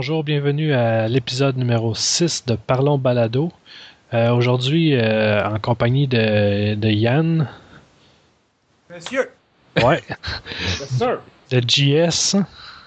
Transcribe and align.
Bonjour, 0.00 0.24
bienvenue 0.24 0.72
à 0.72 1.08
l'épisode 1.08 1.58
numéro 1.58 1.94
6 1.94 2.46
de 2.46 2.54
Parlons 2.54 2.96
Balado. 2.96 3.52
Euh, 4.14 4.30
Aujourd'hui, 4.32 4.94
euh, 4.94 5.46
en 5.46 5.58
compagnie 5.58 6.06
de, 6.08 6.74
de 6.74 6.88
Yann. 6.88 7.46
Monsieur. 8.88 9.28
Ouais. 9.84 10.00
Yes, 10.58 10.88
sir. 10.96 11.18
De 11.50 11.60
JS 11.60 12.36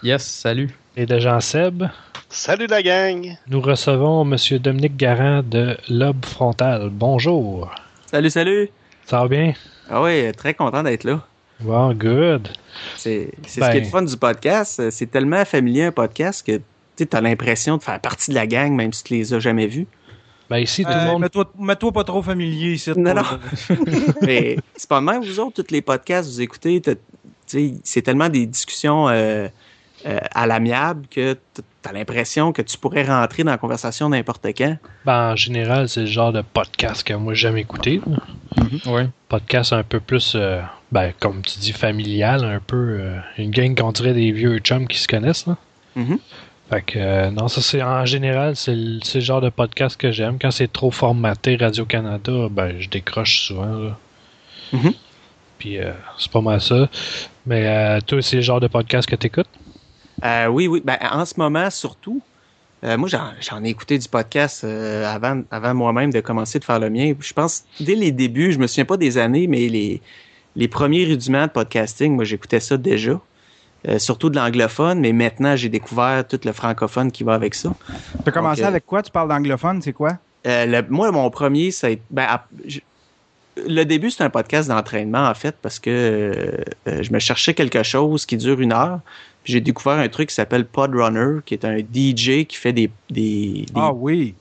Yes, 0.01 0.23
salut. 0.23 0.75
et 0.97 1.05
de 1.05 1.19
Jean-Seb. 1.19 1.83
Salut 2.29 2.65
la 2.65 2.81
gang! 2.81 3.37
Nous 3.47 3.61
recevons 3.61 4.25
Monsieur 4.25 4.57
Dominique 4.57 4.97
Garant 4.97 5.43
de 5.43 5.77
Lobe 5.89 6.25
Frontal. 6.25 6.89
Bonjour. 6.91 7.69
Salut, 8.07 8.31
salut. 8.31 8.69
Ça 9.05 9.19
va 9.21 9.27
bien? 9.27 9.53
Ah 9.87 10.01
oui, 10.01 10.31
très 10.31 10.55
content 10.55 10.81
d'être 10.81 11.03
là. 11.03 11.21
Wow, 11.63 11.93
good. 11.93 12.47
C'est 12.97 13.29
c'est 13.45 13.59
Ben. 13.61 13.67
ce 13.67 13.71
qui 13.73 13.77
est 13.77 13.81
le 13.81 13.85
fun 13.87 14.01
du 14.01 14.17
podcast. 14.17 14.89
C'est 14.89 15.11
tellement 15.11 15.45
familier 15.45 15.83
un 15.85 15.91
podcast 15.91 16.43
que 16.45 16.59
tu 16.97 17.07
as 17.11 17.21
l'impression 17.21 17.77
de 17.77 17.83
faire 17.83 17.99
partie 17.99 18.29
de 18.31 18.35
la 18.35 18.47
gang, 18.47 18.71
même 18.73 18.93
si 18.93 19.03
tu 19.03 19.13
les 19.15 19.33
as 19.33 19.39
jamais 19.39 19.67
vus. 19.67 19.87
Ben 20.49 20.57
ici, 20.57 20.83
tout 20.83 20.89
le 20.89 20.95
Euh, 20.95 21.05
monde. 21.05 21.21
Mets-toi 21.21 21.51
mets-toi 21.57 21.91
pas 21.91 22.03
trop 22.03 22.21
familier 22.21 22.73
ici. 22.73 22.91
Non, 22.95 23.13
toi. 23.13 23.39
Mais 24.21 24.57
c'est 24.75 24.89
pas 24.89 24.99
le 24.99 25.05
même, 25.05 25.23
vous 25.23 25.39
autres, 25.39 25.63
tous 25.63 25.71
les 25.73 25.81
podcasts 25.81 26.29
que 26.29 26.33
vous 26.35 26.41
écoutez, 26.41 26.81
c'est 27.83 28.01
tellement 28.01 28.29
des 28.29 28.45
discussions 28.45 29.07
euh, 29.09 29.47
euh, 30.05 30.19
à 30.33 30.45
l'amiable 30.47 31.05
que 31.09 31.33
tu 31.55 31.61
as 31.85 31.91
l'impression 31.93 32.51
que 32.51 32.61
tu 32.61 32.77
pourrais 32.77 33.03
rentrer 33.03 33.43
dans 33.43 33.51
la 33.51 33.57
conversation 33.57 34.09
n'importe 34.09 34.45
quand. 34.57 34.77
Ben, 35.05 35.31
en 35.31 35.35
général, 35.35 35.87
c'est 35.89 36.01
le 36.01 36.05
genre 36.07 36.31
de 36.33 36.41
podcast 36.41 37.03
que 37.03 37.13
moi 37.13 37.33
j'aime 37.33 37.57
écouter. 37.57 38.01
Oui. 38.85 39.03
Podcast 39.29 39.73
un 39.73 39.83
peu 39.83 39.99
plus, 39.99 40.33
euh, 40.35 40.61
ben, 40.91 41.13
comme 41.19 41.41
tu 41.41 41.57
dis, 41.59 41.71
familial, 41.71 42.43
un 42.43 42.59
peu. 42.59 42.97
euh, 42.99 43.17
une 43.37 43.51
gang 43.51 43.75
qu'on 43.75 43.91
dirait 43.91 44.13
des 44.13 44.31
vieux 44.31 44.57
chums 44.59 44.87
qui 44.87 44.97
se 44.99 45.07
connaissent. 45.07 45.47
Là. 45.47 45.57
Mhm. 45.95 46.19
Fait 46.73 46.81
que, 46.81 46.97
euh, 46.97 47.29
non, 47.29 47.49
ça 47.49 47.61
c'est 47.61 47.83
en 47.83 48.03
général, 48.03 48.55
c'est 48.55 48.73
le, 48.73 48.99
c'est 49.03 49.19
le 49.19 49.23
genre 49.23 49.41
de 49.41 49.49
podcast 49.49 49.95
que 49.95 50.11
j'aime. 50.11 50.39
Quand 50.41 50.49
c'est 50.49 50.71
trop 50.71 50.89
formaté 50.89 51.55
Radio-Canada, 51.55 52.47
ben, 52.49 52.79
je 52.79 52.89
décroche 52.89 53.41
souvent. 53.41 53.77
Là. 53.77 53.97
Mhm. 54.71 54.93
Puis, 55.59 55.77
euh, 55.77 55.91
c'est 56.17 56.31
pas 56.31 56.41
mal 56.41 56.59
ça. 56.59 56.89
Mais 57.45 57.67
euh, 57.67 57.99
toi, 58.01 58.23
c'est 58.23 58.37
le 58.37 58.41
genre 58.41 58.59
de 58.59 58.65
podcast 58.65 59.07
que 59.07 59.15
t'écoutes? 59.15 59.49
Oui, 60.49 60.67
oui. 60.67 60.81
Ben, 60.83 60.97
en 61.11 61.25
ce 61.25 61.35
moment, 61.37 61.69
surtout, 61.69 62.23
moi, 62.81 63.07
j'en 63.07 63.33
j'en 63.39 63.63
ai 63.63 63.69
écouté 63.69 63.99
du 63.99 64.09
podcast 64.09 64.63
avant, 64.63 65.43
avant 65.51 65.75
moi-même 65.75 66.11
de 66.11 66.21
commencer 66.21 66.57
de 66.57 66.63
faire 66.63 66.79
le 66.79 66.89
mien. 66.89 67.13
Je 67.19 67.33
pense, 67.33 67.65
dès 67.79 67.95
les 67.95 68.11
débuts, 68.11 68.51
je 68.51 68.57
me 68.57 68.65
souviens 68.65 68.85
pas 68.85 68.97
des 68.97 69.19
années, 69.19 69.45
mais 69.45 69.67
les, 69.69 70.01
les 70.55 70.67
premiers 70.67 71.05
rudiments 71.05 71.45
de 71.45 71.51
podcasting, 71.51 72.15
moi, 72.15 72.23
j'écoutais 72.23 72.59
ça 72.59 72.77
déjà. 72.77 73.19
Euh, 73.87 73.99
surtout 73.99 74.29
de 74.29 74.37
l'anglophone, 74.37 74.99
mais 75.01 75.11
maintenant, 75.11 75.55
j'ai 75.57 75.67
découvert 75.67 76.25
tout 76.25 76.39
le 76.45 76.53
francophone 76.53 77.11
qui 77.11 77.23
va 77.23 77.33
avec 77.33 77.53
ça. 77.53 77.73
T'as 78.23 78.31
commencé 78.31 78.61
Ok. 78.61 78.67
avec 78.67 78.85
quoi? 78.85 79.01
Tu 79.03 79.11
parles 79.11 79.27
d'anglophone, 79.27 79.81
c'est 79.81 79.91
quoi? 79.91 80.17
Euh, 80.47 80.65
le- 80.65 80.85
moi, 80.89 81.11
mon 81.11 81.29
premier, 81.29 81.71
ça 81.71 81.87
a 81.87 81.89
été- 81.89 82.01
ben, 82.09 82.25
je- 82.65 82.79
le 83.67 83.83
début, 83.83 84.09
c'est 84.09 84.23
un 84.23 84.29
podcast 84.29 84.69
d'entraînement, 84.69 85.27
en 85.27 85.33
fait, 85.33 85.55
parce 85.61 85.79
que 85.79 85.89
euh, 85.89 86.63
euh, 86.87 87.03
je 87.03 87.11
me 87.11 87.19
cherchais 87.19 87.53
quelque 87.53 87.83
chose 87.83 88.25
qui 88.25 88.37
dure 88.37 88.61
une 88.61 88.71
heure. 88.71 89.01
Puis 89.43 89.51
j'ai 89.53 89.59
découvert 89.61 89.97
un 89.99 90.07
truc 90.07 90.29
qui 90.29 90.35
s'appelle 90.35 90.65
Podrunner, 90.65 91.41
qui 91.45 91.53
est 91.53 91.65
un 91.65 91.77
DJ 91.79 92.45
qui 92.47 92.55
fait 92.55 92.71
des, 92.73 92.89
des, 93.09 93.65
des- 93.65 93.65
Ah 93.75 93.91
oui. 93.93 94.33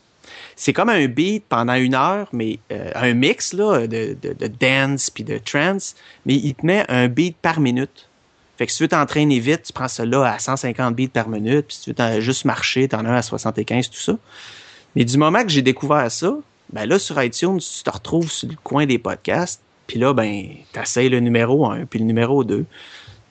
c'est 0.54 0.72
comme 0.72 0.88
un 0.88 1.06
beat 1.08 1.44
pendant 1.48 1.74
une 1.74 1.96
heure, 1.96 2.28
mais 2.32 2.60
euh, 2.70 2.90
un 2.94 3.12
mix 3.12 3.52
là, 3.52 3.88
de, 3.88 4.16
de, 4.22 4.32
de 4.38 4.46
dance 4.46 5.10
puis 5.10 5.24
de 5.24 5.38
trance, 5.38 5.96
mais 6.24 6.34
il 6.34 6.54
te 6.54 6.64
met 6.64 6.84
un 6.88 7.08
beat 7.08 7.36
par 7.42 7.58
minute. 7.58 8.08
Fait 8.58 8.66
que 8.66 8.72
si 8.72 8.78
tu 8.78 8.84
veux 8.84 8.88
t'entraîner 8.88 9.38
vite, 9.38 9.62
tu 9.64 9.72
prends 9.72 9.88
cela 9.88 10.32
à 10.32 10.38
150 10.38 10.94
beats 10.94 11.08
par 11.08 11.28
minute, 11.28 11.66
puis 11.68 11.76
si 11.76 11.92
tu 11.92 12.02
veux 12.02 12.20
juste 12.20 12.44
marcher, 12.44 12.88
t'en 12.88 13.04
as 13.04 13.10
un 13.10 13.16
à 13.16 13.22
75, 13.22 13.90
tout 13.90 13.96
ça. 13.96 14.16
Mais 14.94 15.04
du 15.04 15.16
moment 15.16 15.42
que 15.42 15.48
j'ai 15.48 15.62
découvert 15.62 16.10
ça, 16.10 16.36
ben 16.72 16.86
là, 16.86 16.98
sur 16.98 17.22
iTunes, 17.22 17.58
tu 17.58 17.82
te 17.82 17.90
retrouves 17.90 18.30
sur 18.30 18.48
le 18.48 18.56
coin 18.62 18.86
des 18.86 18.98
podcasts, 18.98 19.62
puis 19.86 19.98
là, 19.98 20.12
ben, 20.12 20.48
t'essayes 20.72 21.08
le 21.08 21.20
numéro 21.20 21.66
1, 21.66 21.86
puis 21.86 21.98
le 21.98 22.04
numéro 22.04 22.44
2. 22.44 22.64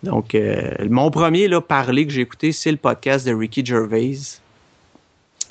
Donc, 0.04 0.34
euh, 0.34 0.72
mon 0.90 1.12
premier 1.12 1.48
là, 1.48 1.62
parlé 1.62 2.06
que 2.08 2.12
j'ai 2.12 2.22
écouté, 2.22 2.52
c'est 2.52 2.72
le 2.72 2.78
podcast 2.78 3.26
de 3.26 3.34
Ricky 3.34 3.64
Gervais, 3.64 4.18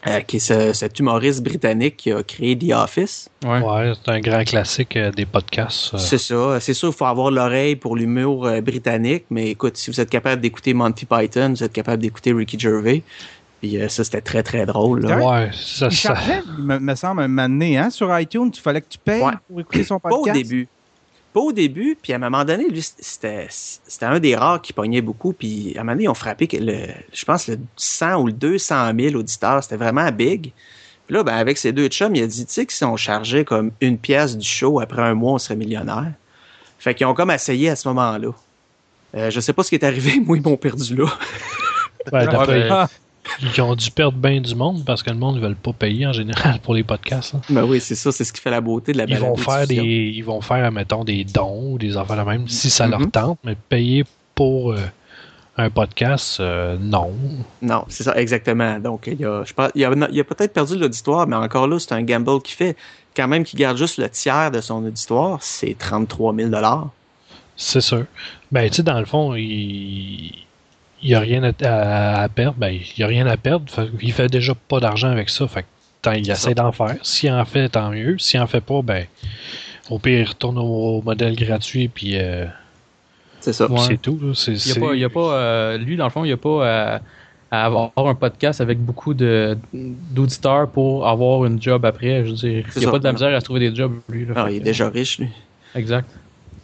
euh, 0.06 0.20
qui 0.20 0.36
est 0.36 0.40
ce- 0.40 0.72
cet 0.72 0.98
humoriste 0.98 1.42
britannique 1.42 1.96
qui 1.98 2.10
a 2.12 2.22
créé 2.22 2.56
The 2.56 2.72
Office. 2.72 3.28
Ouais, 3.44 3.92
c'est 4.04 4.10
un 4.12 4.20
grand 4.20 4.44
classique 4.44 4.96
euh, 4.96 5.10
des 5.12 5.26
podcasts. 5.26 5.92
euh. 5.94 5.98
C'est 5.98 6.18
ça. 6.18 6.58
C'est 6.60 6.74
sûr, 6.74 6.88
il 6.88 6.94
faut 6.94 7.04
avoir 7.04 7.30
l'oreille 7.30 7.76
pour 7.76 7.96
l'humour 7.96 8.46
euh, 8.46 8.60
britannique, 8.60 9.24
mais 9.30 9.48
écoute, 9.50 9.76
si 9.76 9.90
vous 9.90 10.00
êtes 10.00 10.10
capable 10.10 10.40
d'écouter 10.40 10.72
Monty 10.74 11.04
Python, 11.06 11.50
vous 11.50 11.62
êtes 11.62 11.72
capable 11.72 12.02
d'écouter 12.02 12.32
Ricky 12.32 12.58
Gervais. 12.58 13.02
Puis 13.60 13.76
euh, 13.76 13.88
ça, 13.90 14.04
c'était 14.04 14.22
très, 14.22 14.42
très 14.42 14.64
drôle. 14.64 15.02
là. 15.06 15.18
Ouais, 15.18 15.50
ça, 15.52 15.88
Il 15.90 15.96
ça- 15.96 16.14
me, 16.58 16.78
me 16.78 16.94
semble, 16.94 17.20
un 17.20 17.28
moment 17.28 17.48
donné, 17.48 17.76
hein, 17.76 17.90
sur 17.90 18.18
iTunes. 18.18 18.50
Il 18.54 18.60
fallait 18.60 18.80
que 18.80 18.88
tu 18.88 18.96
payes 18.98 19.20
Ouais. 19.22 19.32
pour 19.48 19.60
écouter 19.60 19.84
son 19.84 20.00
Pas 20.00 20.08
podcast? 20.08 20.34
au 20.34 20.42
début. 20.42 20.66
Pas 21.32 21.40
au 21.40 21.52
début, 21.52 21.96
puis 22.00 22.12
à 22.12 22.16
un 22.16 22.18
moment 22.18 22.44
donné, 22.44 22.68
lui, 22.68 22.82
c'était 22.82 23.46
c'était 23.50 24.06
un 24.06 24.18
des 24.18 24.34
rares 24.34 24.60
qui 24.60 24.72
pognait 24.72 25.00
beaucoup, 25.00 25.32
puis 25.32 25.74
à 25.76 25.80
un 25.80 25.84
moment 25.84 25.92
donné, 25.92 26.04
ils 26.04 26.08
ont 26.08 26.14
frappé, 26.14 26.48
que 26.48 26.56
le, 26.56 26.86
je 27.12 27.24
pense, 27.24 27.46
le 27.46 27.58
100 27.76 28.20
ou 28.20 28.26
le 28.26 28.32
200 28.32 28.90
000 28.98 29.14
auditeurs, 29.14 29.62
c'était 29.62 29.76
vraiment 29.76 30.10
big. 30.10 30.52
Puis 31.06 31.14
là, 31.16 31.22
ben, 31.22 31.34
avec 31.34 31.56
ses 31.58 31.70
deux 31.72 31.86
chums, 31.88 32.14
il 32.16 32.22
a 32.24 32.26
dit, 32.26 32.44
tu 32.46 32.52
sais, 32.52 32.66
que 32.66 32.72
si 32.72 32.84
on 32.84 32.96
chargeait 32.96 33.44
comme 33.44 33.70
une 33.80 33.96
pièce 33.98 34.36
du 34.36 34.46
show, 34.48 34.80
après 34.80 35.02
un 35.02 35.14
mois, 35.14 35.34
on 35.34 35.38
serait 35.38 35.56
millionnaire. 35.56 36.12
Fait 36.80 36.94
qu'ils 36.94 37.06
ont 37.06 37.14
comme 37.14 37.30
essayé 37.30 37.68
à 37.70 37.76
ce 37.76 37.86
moment-là. 37.88 38.30
Euh, 39.16 39.30
je 39.30 39.38
sais 39.40 39.52
pas 39.52 39.62
ce 39.62 39.68
qui 39.70 39.74
est 39.76 39.84
arrivé, 39.84 40.18
moi, 40.24 40.36
ils 40.36 40.42
m'ont 40.42 40.56
perdu 40.56 40.96
là. 40.96 41.06
ben, 42.10 42.24
d'après- 42.32 42.68
ils 43.42 43.60
ont 43.62 43.74
dû 43.74 43.90
perdre 43.90 44.18
bien 44.18 44.40
du 44.40 44.54
monde 44.54 44.84
parce 44.84 45.02
que 45.02 45.10
le 45.10 45.16
monde 45.16 45.36
ne 45.36 45.46
veut 45.46 45.54
pas 45.54 45.72
payer 45.72 46.06
en 46.06 46.12
général 46.12 46.58
pour 46.62 46.74
les 46.74 46.82
podcasts. 46.82 47.34
hein. 47.34 47.40
ben 47.48 47.64
oui, 47.64 47.80
c'est 47.80 47.94
ça, 47.94 48.12
c'est 48.12 48.24
ce 48.24 48.32
qui 48.32 48.40
fait 48.40 48.50
la 48.50 48.60
beauté 48.60 48.92
de 48.92 48.98
la 48.98 49.04
Ils 49.04 49.16
vont 49.16 49.36
faire 49.36 49.66
des, 49.66 49.76
ils 50.14 50.22
vont 50.22 50.40
faire, 50.40 50.70
mettons, 50.72 51.04
des 51.04 51.24
dons 51.24 51.72
ou 51.72 51.78
des 51.78 51.96
affaires 51.96 52.16
de 52.24 52.28
même 52.30 52.48
si 52.48 52.70
ça 52.70 52.86
leur 52.86 53.00
Mhm. 53.00 53.10
tente, 53.10 53.38
mais 53.44 53.56
payer 53.68 54.04
pour 54.34 54.72
euh, 54.72 54.78
un 55.56 55.70
podcast, 55.70 56.40
euh, 56.40 56.76
non. 56.80 57.12
Non, 57.60 57.84
c'est 57.88 58.04
ça, 58.04 58.16
exactement. 58.16 58.78
Donc, 58.78 59.06
il 59.06 59.24
a, 59.24 59.44
je 59.44 59.52
pense, 59.52 59.70
il 59.74 59.84
a, 59.84 59.90
a 59.90 60.24
peut-être 60.24 60.52
perdu 60.52 60.76
l'auditoire, 60.78 61.26
mais 61.26 61.36
encore 61.36 61.66
là, 61.68 61.78
c'est 61.78 61.92
un 61.92 62.02
gamble 62.02 62.40
qu'il 62.42 62.56
fait. 62.56 62.76
Quand 63.16 63.26
même 63.28 63.44
qu'il 63.44 63.58
garde 63.58 63.76
juste 63.76 63.98
le 63.98 64.08
tiers 64.08 64.50
de 64.50 64.60
son 64.60 64.84
auditoire, 64.84 65.38
c'est 65.42 65.76
33 65.76 66.34
000 66.34 66.50
C'est 67.56 67.80
sûr. 67.80 68.04
Ben, 68.52 68.68
tu 68.70 68.76
sais, 68.76 68.82
dans 68.82 68.98
le 69.00 69.04
fond, 69.04 69.34
il 69.34 70.32
il 71.02 71.10
y 71.10 71.14
a 71.14 71.20
rien 71.20 71.42
à, 71.42 71.52
à- 71.64 72.22
à 72.22 72.28
perdre. 72.28 72.56
Ben, 72.58 72.68
il 72.70 72.98
y 73.00 73.02
a 73.02 73.06
rien 73.06 73.26
à 73.26 73.36
perdre. 73.36 73.70
Fait- 73.72 73.88
il 74.00 74.12
fait 74.12 74.28
déjà 74.28 74.54
pas 74.54 74.80
d'argent 74.80 75.10
avec 75.10 75.28
ça. 75.30 75.46
Fait 75.48 75.62
que 75.62 75.66
tant, 76.02 76.12
il 76.12 76.28
essaie 76.30 76.54
d'en 76.54 76.72
faire. 76.72 76.96
S'il 77.02 77.30
en 77.32 77.44
fait, 77.44 77.68
tant 77.70 77.90
mieux. 77.90 78.18
S'il 78.18 78.40
en 78.40 78.46
fait 78.46 78.60
pas, 78.60 78.82
ben, 78.82 79.06
au 79.88 79.98
pire, 79.98 80.18
il 80.20 80.24
retourne 80.28 80.58
au 80.58 81.02
modèle 81.02 81.34
gratuit, 81.36 81.88
puis 81.88 82.12
euh, 82.18 82.46
C'est 83.40 83.52
ça. 83.52 83.70
Ouais. 83.70 83.78
c'est 83.86 84.00
tout. 84.00 84.18
là. 84.22 84.32
C'est- 84.34 84.52
Il 84.52 84.68
y 84.74 84.76
a 84.76 84.80
pas, 84.80 84.94
il 84.94 85.00
y 85.00 85.04
a 85.04 85.08
pas 85.08 85.32
euh, 85.34 85.78
lui, 85.78 85.96
dans 85.96 86.04
le 86.04 86.10
fond, 86.10 86.24
il 86.24 86.28
n'y 86.28 86.32
a 86.32 86.36
pas 86.36 86.66
à, 86.96 87.00
à 87.50 87.64
avoir 87.66 87.90
un 87.96 88.14
podcast 88.14 88.60
avec 88.60 88.78
beaucoup 88.78 89.12
de 89.14 89.56
d'auditeurs 89.72 90.68
pour 90.70 91.08
avoir 91.08 91.44
une 91.46 91.60
job 91.60 91.84
après. 91.84 92.24
Je 92.24 92.30
veux 92.30 92.36
dire, 92.36 92.50
il 92.76 92.78
n'y 92.78 92.84
a 92.84 92.86
ça. 92.86 92.90
pas 92.92 92.98
de 92.98 93.04
la 93.04 93.12
misère 93.12 93.34
à 93.34 93.40
se 93.40 93.44
trouver 93.44 93.60
des 93.60 93.74
jobs, 93.74 93.94
lui. 94.08 94.26
là. 94.26 94.44
Fait 94.46 94.52
il 94.54 94.56
est 94.58 94.60
déjà 94.60 94.88
riche, 94.88 95.18
lui. 95.18 95.28
Exact. 95.74 96.08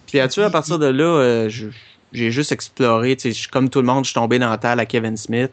Puis 0.06 0.18
là-dessus, 0.18 0.42
à 0.42 0.50
partir 0.50 0.78
de 0.78 0.86
là, 0.86 1.04
euh, 1.04 1.48
je- 1.48 1.66
j'ai 2.16 2.30
juste 2.30 2.50
exploré, 2.50 3.16
comme 3.52 3.68
tout 3.68 3.80
le 3.80 3.86
monde, 3.86 4.04
je 4.04 4.10
suis 4.10 4.14
tombé 4.14 4.38
dans 4.38 4.48
la 4.48 4.58
terre 4.58 4.78
à 4.78 4.86
Kevin 4.86 5.16
Smith. 5.16 5.52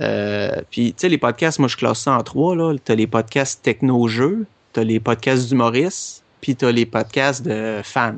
Euh, 0.00 0.62
puis, 0.70 0.92
tu 0.92 1.00
sais, 1.00 1.08
les 1.08 1.18
podcasts, 1.18 1.58
moi, 1.58 1.68
je 1.68 1.76
classe 1.76 2.00
ça 2.00 2.12
en 2.16 2.22
trois, 2.22 2.54
là. 2.54 2.74
T'as 2.82 2.94
les 2.94 3.08
podcasts 3.08 3.62
techno-jeux, 3.62 4.46
t'as 4.72 4.84
les 4.84 5.00
podcasts 5.00 5.48
d'humoristes, 5.48 6.22
puis 6.40 6.54
t'as 6.54 6.70
les 6.70 6.86
podcasts 6.86 7.42
de 7.42 7.80
fans. 7.82 8.14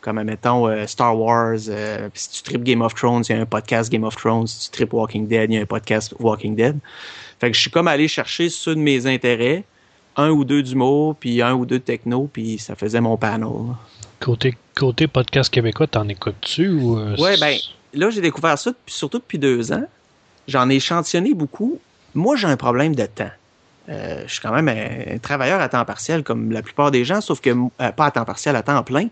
Comme, 0.00 0.22
mettons, 0.22 0.68
euh, 0.68 0.86
Star 0.86 1.18
Wars, 1.18 1.58
euh, 1.68 2.08
si 2.14 2.30
tu 2.30 2.42
tripes 2.42 2.64
Game 2.64 2.82
of 2.82 2.94
Thrones, 2.94 3.22
il 3.28 3.36
y 3.36 3.38
a 3.38 3.42
un 3.42 3.46
podcast 3.46 3.90
Game 3.90 4.04
of 4.04 4.16
Thrones. 4.16 4.46
Si 4.46 4.70
tu 4.70 4.76
tripes 4.76 4.92
Walking 4.92 5.26
Dead, 5.26 5.50
il 5.50 5.54
y 5.54 5.58
a 5.58 5.62
un 5.62 5.66
podcast 5.66 6.12
Walking 6.18 6.54
Dead. 6.54 6.76
Fait 7.40 7.50
que 7.50 7.56
je 7.56 7.60
suis 7.60 7.70
comme 7.70 7.88
allé 7.88 8.08
chercher 8.08 8.48
ceux 8.48 8.74
de 8.74 8.80
mes 8.80 9.06
intérêts, 9.06 9.64
un 10.16 10.30
ou 10.30 10.44
deux 10.44 10.62
d'humour, 10.62 11.14
puis 11.16 11.42
un 11.42 11.54
ou 11.54 11.66
deux 11.66 11.78
de 11.78 11.84
techno, 11.84 12.28
puis 12.32 12.58
ça 12.58 12.74
faisait 12.74 13.00
mon 13.00 13.16
panel. 13.16 13.48
Côté, 14.20 14.56
côté 14.74 15.06
podcast 15.06 15.50
québécois, 15.52 15.86
t'en 15.86 16.08
écoutes-tu 16.08 16.68
ou. 16.70 16.98
euh, 16.98 17.16
Ouais, 17.16 17.34
c'est- 17.36 17.40
ben, 17.40 17.58
là, 18.00 18.10
j'ai 18.10 18.20
découvert 18.22 18.58
ça, 18.58 18.72
surtout 18.86 19.18
depuis 19.18 19.38
deux 19.38 19.72
ans. 19.72 19.84
J'en 20.48 20.70
ai 20.70 20.76
échantillonné 20.76 21.34
beaucoup. 21.34 21.78
Moi, 22.14 22.36
j'ai 22.36 22.46
un 22.46 22.56
problème 22.56 22.94
de 22.94 23.04
temps. 23.04 23.30
Euh, 23.88 24.24
je 24.26 24.32
suis 24.32 24.40
quand 24.40 24.52
même 24.52 24.68
un, 24.68 25.14
un 25.14 25.18
travailleur 25.18 25.60
à 25.60 25.68
temps 25.68 25.84
partiel, 25.84 26.22
comme 26.22 26.50
la 26.50 26.62
plupart 26.62 26.90
des 26.90 27.04
gens, 27.04 27.20
sauf 27.20 27.40
que, 27.40 27.50
euh, 27.50 27.92
pas 27.92 28.06
à 28.06 28.10
temps 28.10 28.24
partiel, 28.24 28.56
à 28.56 28.62
temps 28.62 28.82
plein. 28.82 29.08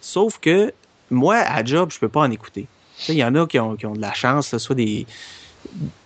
Sauf 0.00 0.38
que, 0.38 0.72
moi, 1.10 1.36
à 1.36 1.62
job, 1.64 1.90
je 1.92 1.98
peux 1.98 2.08
pas 2.08 2.20
en 2.20 2.30
écouter. 2.30 2.66
Il 3.08 3.14
y 3.14 3.22
en 3.24 3.34
a 3.34 3.46
qui 3.46 3.58
ont, 3.60 3.76
qui 3.76 3.84
ont 3.84 3.92
de 3.92 4.00
la 4.00 4.14
chance, 4.14 4.52
là, 4.52 4.58
soit 4.58 4.74
des, 4.74 5.06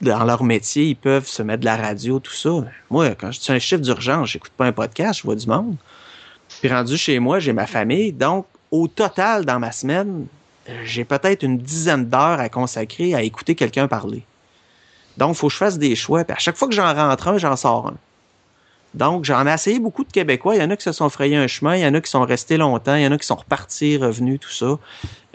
dans 0.00 0.24
leur 0.24 0.42
métier, 0.42 0.86
ils 0.86 0.96
peuvent 0.96 1.26
se 1.26 1.42
mettre 1.42 1.60
de 1.60 1.64
la 1.66 1.76
radio, 1.76 2.18
tout 2.20 2.32
ça. 2.32 2.50
Moi, 2.90 3.10
quand 3.14 3.30
je 3.32 3.40
suis 3.40 3.52
un 3.52 3.58
chiffre 3.58 3.82
d'urgence, 3.82 4.30
j'écoute 4.30 4.52
pas 4.56 4.66
un 4.66 4.72
podcast, 4.72 5.20
je 5.20 5.24
vois 5.24 5.36
du 5.36 5.46
monde. 5.46 5.76
Puis 6.60 6.68
rendu 6.68 6.96
chez 6.96 7.18
moi, 7.18 7.38
j'ai 7.38 7.52
ma 7.52 7.66
famille. 7.66 8.12
Donc, 8.12 8.46
au 8.70 8.88
total, 8.88 9.44
dans 9.44 9.58
ma 9.58 9.72
semaine, 9.72 10.26
j'ai 10.84 11.04
peut-être 11.04 11.42
une 11.42 11.58
dizaine 11.58 12.08
d'heures 12.08 12.40
à 12.40 12.48
consacrer 12.48 13.14
à 13.14 13.22
écouter 13.22 13.54
quelqu'un 13.54 13.88
parler. 13.88 14.24
Donc, 15.16 15.36
il 15.36 15.38
faut 15.38 15.48
que 15.48 15.52
je 15.52 15.58
fasse 15.58 15.78
des 15.78 15.96
choix. 15.96 16.24
Puis 16.24 16.34
à 16.34 16.38
chaque 16.38 16.56
fois 16.56 16.68
que 16.68 16.74
j'en 16.74 16.94
rentre 16.94 17.28
un, 17.28 17.38
j'en 17.38 17.56
sors 17.56 17.88
un. 17.88 17.96
Donc, 18.94 19.24
j'en 19.24 19.46
ai 19.46 19.52
essayé 19.52 19.78
beaucoup 19.78 20.02
de 20.02 20.10
Québécois. 20.10 20.56
Il 20.56 20.62
y 20.62 20.64
en 20.64 20.70
a 20.70 20.76
qui 20.76 20.82
se 20.82 20.92
sont 20.92 21.08
frayés 21.08 21.36
un 21.36 21.46
chemin, 21.46 21.76
il 21.76 21.82
y 21.82 21.86
en 21.86 21.94
a 21.94 22.00
qui 22.00 22.10
sont 22.10 22.22
restés 22.22 22.56
longtemps, 22.56 22.96
il 22.96 23.02
y 23.02 23.06
en 23.06 23.12
a 23.12 23.18
qui 23.18 23.26
sont 23.26 23.36
repartis, 23.36 23.96
revenus, 23.96 24.40
tout 24.40 24.50
ça. 24.50 24.78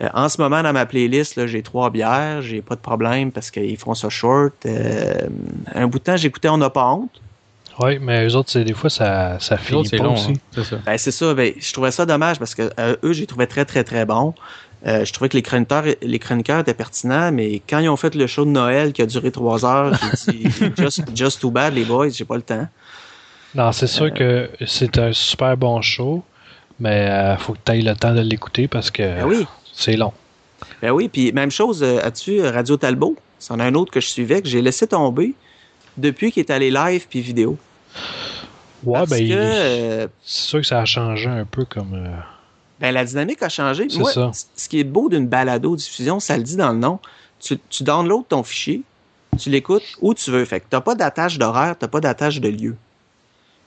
Euh, 0.02 0.10
en 0.14 0.28
ce 0.28 0.42
moment, 0.42 0.62
dans 0.62 0.74
ma 0.74 0.86
playlist, 0.86 1.36
là, 1.38 1.48
j'ai 1.48 1.62
trois 1.62 1.90
bières, 1.90 2.42
j'ai 2.42 2.62
pas 2.62 2.76
de 2.76 2.82
problème 2.82 3.32
parce 3.32 3.50
qu'ils 3.52 3.78
font 3.78 3.94
ça 3.94 4.10
short. 4.10 4.54
Euh, 4.66 5.14
un 5.74 5.88
bout 5.88 6.00
de 6.00 6.04
temps, 6.04 6.18
j'écoutais 6.18 6.50
On 6.50 6.58
n'a 6.58 6.70
pas 6.70 6.86
honte. 6.88 7.22
Oui, 7.80 8.00
mais 8.00 8.26
eux 8.28 8.36
autres, 8.36 8.50
c'est 8.52 8.64
des 8.64 8.74
fois, 8.74 8.90
ça, 8.90 9.38
ça 9.40 9.58
finit 9.58 9.90
pas 9.90 9.98
long, 9.98 10.14
aussi. 10.14 10.32
hein, 10.32 10.34
c'est 10.54 10.64
ça. 10.64 10.78
Ben, 10.86 10.98
c'est 10.98 11.12
ça. 11.12 11.34
Ben, 11.34 11.54
je 11.58 11.74
trouvais 11.74 11.92
ça 11.92 12.06
dommage 12.06 12.40
parce 12.40 12.56
que 12.56 12.70
euh, 12.80 12.96
eux, 13.04 13.14
j'ai 13.14 13.26
trouvé 13.26 13.48
très, 13.48 13.66
très, 13.66 13.84
très 13.84 14.06
bon. 14.06 14.34
Euh, 14.88 15.04
je 15.04 15.12
trouvais 15.12 15.30
que 15.30 15.36
les 15.36 15.42
chroniqueurs, 15.42 15.84
les 16.02 16.20
chroniqueurs 16.20 16.60
étaient 16.60 16.74
pertinents, 16.74 17.32
mais 17.32 17.62
quand 17.68 17.80
ils 17.80 17.90
ont 17.90 17.98
fait 17.98 18.16
le 18.16 18.28
show 18.28 18.46
de 18.46 18.52
Noël 18.52 18.94
qui 18.94 19.02
a 19.02 19.06
duré 19.06 19.32
trois 19.32 19.66
heures, 19.66 19.94
j'ai 20.26 20.34
dit 20.34 20.72
just, 20.78 21.04
just 21.16 21.42
too 21.42 21.52
bad, 21.52 21.74
les 21.74 21.84
boys, 21.86 22.10
j'ai 22.10 22.24
pas 22.26 22.36
le 22.36 22.44
temps. 22.44 22.68
Non, 23.56 23.72
c'est 23.72 23.88
sûr 23.88 24.14
que 24.14 24.50
c'est 24.66 24.98
un 24.98 25.12
super 25.12 25.58
bon 25.58 25.82
show, 25.82 26.24
mais 26.80 27.10
euh, 27.10 27.38
faut 27.38 27.54
que 27.54 27.60
tu 27.66 27.72
ailles 27.72 27.82
le 27.82 27.96
temps 27.96 28.14
de 28.14 28.22
l'écouter 28.22 28.68
parce 28.68 28.92
que 28.92 29.02
Ben 29.02 29.26
oui. 29.26 29.48
C'est 29.76 29.98
long. 29.98 30.14
Ben 30.82 30.92
oui, 30.92 31.10
puis 31.10 31.32
même 31.32 31.52
chose, 31.52 31.84
euh, 31.84 32.00
as-tu 32.04 32.40
euh, 32.42 32.52
Radio 32.52 32.78
Talbot? 32.78 33.16
C'en 33.40 33.60
a 33.60 33.66
un 33.66 33.74
autre 33.76 33.92
que 33.92 34.00
je 34.00 34.08
suivais, 34.08 34.42
que 34.42 34.48
j'ai 34.48 34.62
laissé 34.62 34.88
tomber 34.88 35.34
depuis 35.98 36.32
qu'il 36.32 36.42
est 36.42 36.50
allé 36.52 36.72
live 36.72 37.06
puis 37.10 37.22
vidéo. 37.22 37.58
Ouais, 38.84 39.00
Parce 39.00 39.10
ben, 39.12 39.32
euh, 39.32 40.08
c'est 40.24 40.48
sûr 40.48 40.60
que 40.62 40.68
ça 40.68 40.80
a 40.82 40.86
changé 40.86 41.28
un 41.28 41.46
peu 41.46 41.66
comme. 41.66 41.94
euh, 41.94 42.08
ben, 42.80 42.92
la 42.92 43.04
dynamique 43.06 43.42
a 43.44 43.50
changé. 43.50 43.88
C'est 43.90 44.00
Moi, 44.00 44.12
ça. 44.12 44.32
ce 44.56 44.70
qui 44.70 44.80
est 44.80 44.84
beau 44.84 45.10
d'une 45.10 45.28
balado-diffusion, 45.28 46.20
ça 46.20 46.38
le 46.38 46.44
dit 46.44 46.56
dans 46.56 46.72
le 46.72 46.78
nom, 46.78 47.00
tu, 47.40 47.58
tu 47.70 47.84
downloads 47.84 48.26
ton 48.30 48.44
fichier, 48.44 48.82
tu 49.38 49.50
l'écoutes 49.50 49.84
où 50.02 50.14
tu 50.14 50.32
veux. 50.32 50.46
Fait 50.46 50.60
que 50.60 50.66
t'as 50.70 50.82
pas 50.82 50.96
d'attache 50.96 51.38
d'horaire, 51.38 51.76
t'as 51.78 51.88
pas 51.88 52.00
d'attache 52.02 52.40
de 52.40 52.50
lieu. 52.50 52.76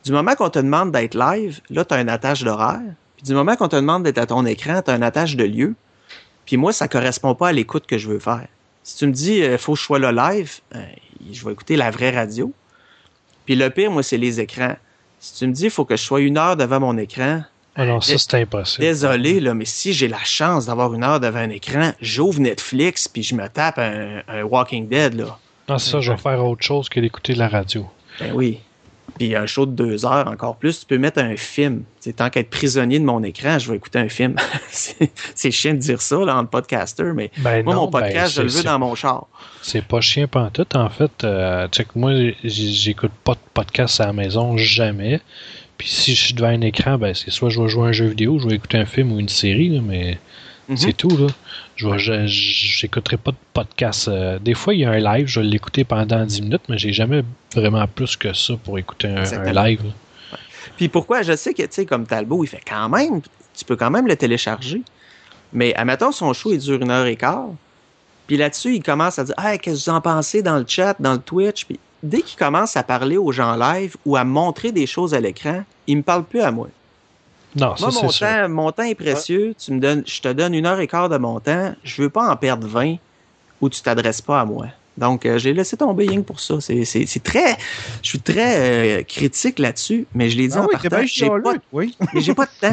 Du 0.04 0.12
moment 0.12 0.34
qu'on 0.34 0.50
te 0.50 0.58
demande 0.58 0.92
d'être 0.92 1.14
live, 1.14 1.60
là, 1.70 1.84
t'as 1.84 2.00
une 2.00 2.08
attache 2.08 2.42
d'horaire. 2.42 2.80
Puis 3.16 3.24
du 3.26 3.34
moment 3.34 3.56
qu'on 3.56 3.68
te 3.68 3.76
demande 3.76 4.04
d'être 4.04 4.18
à 4.18 4.26
ton 4.26 4.46
écran, 4.46 4.80
t'as 4.84 4.96
une 4.96 5.02
attache 5.02 5.36
de 5.36 5.44
lieu. 5.44 5.74
Puis 6.48 6.56
moi, 6.56 6.72
ça 6.72 6.88
correspond 6.88 7.34
pas 7.34 7.48
à 7.48 7.52
l'écoute 7.52 7.84
que 7.86 7.98
je 7.98 8.08
veux 8.08 8.18
faire. 8.18 8.46
Si 8.82 8.96
tu 8.96 9.06
me 9.06 9.12
dis, 9.12 9.42
euh, 9.42 9.58
faut 9.58 9.74
que 9.74 9.78
je 9.78 9.84
sois 9.84 9.98
là 9.98 10.32
live, 10.32 10.60
euh, 10.74 10.82
je 11.30 11.44
vais 11.44 11.52
écouter 11.52 11.76
la 11.76 11.90
vraie 11.90 12.08
radio. 12.08 12.54
Puis 13.44 13.54
le 13.54 13.68
pire, 13.68 13.90
moi, 13.90 14.02
c'est 14.02 14.16
les 14.16 14.40
écrans. 14.40 14.74
Si 15.20 15.34
tu 15.34 15.46
me 15.46 15.52
dis, 15.52 15.68
faut 15.68 15.84
que 15.84 15.94
je 15.94 16.02
sois 16.02 16.22
une 16.22 16.38
heure 16.38 16.56
devant 16.56 16.80
mon 16.80 16.96
écran, 16.96 17.42
Ah 17.76 17.84
non, 17.84 18.00
ça, 18.00 18.16
c'est 18.16 18.32
impossible. 18.40 18.80
Désolé, 18.80 19.40
là, 19.40 19.52
mais 19.52 19.66
si 19.66 19.92
j'ai 19.92 20.08
la 20.08 20.24
chance 20.24 20.64
d'avoir 20.64 20.94
une 20.94 21.04
heure 21.04 21.20
devant 21.20 21.40
un 21.40 21.50
écran, 21.50 21.92
j'ouvre 22.00 22.40
Netflix 22.40 23.08
puis 23.08 23.22
je 23.22 23.34
me 23.34 23.46
tape 23.50 23.78
un, 23.78 24.22
un 24.26 24.42
Walking 24.44 24.88
Dead, 24.88 25.16
là. 25.16 25.38
Non, 25.68 25.76
c'est 25.76 25.90
ça, 25.90 26.00
je 26.00 26.12
vais 26.12 26.18
faire 26.18 26.42
autre 26.42 26.64
chose 26.64 26.88
que 26.88 26.98
d'écouter 26.98 27.34
la 27.34 27.48
radio. 27.48 27.86
Ben 28.20 28.32
oui. 28.32 28.60
Puis 29.16 29.34
un 29.34 29.46
show 29.46 29.66
de 29.66 29.72
deux 29.72 30.04
heures, 30.04 30.28
encore 30.28 30.56
plus, 30.56 30.80
tu 30.80 30.86
peux 30.86 30.98
mettre 30.98 31.20
un 31.20 31.36
film. 31.36 31.82
C'est 32.00 32.16
tant 32.16 32.30
qu'être 32.30 32.50
prisonnier 32.50 32.98
de 32.98 33.04
mon 33.04 33.22
écran, 33.22 33.58
je 33.58 33.70
vais 33.70 33.76
écouter 33.76 33.98
un 33.98 34.08
film. 34.08 34.36
c'est 34.70 35.50
chiant 35.50 35.72
de 35.72 35.78
dire 35.78 36.00
ça, 36.00 36.16
là, 36.18 36.36
en 36.36 36.46
podcaster, 36.46 37.12
mais 37.14 37.30
Ben 37.38 37.64
moi, 37.64 37.74
non, 37.74 37.82
mon 37.82 37.90
podcast, 37.90 38.34
je 38.34 38.40
ben, 38.40 38.46
le 38.46 38.52
veux 38.52 38.62
dans 38.62 38.78
mon 38.78 38.94
char. 38.94 39.26
C'est 39.62 39.84
pas 39.84 40.00
chien 40.00 40.26
pantoute, 40.26 40.76
en 40.76 40.88
fait. 40.88 41.24
Euh, 41.24 41.66
check, 41.68 41.96
moi, 41.96 42.12
j'écoute 42.44 43.12
pas 43.24 43.34
de 43.34 43.40
podcast 43.54 44.00
à 44.00 44.06
la 44.06 44.12
maison, 44.12 44.56
jamais. 44.56 45.20
Puis 45.78 45.88
si 45.88 46.14
je 46.14 46.24
suis 46.24 46.34
devant 46.34 46.48
un 46.48 46.60
écran, 46.60 46.98
ben 46.98 47.14
c'est 47.14 47.30
soit 47.30 47.50
je 47.50 47.60
vais 47.60 47.68
jouer 47.68 47.84
à 47.84 47.88
un 47.88 47.92
jeu 47.92 48.06
vidéo, 48.06 48.38
je 48.40 48.48
vais 48.48 48.56
écouter 48.56 48.78
un 48.78 48.84
film 48.84 49.12
ou 49.12 49.20
une 49.20 49.28
série, 49.28 49.68
là, 49.68 49.80
mais 49.80 50.18
Mhm. 50.68 50.76
c'est 50.76 50.92
tout, 50.92 51.16
là. 51.16 51.26
Je 51.76 52.26
j'écouterai 52.26 53.16
pas 53.16 53.30
de 53.30 53.36
podcast. 53.54 54.08
euh, 54.08 54.38
des 54.38 54.54
fois, 54.54 54.74
il 54.74 54.80
y 54.80 54.84
a 54.84 54.90
un 54.90 54.98
live, 54.98 55.26
je 55.26 55.40
vais 55.40 55.46
l'écouter 55.46 55.84
pendant 55.84 56.24
10 56.24 56.42
minutes, 56.42 56.62
mais 56.68 56.76
j'ai 56.76 56.92
jamais 56.92 57.22
vraiment 57.54 57.86
plus 57.86 58.16
que 58.16 58.32
ça 58.34 58.54
pour 58.62 58.78
écouter 58.78 59.08
un, 59.08 59.52
live. 59.52 59.80
Puis 60.76 60.88
pourquoi? 60.88 61.22
Je 61.22 61.34
sais 61.36 61.54
que, 61.54 61.62
tu 61.62 61.68
sais, 61.70 61.86
comme 61.86 62.06
Talbot, 62.06 62.44
il 62.44 62.48
fait 62.48 62.62
quand 62.66 62.88
même, 62.90 63.22
tu 63.56 63.64
peux 63.64 63.76
quand 63.76 63.90
même 63.90 64.06
le 64.06 64.16
télécharger. 64.16 64.82
Mais 65.52 65.74
admettons, 65.74 66.12
son 66.12 66.34
show, 66.34 66.52
il 66.52 66.58
dure 66.58 66.82
une 66.82 66.90
heure 66.90 67.06
et 67.06 67.16
quart. 67.16 67.48
Puis 68.26 68.36
là-dessus, 68.36 68.74
il 68.74 68.82
commence 68.82 69.18
à 69.18 69.24
dire, 69.24 69.34
hey, 69.38 69.58
qu'est-ce 69.58 69.86
que 69.86 69.90
vous 69.90 69.96
en 69.96 70.00
pensez 70.02 70.42
dans 70.42 70.58
le 70.58 70.66
chat, 70.68 70.94
dans 71.00 71.14
le 71.14 71.18
Twitch? 71.18 71.64
Puis 71.64 71.80
dès 72.02 72.20
qu'il 72.20 72.38
commence 72.38 72.76
à 72.76 72.82
parler 72.82 73.16
aux 73.16 73.32
gens 73.32 73.56
live 73.56 73.96
ou 74.04 74.16
à 74.16 74.24
montrer 74.24 74.70
des 74.70 74.86
choses 74.86 75.14
à 75.14 75.20
l'écran, 75.20 75.64
il 75.86 75.96
me 75.96 76.02
parle 76.02 76.24
plus 76.24 76.40
à 76.40 76.50
moi. 76.50 76.68
Non, 77.56 77.76
ça, 77.76 77.86
Moi, 77.86 78.02
mon 78.02 78.08
sûr. 78.10 78.26
temps, 78.26 78.48
mon 78.48 78.72
temps 78.72 78.82
est 78.84 78.94
précieux. 78.94 79.54
Tu 79.58 79.72
me 79.72 79.80
donnes, 79.80 80.02
je 80.06 80.20
te 80.20 80.32
donne 80.32 80.54
une 80.54 80.66
heure 80.66 80.80
et 80.80 80.86
quart 80.86 81.08
de 81.08 81.18
mon 81.18 81.40
temps. 81.40 81.74
Je 81.82 82.02
veux 82.02 82.10
pas 82.10 82.30
en 82.30 82.36
perdre 82.36 82.66
20 82.66 82.96
ou 83.60 83.68
tu 83.68 83.80
t'adresses 83.82 84.22
pas 84.22 84.40
à 84.40 84.44
moi. 84.44 84.66
Donc, 84.98 85.26
euh, 85.26 85.38
j'ai 85.38 85.54
laissé 85.54 85.76
tomber 85.76 86.08
rien 86.08 86.20
que 86.20 86.26
pour 86.26 86.40
ça. 86.40 86.60
C'est, 86.60 86.84
c'est, 86.84 87.06
c'est 87.06 87.22
très, 87.22 87.56
je 88.02 88.08
suis 88.08 88.20
très 88.20 88.98
euh, 88.98 89.02
critique 89.04 89.60
là-dessus, 89.60 90.06
mais 90.12 90.28
je 90.28 90.36
l'ai 90.36 90.48
dit 90.48 90.54
Ah 90.56 90.62
en 90.62 90.66
oui, 90.66 90.88
bien 90.88 91.06
j'ai 91.06 91.28
pas, 91.28 91.54
oui. 91.72 91.96
mais 92.14 92.20
j'ai 92.20 92.34
pas 92.34 92.46
de 92.46 92.50
temps. 92.60 92.72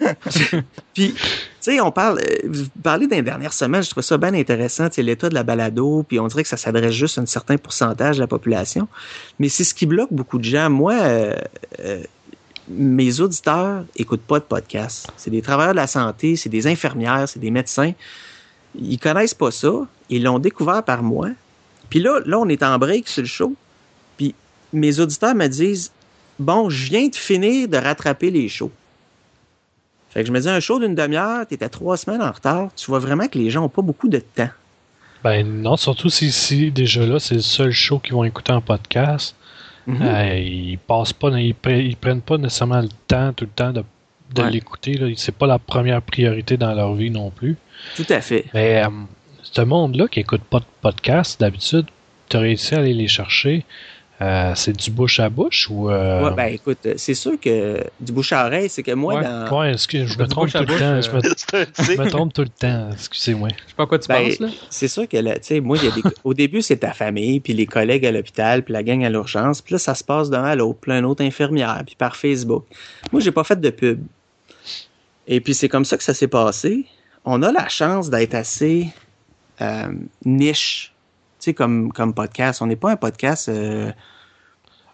puis, 0.94 1.12
tu 1.12 1.20
sais, 1.60 1.80
on 1.80 1.92
parle, 1.92 2.20
euh, 2.20 2.38
vous 2.48 2.64
parlez 2.82 3.06
les 3.06 3.20
dernières 3.20 3.52
semaines, 3.52 3.82
je 3.82 3.90
trouve 3.90 4.02
ça 4.02 4.16
bien 4.16 4.32
intéressant, 4.32 4.88
tu 4.88 4.96
sais, 4.96 5.02
l'état 5.02 5.28
de 5.28 5.34
la 5.34 5.42
balado, 5.42 6.02
puis 6.08 6.18
on 6.18 6.26
dirait 6.28 6.44
que 6.44 6.48
ça 6.48 6.56
s'adresse 6.56 6.94
juste 6.94 7.18
à 7.18 7.20
un 7.20 7.26
certain 7.26 7.58
pourcentage 7.58 8.16
de 8.16 8.22
la 8.22 8.26
population. 8.26 8.88
Mais 9.38 9.50
c'est 9.50 9.64
ce 9.64 9.74
qui 9.74 9.84
bloque 9.84 10.12
beaucoup 10.12 10.38
de 10.38 10.44
gens. 10.44 10.70
Moi, 10.70 10.94
euh, 10.94 11.36
euh, 11.80 12.02
mes 12.70 13.20
auditeurs 13.20 13.84
écoutent 13.96 14.22
pas 14.22 14.38
de 14.38 14.44
podcast. 14.44 15.12
C'est 15.16 15.30
des 15.30 15.42
travailleurs 15.42 15.72
de 15.72 15.76
la 15.76 15.86
santé, 15.86 16.36
c'est 16.36 16.48
des 16.48 16.66
infirmières, 16.66 17.28
c'est 17.28 17.40
des 17.40 17.50
médecins. 17.50 17.92
Ils 18.80 18.98
connaissent 18.98 19.34
pas 19.34 19.50
ça. 19.50 19.72
Ils 20.08 20.22
l'ont 20.22 20.38
découvert 20.38 20.82
par 20.84 21.02
moi. 21.02 21.28
Puis 21.88 21.98
là, 21.98 22.20
là, 22.24 22.38
on 22.38 22.48
est 22.48 22.62
en 22.62 22.78
break 22.78 23.08
sur 23.08 23.22
le 23.22 23.28
show. 23.28 23.54
Puis 24.16 24.34
mes 24.72 25.00
auditeurs 25.00 25.34
me 25.34 25.48
disent 25.48 25.90
Bon, 26.38 26.70
je 26.70 26.86
viens 26.86 27.08
de 27.08 27.16
finir 27.16 27.68
de 27.68 27.76
rattraper 27.76 28.30
les 28.30 28.48
shows. 28.48 28.70
Fait 30.08 30.22
que 30.22 30.26
je 30.26 30.32
me 30.32 30.40
dis 30.40 30.48
un 30.48 30.60
show 30.60 30.78
d'une 30.78 30.94
demi-heure, 30.94 31.46
t'es 31.46 31.62
à 31.62 31.68
trois 31.68 31.96
semaines 31.96 32.22
en 32.22 32.32
retard, 32.32 32.70
tu 32.74 32.86
vois 32.86 32.98
vraiment 32.98 33.28
que 33.28 33.38
les 33.38 33.50
gens 33.50 33.64
ont 33.64 33.68
pas 33.68 33.82
beaucoup 33.82 34.08
de 34.08 34.18
temps. 34.18 34.48
Ben 35.22 35.46
non, 35.46 35.76
surtout 35.76 36.08
si, 36.08 36.32
si 36.32 36.70
déjà 36.70 37.04
là, 37.04 37.18
c'est 37.18 37.34
le 37.34 37.42
seul 37.42 37.72
show 37.72 37.98
qu'ils 37.98 38.14
vont 38.14 38.24
écouter 38.24 38.52
en 38.52 38.62
podcast. 38.62 39.36
Mhm. 39.86 40.02
Euh, 40.02 40.38
ils 40.38 40.78
passent 40.78 41.12
pas, 41.12 41.28
ils, 41.38 41.54
pre- 41.54 41.84
ils 41.84 41.96
prennent 41.96 42.20
pas 42.22 42.38
nécessairement 42.38 42.80
le 42.80 42.88
temps, 43.08 43.32
tout 43.32 43.44
le 43.44 43.50
temps 43.50 43.72
de, 43.72 43.82
de 44.34 44.42
Ouais. 44.42 44.50
l'écouter. 44.50 45.14
C'est 45.16 45.34
pas 45.34 45.46
la 45.46 45.58
première 45.58 46.02
priorité 46.02 46.56
dans 46.56 46.74
leur 46.74 46.94
vie 46.94 47.10
non 47.10 47.30
plus. 47.30 47.56
Tout 47.96 48.06
à 48.10 48.20
fait. 48.20 48.44
Mais 48.54 48.84
euh, 48.84 48.88
ce 49.42 49.62
monde-là 49.62 50.06
qui 50.08 50.20
écoute 50.20 50.42
pas 50.42 50.60
de 50.60 50.64
podcast, 50.80 51.40
d'habitude, 51.40 51.86
tu 52.28 52.36
as 52.36 52.40
réussi 52.40 52.74
à 52.74 52.78
aller 52.78 52.94
les 52.94 53.08
chercher. 53.08 53.64
Euh, 54.22 54.52
c'est 54.54 54.76
du 54.76 54.90
bouche 54.90 55.18
à 55.18 55.30
bouche 55.30 55.68
ou. 55.70 55.88
Euh, 55.90 56.22
Ouais, 56.28 56.34
ben 56.34 56.46
écoute, 56.52 56.86
c'est 56.96 57.14
sûr 57.14 57.40
que 57.40 57.82
du 58.00 58.12
bouche 58.12 58.34
à 58.34 58.44
oreille, 58.46 58.68
c'est 58.68 58.82
que 58.82 58.92
moi, 58.92 59.14
Ouais. 59.14 59.22
dans. 59.22 59.58
ouais, 59.60 59.72
excuse, 59.72 60.12
je 60.12 60.18
me 60.18 60.26
trompe 60.26 60.50
tout 60.52 60.58
le 60.58 60.66
temps. 60.66 61.00
Je 61.00 61.10
me, 61.10 61.20
C'est 61.36 61.54
un 61.56 61.94
je 61.96 62.02
me 62.02 62.10
trompe 62.10 62.32
tout 62.34 62.42
le 62.42 62.48
temps. 62.50 62.90
Excusez-moi. 62.92 63.48
Je 63.50 63.68
sais 63.70 63.74
pas 63.76 63.84
à 63.84 63.86
quoi 63.86 63.98
tu 63.98 64.08
Ben, 64.08 64.28
penses, 64.28 64.40
là. 64.40 64.48
C'est 64.68 64.88
sûr 64.88 65.08
que 65.08 65.16
là, 65.16 65.38
tu 65.38 65.46
sais, 65.46 65.60
moi, 65.60 65.78
il 65.78 65.84
y 65.84 65.88
a 65.88 65.94
des, 65.94 66.02
au 66.24 66.34
début, 66.34 66.60
c'est 66.60 66.76
ta 66.76 66.92
famille, 66.92 67.40
puis 67.40 67.54
les 67.54 67.64
collègues 67.66 68.04
à 68.04 68.12
l'hôpital, 68.12 68.62
puis 68.62 68.74
la 68.74 68.82
gang 68.82 69.02
à 69.04 69.08
l'urgence, 69.08 69.62
puis 69.62 69.72
là, 69.72 69.78
ça 69.78 69.94
se 69.94 70.04
passe 70.04 70.28
d'un 70.28 70.44
à 70.44 70.54
l'autre, 70.54 70.80
plein 70.80 71.00
d'autres 71.00 71.24
infirmières, 71.24 71.82
puis 71.86 71.94
par 71.96 72.14
Facebook. 72.14 72.64
Moi, 73.12 73.22
j'ai 73.22 73.32
pas 73.32 73.44
fait 73.44 73.58
de 73.58 73.70
pub. 73.70 74.02
Et 75.26 75.40
puis, 75.40 75.54
c'est 75.54 75.68
comme 75.70 75.84
ça 75.86 75.96
que 75.96 76.02
ça 76.04 76.12
s'est 76.12 76.28
passé. 76.28 76.84
On 77.24 77.42
a 77.42 77.52
la 77.52 77.68
chance 77.68 78.10
d'être 78.10 78.34
assez 78.34 78.88
euh, 79.62 79.88
niche, 80.24 80.92
sais, 81.40 81.54
comme, 81.54 81.92
comme 81.92 82.14
podcast. 82.14 82.62
On 82.62 82.66
n'est 82.66 82.76
pas 82.76 82.92
un 82.92 82.96
podcast. 82.96 83.48
euh, 83.48 83.90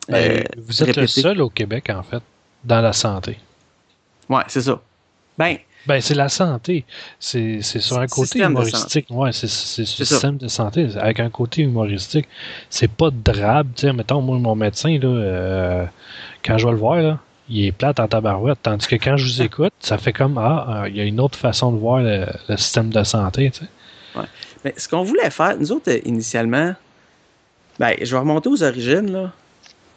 Ben, 0.08 0.40
euh, 0.40 0.42
vous 0.58 0.82
êtes 0.82 0.96
le 0.96 1.06
seul 1.06 1.40
au 1.40 1.50
Québec, 1.50 1.90
en 1.90 2.02
fait, 2.02 2.22
dans 2.64 2.80
la 2.80 2.92
santé. 2.92 3.38
Ouais, 4.28 4.42
c'est 4.48 4.62
ça. 4.62 4.80
Ben, 5.38 5.56
Ben, 5.86 6.00
c'est 6.00 6.14
la 6.14 6.28
santé. 6.28 6.84
C'est 7.20 7.60
sur 7.62 7.98
un 7.98 8.06
côté 8.06 8.40
humoristique. 8.40 9.06
Ouais, 9.10 9.30
c'est 9.32 9.46
le 9.46 9.84
système 9.86 10.36
de 10.36 10.48
santé. 10.48 10.88
Avec 10.96 11.20
un 11.20 11.30
côté 11.30 11.62
humoristique. 11.62 12.26
C'est 12.70 12.90
pas 12.90 13.10
drabe. 13.12 13.68
Tu 13.76 13.82
sais, 13.82 13.92
mettons, 13.92 14.20
moi, 14.20 14.38
mon 14.38 14.54
médecin, 14.56 14.98
là, 14.98 15.08
euh, 15.08 15.86
quand 16.44 16.58
je 16.58 16.66
vais 16.66 16.72
le 16.72 16.78
voir, 16.78 16.96
là, 16.96 17.18
il 17.48 17.66
est 17.66 17.72
plate 17.72 18.00
en 18.00 18.08
tabarouette. 18.08 18.58
Tandis 18.62 18.86
que 18.88 18.96
quand 18.96 19.16
je 19.16 19.24
vous 19.26 19.42
écoute, 19.42 19.72
ça 19.78 19.98
fait 19.98 20.12
comme 20.12 20.38
Ah, 20.38 20.82
euh, 20.84 20.88
il 20.88 20.96
y 20.96 21.00
a 21.00 21.04
une 21.04 21.20
autre 21.20 21.38
façon 21.38 21.70
de 21.70 21.78
voir 21.78 22.00
le, 22.00 22.26
le 22.48 22.56
système 22.56 22.90
de 22.90 23.04
santé. 23.04 23.50
Tu 23.52 23.64
Mais 24.64 24.74
ce 24.76 24.88
qu'on 24.88 25.02
voulait 25.02 25.30
faire, 25.30 25.56
nous 25.58 25.72
autres, 25.72 25.90
euh, 25.90 26.00
initialement, 26.04 26.74
ben, 27.78 27.94
je 28.00 28.10
vais 28.10 28.18
remonter 28.18 28.48
aux 28.48 28.62
origines, 28.62 29.12
là. 29.12 29.32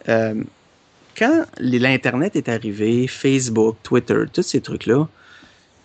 Euh, 0.07 0.43
quand 1.17 1.45
l'Internet 1.59 2.35
est 2.35 2.49
arrivé, 2.49 3.07
Facebook, 3.07 3.77
Twitter, 3.83 4.23
tous 4.31 4.43
ces 4.43 4.61
trucs-là, 4.61 5.07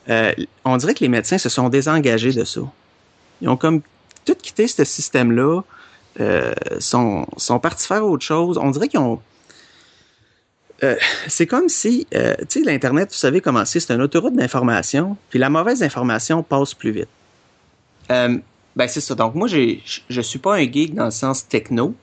euh, 0.09 0.33
on 0.65 0.77
dirait 0.77 0.95
que 0.95 1.01
les 1.01 1.09
médecins 1.09 1.39
se 1.39 1.49
sont 1.49 1.69
désengagés 1.69 2.33
de 2.33 2.45
ça. 2.45 2.61
Ils 3.41 3.49
ont 3.49 3.57
comme 3.57 3.81
tout 4.25 4.37
quitté 4.37 4.69
ce 4.69 4.85
système-là, 4.85 5.63
sont, 6.79 7.27
partis 7.61 7.87
faire 7.87 8.05
autre 8.07 8.25
chose. 8.25 8.59
On 8.59 8.71
dirait 8.71 8.89
qu'ils 8.89 9.01
ont... 9.01 9.21
C'est 11.27 11.47
comme 11.47 11.69
si, 11.69 12.07
tu 12.13 12.19
sais, 12.49 12.61
l'Internet, 12.61 13.09
vous 13.11 13.17
savez 13.17 13.41
comment 13.41 13.65
c'est, 13.65 13.81
c'est 13.81 13.93
une 13.93 14.03
autoroute 14.03 14.37
d'information, 14.37 15.17
puis 15.31 15.39
la 15.41 15.51
mauvaise 15.51 15.83
information 15.83 16.45
passe 16.45 16.75
plus 16.75 16.93
vite. 16.93 17.09
Euh, 18.11 18.39
Ben, 18.77 18.89
c'est 18.89 19.01
ça. 19.01 19.15
Donc, 19.15 19.37
moi, 19.37 19.47
j'ai, 19.47 19.81
je- 19.85 20.01
je 20.09 20.21
suis 20.21 20.41
pas 20.41 20.57
un 20.57 20.63
geek 20.71 20.95
dans 20.95 21.05
le 21.05 21.13
sens 21.13 21.47
techno, 21.47 21.95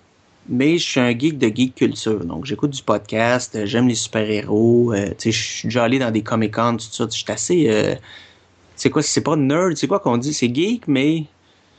mais 0.47 0.77
je 0.77 0.83
suis 0.89 0.99
un 1.01 1.09
geek 1.11 1.37
de 1.37 1.47
geek 1.53 1.75
culture. 1.75 2.23
Donc, 2.23 2.45
j'écoute 2.45 2.69
du 2.71 2.81
podcast, 2.81 3.55
euh, 3.57 3.65
j'aime 3.65 3.89
les 3.89 3.95
super-héros, 3.95 4.93
euh, 4.93 5.09
tu 5.09 5.15
sais, 5.17 5.31
je 5.33 5.43
suis 5.57 5.67
déjà 5.67 5.83
allé 5.83 5.99
dans 5.99 6.11
des 6.11 6.21
Comic-Con, 6.23 6.77
tout 6.77 6.85
ça. 6.89 7.05
Je 7.11 7.17
suis 7.17 7.25
assez, 7.29 7.69
euh, 7.69 7.95
c'est 8.77 8.89
quoi, 8.89 9.01
c'est 9.03 9.19
pas 9.19 9.35
nerd, 9.35 9.75
c'est 9.75 9.87
quoi 9.87 9.99
qu'on 9.99 10.15
dit? 10.17 10.33
C'est 10.33 10.47
geek, 10.55 10.87
mais 10.87 11.25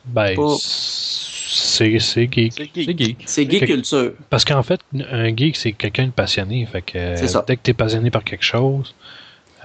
Ben, 0.04 0.34
Pas- 0.36 0.56
c'est 0.60 1.98
c'est 1.98 2.28
geek. 2.30 2.52
C'est 2.54 2.70
C'est 2.74 2.98
geek. 2.98 3.22
c'est 3.24 3.50
geek 3.50 3.64
culture. 3.66 4.12
Parce 4.30 4.44
qu'en 4.44 4.62
fait, 4.62 4.80
un 5.10 5.34
geek, 5.34 5.56
c'est 5.56 5.72
quelqu'un 5.72 6.06
de 6.06 6.10
passionné. 6.12 6.66
Fait 6.66 6.82
que 6.82 6.98
euh, 6.98 7.16
C'est 7.16 7.28
ça. 7.28 7.44
dès 7.46 7.56
que 7.56 7.62
t'es 7.62 7.72
passionné 7.72 8.10
par 8.10 8.24
quelque 8.24 8.44
chose, 8.44 8.94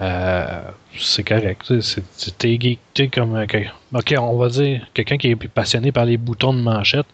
euh, 0.00 0.60
c'est 0.96 1.24
correct. 1.24 1.72
T'es 2.38 2.60
geek. 2.60 2.78
T'es 2.94 3.08
comme. 3.08 3.34
euh, 3.36 3.46
ok, 3.92 4.14
on 4.18 4.36
va 4.36 4.48
dire, 4.48 4.86
quelqu'un 4.94 5.16
qui 5.16 5.28
est 5.28 5.48
passionné 5.48 5.92
par 5.92 6.04
les 6.04 6.16
boutons 6.16 6.52
de 6.52 6.60
manchette, 6.60 7.06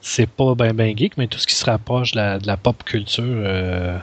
c'est 0.00 0.28
pas 0.28 0.54
ben 0.54 0.72
ben 0.72 0.96
geek, 0.96 1.16
mais 1.16 1.26
tout 1.26 1.38
ce 1.38 1.46
qui 1.46 1.54
se 1.54 1.64
rapproche 1.64 2.12
de 2.12 2.18
la, 2.18 2.38
de 2.38 2.46
la 2.46 2.56
pop 2.56 2.82
culture, 2.84 3.24
euh, 3.26 3.98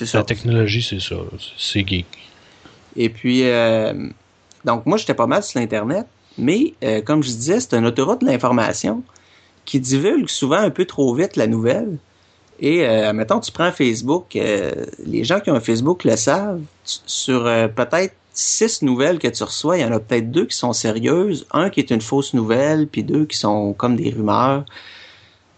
de 0.00 0.04
ça. 0.04 0.18
la 0.18 0.24
technologie, 0.24 0.82
c'est 0.82 1.00
ça. 1.00 1.16
C'est 1.56 1.86
geek. 1.86 2.06
Et 2.94 3.08
puis, 3.08 3.42
euh, 3.44 4.08
donc 4.64 4.86
moi, 4.86 4.98
j'étais 4.98 5.14
pas 5.14 5.26
mal 5.26 5.42
sur 5.42 5.60
l'Internet, 5.60 6.06
mais 6.38 6.74
comme 7.04 7.22
je 7.22 7.28
disais, 7.28 7.60
c'est 7.60 7.74
une 7.74 7.86
autoroute 7.86 8.20
de 8.20 8.26
l'information 8.26 9.02
qui 9.64 9.80
divulgue 9.80 10.28
souvent 10.28 10.58
un 10.58 10.70
peu 10.70 10.84
trop 10.84 11.14
vite 11.14 11.36
la 11.36 11.46
nouvelle. 11.46 11.98
Et, 12.60 12.86
euh, 12.86 13.12
mettons, 13.12 13.40
tu 13.40 13.52
prends 13.52 13.70
Facebook, 13.72 14.34
euh, 14.36 14.72
les 15.06 15.24
gens 15.24 15.40
qui 15.40 15.50
ont 15.50 15.54
un 15.56 15.60
Facebook 15.60 16.04
le 16.04 16.16
savent, 16.16 16.60
tu- 16.84 16.98
sur 17.06 17.46
euh, 17.46 17.68
peut-être 17.68 18.14
six 18.32 18.82
nouvelles 18.82 19.18
que 19.18 19.28
tu 19.28 19.42
reçois, 19.42 19.78
il 19.78 19.82
y 19.82 19.84
en 19.84 19.92
a 19.92 19.98
peut-être 20.00 20.30
deux 20.30 20.46
qui 20.46 20.56
sont 20.56 20.72
sérieuses, 20.72 21.46
un 21.52 21.70
qui 21.70 21.80
est 21.80 21.90
une 21.90 22.00
fausse 22.00 22.34
nouvelle, 22.34 22.86
puis 22.86 23.02
deux 23.02 23.24
qui 23.26 23.36
sont 23.36 23.72
comme 23.72 23.96
des 23.96 24.10
rumeurs. 24.10 24.64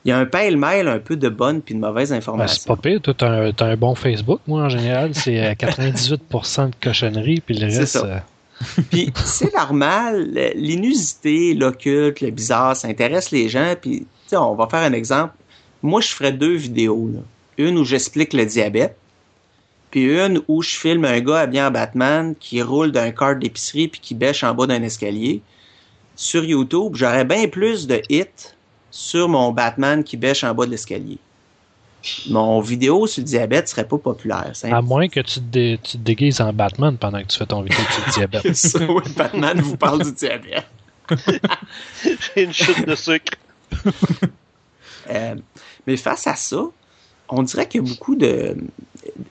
Il 0.05 0.09
y 0.11 0.12
a 0.12 0.19
un 0.19 0.26
pêle-mêle 0.26 0.87
un 0.88 1.00
peu 1.00 1.17
de 1.17 1.28
bonnes 1.28 1.61
puis 1.61 1.75
de 1.75 1.81
mauvaises 1.81 2.11
Ben, 2.11 2.14
c'est 2.14 2.19
informations. 2.28 2.75
pas 2.76 2.81
pire. 2.81 3.00
Toi, 3.02 3.14
t'as 3.19 3.28
un, 3.31 3.52
t'as 3.52 3.67
un 3.67 3.76
bon 3.76 3.95
Facebook. 3.95 4.40
Moi, 4.47 4.62
en 4.62 4.69
général, 4.69 5.14
c'est 5.14 5.38
euh, 5.45 5.52
98% 5.55 6.71
de 6.71 6.75
cochonneries, 6.83 7.40
puis 7.45 7.57
le 7.59 7.69
C'est 7.71 7.78
reste. 7.81 7.93
ça. 7.99 8.07
euh, 8.07 8.19
Puis 8.90 9.12
c'est 9.25 9.55
normal, 9.55 10.31
l'inusité, 10.57 11.55
l'occulte, 11.55 12.21
le 12.21 12.31
bizarre, 12.31 12.75
ça 12.76 12.88
intéresse 12.88 13.31
les 13.31 13.49
gens. 13.49 13.75
Puis, 13.81 14.07
on 14.33 14.55
va 14.55 14.67
faire 14.69 14.81
un 14.81 14.93
exemple. 14.93 15.33
Moi, 15.83 16.01
je 16.01 16.09
ferais 16.09 16.33
deux 16.33 16.55
vidéos. 16.55 17.11
là. 17.15 17.21
Une 17.59 17.79
où 17.79 17.85
j'explique 17.85 18.33
le 18.33 18.45
diabète, 18.47 18.97
puis 19.91 20.05
une 20.05 20.43
où 20.49 20.63
je 20.63 20.71
filme 20.77 21.05
un 21.05 21.19
gars 21.21 21.41
habillé 21.41 21.63
en 21.63 21.71
Batman 21.71 22.35
qui 22.39 22.61
roule 22.63 22.93
d'un 22.93 23.11
cart 23.11 23.37
d'épicerie 23.37 23.89
puis 23.89 24.01
qui 24.01 24.15
bêche 24.15 24.45
en 24.45 24.55
bas 24.55 24.67
d'un 24.67 24.83
escalier. 24.83 25.41
Sur 26.15 26.45
YouTube, 26.45 26.93
j'aurais 26.95 27.25
bien 27.25 27.49
plus 27.49 27.87
de 27.87 28.03
hits 28.09 28.27
sur 28.91 29.29
mon 29.29 29.51
Batman 29.53 30.03
qui 30.05 30.17
bêche 30.17 30.45
en 30.45 30.55
bas 30.55 30.67
de 30.67 30.71
l'escalier. 30.73 31.19
Mon 32.29 32.61
vidéo 32.61 33.07
sur 33.07 33.23
le 33.23 33.27
diabète 33.27 33.69
serait 33.69 33.87
pas 33.89 33.99
populaire. 33.99 34.53
À 34.63 34.81
moins 34.83 35.09
que 35.09 35.21
tu 35.21 35.35
te, 35.41 35.45
dé- 35.45 35.81
tu 35.83 35.93
te 35.93 36.03
déguises 36.03 36.41
en 36.41 36.53
Batman 36.53 36.97
pendant 36.97 37.21
que 37.23 37.27
tu 37.27 37.39
fais 37.39 37.47
ton 37.47 37.63
vidéo 37.63 37.79
sur 37.91 38.07
le 38.07 38.13
diabète. 38.13 38.55
ça, 38.57 38.79
oui, 38.89 39.03
Batman 39.17 39.61
vous 39.61 39.77
parle 39.77 40.05
du 40.05 40.13
diabète. 40.13 40.67
J'ai 42.05 42.45
une 42.45 42.53
chute 42.53 42.87
de 42.87 42.95
sucre. 42.95 43.33
Euh, 45.11 45.35
mais 45.88 45.97
face 45.97 46.26
à 46.26 46.37
ça, 46.37 46.62
on 47.30 47.42
dirait 47.42 47.66
qu'il 47.66 47.83
y 47.83 47.85
a 47.85 47.88
beaucoup 47.88 48.14
de 48.14 48.57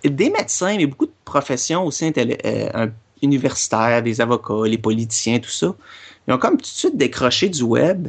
des 0.03 0.29
médecins, 0.31 0.75
mais 0.75 0.87
beaucoup 0.87 1.05
de 1.05 1.11
professions 1.23 1.85
aussi 1.85 2.11
euh, 2.17 2.69
un- 2.73 2.89
universitaires, 3.21 4.01
des 4.01 4.21
avocats, 4.21 4.65
les 4.65 4.77
politiciens, 4.79 5.39
tout 5.39 5.51
ça. 5.51 5.75
Ils 6.27 6.33
ont 6.33 6.37
comme 6.39 6.57
tout 6.57 6.63
de 6.63 6.65
suite 6.65 6.97
décroché 6.97 7.49
du 7.49 7.61
web, 7.61 8.07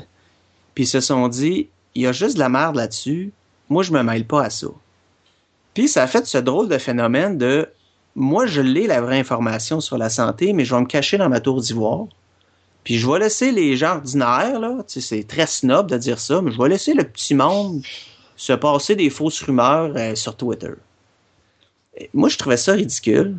puis 0.75 0.85
ils 0.85 0.89
se 0.89 1.01
sont 1.01 1.29
dit, 1.29 1.69
il 1.95 2.03
y 2.03 2.07
a 2.07 2.13
juste 2.13 2.35
de 2.35 2.41
la 2.41 2.49
merde 2.49 2.77
là-dessus, 2.77 3.33
moi 3.69 3.83
je 3.83 3.93
me 3.93 4.03
mêle 4.03 4.27
pas 4.27 4.45
à 4.45 4.51
ça. 4.51 4.69
Puis 5.75 5.89
ça 5.89 6.03
a 6.03 6.07
fait 6.07 6.27
ce 6.27 6.39
drôle 6.39 6.69
de 6.69 6.79
phénomène 6.79 7.37
de, 7.37 7.69
moi 8.15 8.47
je 8.47 8.63
l'ai 8.63 8.87
la 8.87 9.01
vraie 9.03 9.19
information 9.19 9.81
sur 9.81 9.99
la 9.99 10.09
santé, 10.09 10.55
mais 10.55 10.65
je 10.65 10.75
vais 10.75 10.81
me 10.81 10.87
cacher 10.87 11.19
dans 11.19 11.29
ma 11.29 11.41
tour 11.41 11.61
d'ivoire. 11.61 12.07
Puis 12.85 12.97
je 12.99 13.07
vais 13.11 13.19
laisser 13.19 13.53
les 13.53 13.77
gens 13.77 13.97
ordinaires, 13.97 14.59
là, 14.59 14.79
c'est 14.87 15.27
très 15.27 15.47
snob 15.47 15.91
de 15.91 15.99
dire 15.99 16.19
ça, 16.19 16.41
mais 16.41 16.51
je 16.51 16.59
vais 16.61 16.69
laisser 16.71 16.95
le 16.95 17.05
petit 17.05 17.35
monde 17.35 17.83
se 18.39 18.53
passer 18.53 18.95
des 18.95 19.11
fausses 19.11 19.43
rumeurs 19.43 19.93
euh, 19.97 20.15
sur 20.15 20.37
Twitter. 20.37 20.73
Moi, 22.15 22.29
je 22.29 22.39
trouvais 22.39 22.57
ça 22.57 22.73
ridicule. 22.73 23.37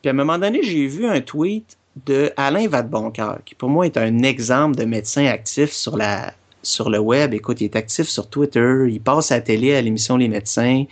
Puis 0.00 0.08
à 0.08 0.10
un 0.10 0.14
moment 0.14 0.38
donné, 0.38 0.62
j'ai 0.62 0.86
vu 0.86 1.06
un 1.06 1.20
tweet 1.20 1.76
de 2.06 2.32
Alain 2.36 2.68
Vadeboncoeur, 2.68 3.40
qui 3.44 3.54
pour 3.56 3.68
moi 3.68 3.84
est 3.84 3.96
un 3.96 4.22
exemple 4.22 4.76
de 4.76 4.84
médecin 4.84 5.26
actif 5.26 5.72
sur 5.72 5.96
la 5.96 6.32
sur 6.62 6.88
le 6.88 7.00
web. 7.00 7.34
Écoute, 7.34 7.60
il 7.60 7.64
est 7.64 7.76
actif 7.76 8.08
sur 8.08 8.28
Twitter, 8.30 8.86
il 8.88 9.00
passe 9.00 9.32
à 9.32 9.36
la 9.36 9.40
télé 9.40 9.74
à 9.74 9.82
l'émission 9.82 10.16
Les 10.16 10.28
médecins, 10.28 10.84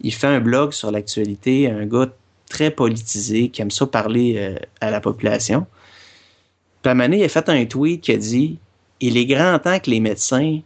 il 0.00 0.14
fait 0.14 0.26
un 0.26 0.40
blog 0.40 0.72
sur 0.72 0.90
l'actualité, 0.90 1.70
un 1.70 1.84
gars 1.84 2.08
très 2.48 2.70
politisé 2.70 3.50
qui 3.50 3.60
aime 3.60 3.70
ça 3.70 3.86
parler 3.86 4.36
euh, 4.38 4.58
à 4.80 4.90
la 4.90 5.00
population. 5.00 5.66
Puis 6.80 6.88
à 6.88 6.92
un 6.92 6.94
moment 6.94 7.04
donné, 7.04 7.18
il 7.18 7.24
a 7.24 7.28
fait 7.28 7.48
un 7.50 7.66
tweet 7.66 8.00
qui 8.00 8.12
a 8.12 8.16
dit 8.16 8.58
Il 9.00 9.18
est 9.18 9.26
grand 9.26 9.58
temps 9.58 9.78
que 9.78 9.90
les 9.90 10.00
médecins 10.00 10.60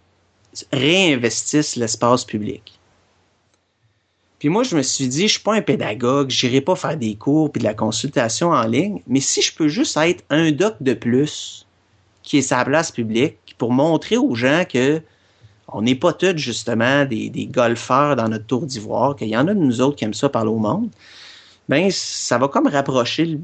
réinvestissent 0.73 1.77
l'espace 1.77 2.25
public. 2.25 2.79
Puis 4.39 4.51
moi, 4.51 4.63
je 4.63 4.77
me 4.77 4.83
suis 4.83 5.09
dit, 5.09 5.27
je 5.27 5.33
suis 5.33 5.43
pas 5.43 5.55
un 5.55 5.63
pédagogue, 5.63 6.29
j'irai 6.29 6.61
pas 6.61 6.77
faire 6.77 6.97
des 6.97 7.15
cours 7.15 7.51
puis 7.51 7.61
de 7.61 7.65
la 7.65 7.73
consultation 7.73 8.51
en 8.51 8.67
ligne, 8.67 9.01
mais 9.07 9.21
si 9.21 9.41
je 9.41 9.55
peux 9.55 9.69
juste 9.69 9.97
être 9.97 10.23
un 10.29 10.53
doc 10.53 10.77
de 10.81 10.93
plus 10.93 11.67
qui 12.23 12.39
est 12.39 12.43
sa 12.43 12.65
place 12.65 12.91
publique 12.91 13.39
pour 13.57 13.73
montrer 13.73 14.17
aux 14.17 14.35
gens 14.35 14.65
que 14.71 15.01
on 15.69 15.83
n'est 15.83 15.95
pas 15.95 16.13
tous 16.13 16.37
justement 16.37 17.05
des, 17.07 17.49
golfeurs 17.51 18.17
dans 18.17 18.29
notre 18.29 18.47
tour 18.47 18.67
d'ivoire, 18.67 19.17
qu'il 19.17 19.29
y 19.29 19.37
en 19.37 19.49
a 19.49 19.55
de 19.55 19.59
nous 19.59 19.81
autres 19.81 19.97
qui 19.97 20.05
aiment 20.05 20.15
ça 20.15 20.29
parler 20.29 20.51
au 20.51 20.59
monde, 20.59 20.91
ben 21.69 21.91
ça 21.91 22.37
va 22.37 22.49
comme 22.49 22.67
rapprocher, 22.67 23.39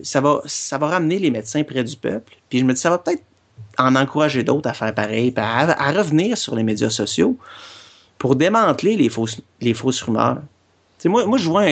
ça 0.00 0.20
va 0.20 0.42
ça 0.46 0.78
va 0.78 0.86
ramener 0.86 1.18
les 1.18 1.30
médecins 1.32 1.64
près 1.64 1.82
du 1.82 1.96
peuple. 1.96 2.36
Puis 2.48 2.60
je 2.60 2.64
me 2.64 2.72
dis, 2.72 2.80
ça 2.80 2.90
va 2.90 2.98
peut-être 2.98 3.24
en 3.78 3.96
encourager 3.96 4.42
d'autres 4.42 4.68
à 4.68 4.74
faire 4.74 4.94
pareil, 4.94 5.32
à, 5.36 5.92
revenir 5.92 6.38
sur 6.38 6.54
les 6.54 6.62
médias 6.62 6.90
sociaux 6.90 7.36
pour 8.18 8.36
démanteler 8.36 8.96
les 8.96 9.08
fausses, 9.08 10.02
rumeurs. 10.02 10.42
Moi, 11.04 11.38
je 11.38 11.48
vois 11.48 11.64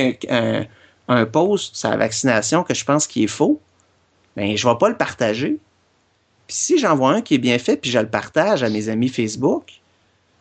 un, 1.09 1.27
post 1.27 1.77
sur 1.77 1.91
la 1.91 1.97
vaccination 1.97 2.63
que 2.63 2.75
je 2.75 2.85
pense 2.85 3.07
qui 3.07 3.25
est 3.25 3.29
faux, 3.29 3.61
ben, 4.37 4.57
je 4.57 4.67
vais 4.67 4.77
pas 4.79 4.89
le 4.89 4.97
partager. 4.97 5.59
Puis 6.47 6.57
si 6.57 6.79
j'en 6.79 6.97
vois 6.97 7.13
un 7.13 7.21
qui 7.23 7.35
est 7.35 7.39
bien 7.39 7.59
fait, 7.59 7.77
puis 7.77 7.91
je 7.91 7.99
le 7.99 8.09
partage 8.09 8.63
à 8.63 8.69
mes 8.69 8.89
amis 8.89 9.09
Facebook, 9.09 9.81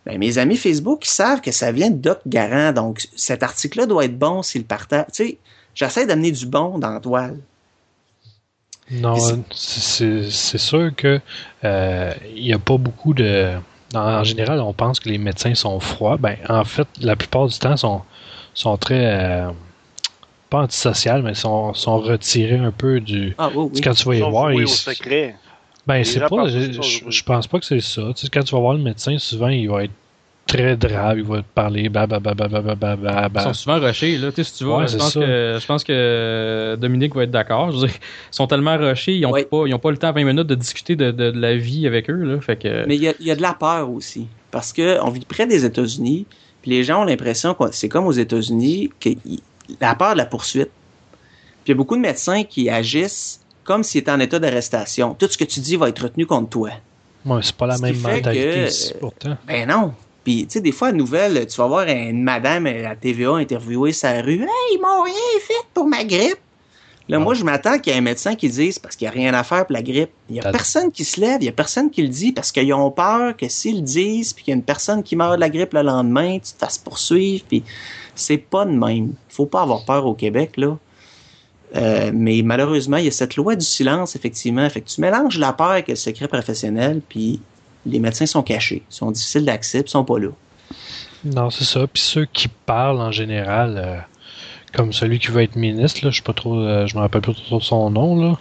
ben, 0.05 0.17
mes 0.17 0.37
amis 0.37 0.57
Facebook, 0.57 1.05
ils 1.05 1.11
savent 1.11 1.41
que 1.41 1.51
ça 1.51 1.71
vient 1.71 1.89
de 1.89 1.97
Doc 1.97 2.19
Garant, 2.25 2.71
donc 2.71 3.07
cet 3.15 3.43
article-là 3.43 3.85
doit 3.85 4.05
être 4.05 4.17
bon 4.17 4.41
s'il 4.41 4.61
le 4.61 4.67
partage. 4.67 5.05
J'essaie 5.75 6.05
d'amener 6.05 6.31
du 6.31 6.45
bon 6.45 6.79
dans 6.79 6.89
la 6.89 6.99
toile. 6.99 7.37
Non, 8.91 9.15
c'est- 9.51 10.57
sûr 10.57 10.91
que 10.95 11.19
euh, 11.63 12.13
il 12.35 12.43
n'y 12.43 12.53
a 12.53 12.59
pas 12.59 12.77
beaucoup 12.77 13.13
de. 13.13 13.51
En, 13.93 14.23
général, 14.23 14.59
on 14.61 14.73
pense 14.73 14.99
que 14.99 15.09
les 15.09 15.17
médecins 15.17 15.53
sont 15.53 15.79
froids. 15.79 16.17
Ben, 16.17 16.37
en 16.47 16.63
fait, 16.63 16.87
la 17.01 17.15
plupart 17.15 17.47
du 17.47 17.57
temps, 17.57 17.75
sont, 17.77 18.01
sont 18.53 18.77
très. 18.77 19.05
euh, 19.05 19.49
pas 20.49 20.59
antisociales, 20.59 21.23
mais 21.23 21.33
sont, 21.33 21.73
sont 21.73 21.99
retirés 21.99 22.57
un 22.57 22.71
peu 22.71 22.99
du. 22.99 23.35
Ah 23.37 23.49
oui, 23.53 23.69
oui. 23.73 23.81
Quand 23.81 23.93
tu 23.93 24.07
vas 24.19 24.29
voir, 24.29 24.53
ils- 24.53 24.63
au 24.63 24.67
secret. 24.67 25.35
ben, 25.87 26.03
c'est 26.03 26.19
pas. 26.27 26.47
Je, 26.47 27.09
je 27.09 27.23
pense 27.23 27.47
pas 27.47 27.59
que 27.59 27.65
c'est 27.65 27.81
ça. 27.81 28.01
Tu 28.15 28.23
sais, 28.25 28.29
quand 28.29 28.43
tu 28.43 28.53
vas 28.53 28.61
voir 28.61 28.73
le 28.73 28.83
médecin, 28.83 29.17
souvent, 29.17 29.47
il 29.49 29.69
va 29.69 29.85
être 29.85 29.91
très 30.57 30.75
drabe, 30.75 31.17
il 31.19 31.23
va 31.23 31.37
te 31.37 31.47
parler. 31.53 31.87
Bah, 31.89 32.05
bah, 32.07 32.19
bah, 32.19 32.33
bah, 32.35 32.47
bah, 32.49 32.61
bah, 32.61 32.75
bah, 32.75 32.95
bah, 33.29 33.29
Ils 33.35 33.41
sont 33.41 33.53
souvent 33.53 33.79
rushés, 33.79 34.17
là. 34.17 34.29
Tu 34.31 34.37
sais, 34.37 34.43
si 34.51 34.57
tu 34.57 34.63
vas, 34.65 34.77
Ouais, 34.77 34.87
je, 34.87 34.97
pense 34.97 35.13
que, 35.13 35.57
je 35.61 35.65
pense 35.65 35.83
que 35.83 36.75
Dominique 36.79 37.15
va 37.15 37.23
être 37.23 37.31
d'accord. 37.31 37.71
Ils 37.73 37.89
sont 38.31 38.47
tellement 38.47 38.77
rushés, 38.77 39.13
ils 39.15 39.25
ont, 39.25 39.31
Ouais. 39.31 39.45
pas, 39.45 39.63
ils 39.67 39.73
ont 39.73 39.79
pas 39.79 39.91
le 39.91 39.97
temps 39.97 40.09
à 40.09 40.11
20 40.11 40.23
minutes 40.25 40.47
de 40.47 40.55
discuter 40.55 40.95
de, 40.95 41.11
de- 41.11 41.31
de 41.31 41.39
la 41.39 41.55
vie 41.55 41.87
avec 41.87 42.09
eux, 42.09 42.23
là. 42.23 42.41
Fait 42.41 42.57
que. 42.57 42.85
Mais 42.87 42.95
il 42.95 43.03
y 43.03 43.07
a, 43.07 43.13
il 43.19 43.25
y 43.27 43.31
a 43.31 43.35
de 43.35 43.41
la 43.41 43.53
peur 43.53 43.89
aussi. 43.89 44.27
Parce 44.51 44.73
que 44.73 44.99
on 45.01 45.09
vit 45.09 45.25
près 45.25 45.47
des 45.47 45.63
États-Unis, 45.65 46.25
puis 46.61 46.71
les 46.71 46.83
gens 46.83 47.01
ont 47.03 47.05
l'impression 47.05 47.53
que 47.53 47.65
c'est 47.71 47.87
comme 47.89 48.05
aux 48.07 48.11
États-Unis, 48.11 48.91
que 48.99 49.09
la 49.79 49.95
peur 49.95 50.13
de 50.13 50.17
la 50.17 50.25
poursuite. 50.25 50.69
Puis 51.63 51.67
il 51.67 51.69
y 51.69 51.73
a 51.73 51.75
beaucoup 51.75 51.95
de 51.95 52.01
médecins 52.01 52.43
qui 52.43 52.69
agissent 52.69 53.39
comme 53.63 53.83
s'ils 53.83 54.01
étaient 54.01 54.11
en 54.11 54.19
état 54.19 54.39
d'arrestation. 54.39 55.13
Tout 55.13 55.27
ce 55.29 55.37
que 55.37 55.43
tu 55.45 55.59
dis 55.61 55.75
va 55.77 55.87
être 55.89 56.03
retenu 56.03 56.25
contre 56.25 56.49
toi. 56.49 56.69
Ouais, 57.25 57.39
c'est 57.43 57.55
pas 57.55 57.67
la 57.67 57.77
Ce 57.77 57.81
même 57.83 57.95
mentalité 57.97 58.43
que- 58.51 58.67
ici, 58.67 58.93
pourtant. 58.99 59.37
Ben 59.47 59.67
non. 59.69 59.93
Puis, 60.23 60.45
tu 60.45 60.53
sais, 60.53 60.61
des 60.61 60.71
fois, 60.71 60.89
à 60.89 60.91
nouvelle, 60.91 61.47
tu 61.47 61.57
vas 61.57 61.67
voir 61.67 61.87
une 61.87 62.23
madame 62.23 62.67
à 62.67 62.73
la 62.73 62.95
TVA 62.95 63.35
interviewée 63.35 63.91
sa 63.91 64.21
rue. 64.21 64.41
Hey, 64.41 64.47
ils 64.73 64.79
m'ont 64.81 65.01
rien 65.03 65.13
fait 65.41 65.65
pour 65.73 65.87
ma 65.87 66.03
grippe. 66.03 66.37
Là, 67.09 67.17
Ah. 67.17 67.19
moi, 67.19 67.33
je 67.33 67.43
m'attends 67.43 67.79
qu'il 67.79 67.91
y 67.91 67.95
ait 67.95 67.99
un 67.99 68.03
médecin 68.03 68.35
qui 68.35 68.47
dise 68.47 68.77
parce 68.77 68.95
qu'il 68.95 69.05
n'y 69.05 69.09
a 69.09 69.13
rien 69.13 69.33
à 69.33 69.43
faire 69.43 69.65
pour 69.65 69.73
la 69.73 69.81
grippe. 69.81 70.11
Il 70.29 70.33
n'y 70.33 70.39
a 70.39 70.51
personne 70.51 70.91
qui 70.91 71.03
se 71.03 71.19
lève, 71.19 71.37
il 71.41 71.45
n'y 71.45 71.49
a 71.49 71.53
personne 71.53 71.89
qui 71.89 72.03
le 72.03 72.07
dit 72.07 72.31
parce 72.31 72.51
qu'ils 72.51 72.71
ont 72.73 72.91
peur 72.91 73.35
que 73.35 73.49
s'ils 73.49 73.77
le 73.77 73.81
disent, 73.81 74.33
puis 74.33 74.45
qu'il 74.45 74.51
y 74.51 74.53
a 74.53 74.57
une 74.57 74.63
personne 74.63 75.01
qui 75.01 75.15
meurt 75.15 75.35
de 75.35 75.39
la 75.39 75.49
grippe 75.49 75.73
le 75.73 75.81
lendemain, 75.81 76.35
tu 76.35 76.53
te 76.53 76.57
fasses 76.59 76.77
poursuivre. 76.77 77.43
Puis, 77.47 77.63
c'est 78.13 78.37
pas 78.37 78.65
de 78.65 78.71
même. 78.71 79.13
Faut 79.29 79.47
pas 79.47 79.63
avoir 79.63 79.83
peur 79.85 80.05
au 80.05 80.13
Québec, 80.13 80.51
là. 80.57 80.77
Euh, 81.75 82.11
mais 82.13 82.41
malheureusement, 82.43 82.97
il 82.97 83.05
y 83.05 83.07
a 83.07 83.11
cette 83.11 83.37
loi 83.37 83.55
du 83.55 83.65
silence, 83.65 84.15
effectivement. 84.15 84.69
Fait 84.69 84.81
que 84.81 84.89
tu 84.89 85.01
mélanges 85.01 85.37
la 85.39 85.53
peur 85.53 85.71
avec 85.71 85.87
le 85.87 85.95
secret 85.95 86.27
professionnel, 86.27 87.01
puis 87.09 87.41
les 87.85 87.99
médecins 87.99 88.25
sont 88.25 88.43
cachés, 88.43 88.83
sont 88.89 89.11
difficiles 89.11 89.45
d'accès, 89.45 89.81
puis 89.83 89.91
sont 89.91 90.03
pas 90.05 90.19
là. 90.19 90.29
Non, 91.25 91.49
c'est 91.49 91.63
ça. 91.65 91.85
Puis 91.87 92.01
ceux 92.01 92.25
qui 92.25 92.47
parlent 92.47 92.99
en 93.01 93.11
général, 93.11 93.75
euh, 93.77 93.97
comme 94.73 94.91
celui 94.93 95.19
qui 95.19 95.27
veut 95.27 95.41
être 95.43 95.55
ministre, 95.55 95.99
là, 96.03 96.11
je 96.11 96.21
pas 96.21 96.33
trop, 96.33 96.59
euh, 96.59 96.87
je 96.87 96.95
me 96.95 97.01
rappelle 97.01 97.21
pas 97.21 97.33
trop 97.33 97.59
son 97.59 97.89
nom 97.89 98.19
là. 98.19 98.37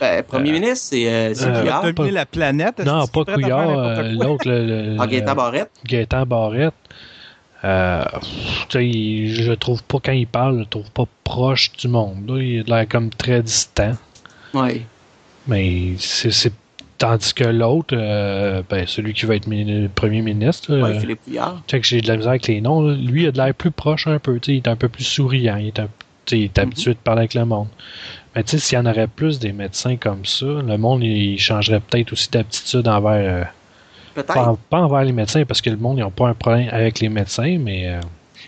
Ben, 0.00 0.22
premier 0.22 0.50
Euh, 0.50 0.52
ministre, 0.54 0.86
c'est 0.90 1.08
euh, 1.12 1.34
euh, 1.40 1.60
Couillard. 1.60 1.94
pas- 1.94 2.10
la 2.10 2.24
planète. 2.26 2.78
est-ce 2.80 2.88
non, 2.88 3.04
que 3.06 3.10
pas 3.24 3.34
Couillard, 3.34 4.02
l'autre, 4.12 4.96
Ah, 5.00 5.06
Gaétan 5.08 5.34
Barrette? 5.34 5.70
Gaétan 5.84 6.24
Barrette. 6.24 6.74
Euh, 7.64 8.04
il- 8.74 9.34
je 9.34 9.50
le 9.50 9.56
trouve 9.56 9.82
pas 9.82 9.98
quand 10.02 10.12
il 10.12 10.26
parle, 10.28 10.54
je 10.54 10.58
le 10.60 10.66
trouve 10.66 10.90
pas 10.92 11.04
proche 11.24 11.72
du 11.72 11.88
monde. 11.88 12.28
là. 12.28 12.40
Il 12.40 12.60
a 12.72 12.76
l'air 12.78 12.88
comme 12.88 13.10
très 13.10 13.42
distant. 13.42 13.92
Oui. 14.54 14.82
Mais 15.48 15.94
c'est 15.98 16.30
c'est- 16.30 16.52
tandis 16.98 17.34
que 17.34 17.44
l'autre, 17.44 17.94
euh, 17.96 18.62
ben, 18.68 18.86
celui 18.86 19.12
qui 19.14 19.26
va 19.26 19.36
être 19.36 19.46
mini- 19.46 19.88
premier 19.88 20.22
ministre, 20.22 20.74
là, 20.74 20.84
Ouais, 20.84 20.96
euh, 20.96 21.00
Philippe 21.00 21.24
Couillard. 21.24 21.62
tu 21.66 21.76
sais 21.76 21.80
que 21.80 21.86
j'ai 21.86 22.00
de 22.00 22.08
la 22.08 22.16
misère 22.16 22.30
avec 22.30 22.46
les 22.46 22.60
noms. 22.60 22.80
là. 22.82 22.94
Lui, 22.94 23.22
il 23.24 23.26
a 23.28 23.32
de 23.32 23.38
l'air 23.38 23.54
plus 23.54 23.70
proche 23.70 24.06
un 24.06 24.18
peu. 24.18 24.38
Il 24.46 24.56
est 24.56 24.68
un 24.68 24.76
peu 24.76 24.88
plus 24.88 25.04
souriant. 25.04 25.56
Il 25.56 25.68
est, 25.68 25.78
un- 25.80 25.88
il 26.32 26.42
est 26.44 26.58
habitué 26.58 26.92
de 26.92 26.98
parler 26.98 27.20
avec 27.20 27.34
le 27.34 27.44
monde. 27.44 27.68
Mais 28.34 28.42
tu 28.42 28.50
sais, 28.52 28.58
s'il 28.58 28.76
y 28.76 28.80
en 28.80 28.86
aurait 28.86 29.06
plus 29.06 29.38
des 29.38 29.52
médecins 29.52 29.96
comme 29.96 30.24
ça, 30.24 30.44
le 30.46 30.76
monde 30.76 31.02
il 31.02 31.38
changerait 31.38 31.80
peut-être 31.80 32.12
aussi 32.12 32.30
d'aptitude 32.30 32.86
envers. 32.88 33.12
euh, 33.42 33.44
Peut-être. 34.14 34.32
pas, 34.34 34.56
pas 34.70 34.78
envers 34.80 35.04
les 35.04 35.12
médecins, 35.12 35.44
parce 35.44 35.60
que 35.60 35.68
le 35.70 35.76
monde, 35.76 35.98
ils 35.98 36.00
n'ont 36.00 36.10
pas 36.10 36.28
un 36.28 36.34
problème 36.34 36.68
avec 36.72 37.00
les 37.00 37.08
médecins, 37.10 37.58
mais. 37.60 37.86
euh, 37.88 38.00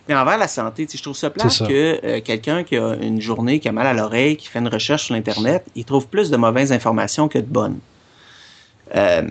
Mais 0.08 0.14
envers 0.16 0.38
la 0.38 0.48
santé, 0.48 0.86
tu 0.86 0.92
sais, 0.92 0.98
je 0.98 1.02
trouve 1.02 1.16
ça 1.16 1.30
ça. 1.50 1.66
que 1.66 2.00
euh, 2.04 2.20
quelqu'un 2.22 2.64
qui 2.64 2.76
a 2.76 2.94
une 3.00 3.20
journée, 3.20 3.58
qui 3.60 3.68
a 3.68 3.72
mal 3.72 3.86
à 3.86 3.92
l'oreille, 3.92 4.36
qui 4.38 4.48
fait 4.48 4.58
une 4.60 4.68
recherche 4.68 5.04
sur 5.04 5.14
Internet, 5.14 5.64
il 5.76 5.84
trouve 5.84 6.06
plus 6.08 6.30
de 6.30 6.36
mauvaises 6.38 6.72
informations 6.72 7.28
que 7.28 7.38
de 7.38 7.44
bonnes. 7.46 7.78
Euh, 8.94 9.22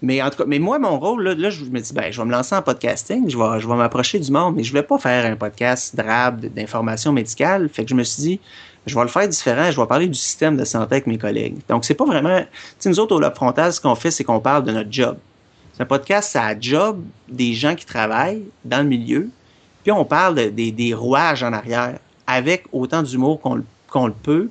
mais 0.00 0.20
en 0.20 0.30
tout 0.30 0.38
cas, 0.38 0.44
mais 0.46 0.58
moi, 0.58 0.78
mon 0.80 0.98
rôle, 0.98 1.22
là, 1.22 1.34
là, 1.34 1.50
je 1.50 1.64
me 1.64 1.78
dis, 1.80 1.92
ben, 1.92 2.12
je 2.12 2.20
vais 2.20 2.26
me 2.26 2.32
lancer 2.32 2.56
en 2.56 2.62
podcasting, 2.62 3.30
je 3.30 3.38
vais, 3.38 3.60
je 3.60 3.68
vais 3.68 3.76
m'approcher 3.76 4.18
du 4.18 4.32
monde, 4.32 4.56
mais 4.56 4.64
je 4.64 4.70
voulais 4.70 4.82
pas 4.82 4.98
faire 4.98 5.30
un 5.30 5.36
podcast 5.36 5.94
drabe 5.94 6.40
d'informations 6.46 7.12
médicales. 7.12 7.68
Fait 7.68 7.84
que 7.84 7.90
je 7.90 7.94
me 7.94 8.02
suis 8.02 8.22
dit, 8.22 8.40
je 8.86 8.96
vais 8.96 9.02
le 9.02 9.08
faire 9.08 9.28
différent, 9.28 9.70
je 9.70 9.80
vais 9.80 9.86
parler 9.86 10.08
du 10.08 10.18
système 10.18 10.56
de 10.56 10.64
santé 10.64 10.96
avec 10.96 11.06
mes 11.06 11.18
collègues. 11.18 11.58
Donc, 11.68 11.84
c'est 11.84 11.94
pas 11.94 12.04
vraiment. 12.04 12.40
Tu 12.80 12.88
nous 12.88 12.98
autres, 12.98 13.14
au 13.14 13.20
Lobe 13.20 13.36
Frontal, 13.36 13.72
ce 13.72 13.80
qu'on 13.80 13.94
fait, 13.94 14.10
c'est 14.10 14.24
qu'on 14.24 14.40
parle 14.40 14.64
de 14.64 14.72
notre 14.72 14.90
job. 14.90 15.18
C'est 15.74 15.82
un 15.84 15.86
podcast, 15.86 16.30
c'est 16.32 16.40
la 16.40 16.58
job 16.58 17.00
des 17.28 17.54
gens 17.54 17.76
qui 17.76 17.86
travaillent 17.86 18.42
dans 18.64 18.78
le 18.82 18.88
milieu. 18.88 19.28
Puis 19.84 19.92
on 19.92 20.04
parle 20.04 20.34
de- 20.34 20.48
des, 20.48 20.72
des 20.72 20.94
rouages 20.94 21.44
en 21.44 21.52
arrière, 21.52 21.98
avec 22.26 22.64
autant 22.72 23.02
d'humour 23.04 23.40
qu'on 23.40 24.06
le 24.06 24.12
peut, 24.12 24.48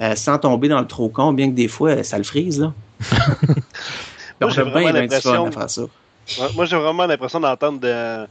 euh, 0.00 0.16
sans 0.16 0.38
tomber 0.38 0.66
dans 0.68 0.80
le 0.80 0.86
trop 0.88 1.08
con, 1.08 1.32
bien 1.32 1.48
que 1.48 1.54
des 1.54 1.68
fois, 1.68 1.90
euh, 1.90 2.02
ça 2.02 2.18
le 2.18 2.24
frise, 2.24 2.60
là. 2.60 2.72
Moi, 4.40 4.50
j'ai 4.50 4.62
vraiment 4.62 4.92
l'impression-. 4.92 5.44
Ouais, 6.40 6.46
Moi, 6.54 6.64
j'ai 6.64 6.76
vraiment 6.76 7.04
l'impression 7.06 7.38
d'entendre 7.38 7.78
de- 7.80 8.26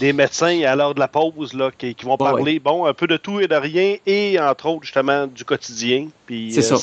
des 0.00 0.12
médecins 0.12 0.60
à 0.64 0.76
l'heure 0.76 0.94
de 0.94 1.00
la 1.00 1.08
pause 1.08 1.54
là, 1.54 1.70
qui, 1.76 1.94
qui 1.94 2.04
vont 2.04 2.18
parler 2.18 2.58
bon, 2.60 2.84
un 2.84 2.92
peu 2.92 3.06
de 3.06 3.16
tout 3.16 3.40
et 3.40 3.48
de 3.48 3.54
rien 3.54 3.96
et 4.06 4.38
entre 4.38 4.66
autres 4.66 4.84
justement 4.84 5.26
du 5.26 5.44
quotidien. 5.46 6.08
Puis 6.26 6.52
C'est 6.52 6.60
ça. 6.60 6.76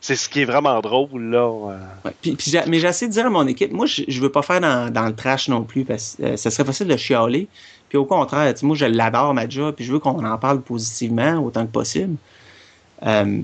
c'est 0.00 0.16
ce 0.16 0.28
qui 0.30 0.40
est 0.40 0.44
vraiment 0.46 0.80
drôle 0.80 1.24
là. 1.24 1.40
euh. 1.46 1.78
Ouais. 2.06 2.12
Puis, 2.22 2.32
puis 2.34 2.50
mais 2.66 2.78
j'ai 2.80 2.88
essayé 2.88 3.08
de 3.08 3.12
dire 3.12 3.26
à 3.26 3.30
mon 3.30 3.46
équipe, 3.46 3.72
moi, 3.72 3.84
je, 3.84 4.02
je 4.08 4.20
veux 4.22 4.32
pas 4.32 4.40
faire 4.42 4.62
dans, 4.62 4.90
dans 4.90 5.04
le 5.06 5.14
trash 5.14 5.48
non 5.48 5.64
plus, 5.64 5.84
parce 5.84 6.16
que 6.18 6.22
euh, 6.24 6.36
ça 6.38 6.50
serait 6.50 6.64
facile 6.64 6.86
de 6.86 6.96
chialer. 6.96 7.46
Puis 7.90 7.98
au 7.98 8.06
contraire, 8.06 8.54
moi, 8.62 8.76
je 8.76 8.86
l'adore, 8.86 9.34
ma 9.34 9.46
job, 9.48 9.74
puis 9.74 9.84
je 9.84 9.92
veux 9.92 9.98
qu'on 9.98 10.24
en 10.24 10.38
parle 10.38 10.62
positivement 10.62 11.34
autant 11.44 11.66
que 11.66 11.72
possible. 11.72 12.16
Euh, 13.06 13.40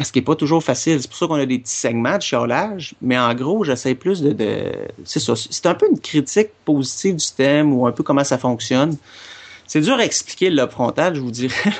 ce 0.00 0.10
qui 0.12 0.20
est 0.20 0.22
pas 0.22 0.34
toujours 0.36 0.62
facile. 0.64 1.00
C'est 1.00 1.08
pour 1.08 1.18
ça 1.18 1.26
qu'on 1.26 1.34
a 1.34 1.46
des 1.46 1.58
petits 1.58 1.74
segments 1.76 2.16
de 2.16 2.22
chiolage, 2.22 2.94
mais 3.02 3.18
en 3.18 3.32
gros, 3.34 3.62
j'essaie 3.64 3.94
plus 3.94 4.22
de... 4.22 4.32
de 4.32 4.72
c'est 5.04 5.20
ça. 5.20 5.34
C'est 5.36 5.66
un 5.66 5.74
peu 5.74 5.86
une 5.90 6.00
critique 6.00 6.48
positive 6.64 7.14
du 7.16 7.20
système 7.20 7.72
ou 7.74 7.86
un 7.86 7.92
peu 7.92 8.02
comment 8.02 8.24
ça 8.24 8.38
fonctionne. 8.38 8.96
C'est 9.66 9.80
dur 9.80 9.94
à 9.94 10.04
expliquer 10.04 10.50
le 10.50 10.56
lobe 10.56 10.70
frontal, 10.70 11.14
je 11.14 11.20
vous 11.20 11.30
dirais. 11.30 11.72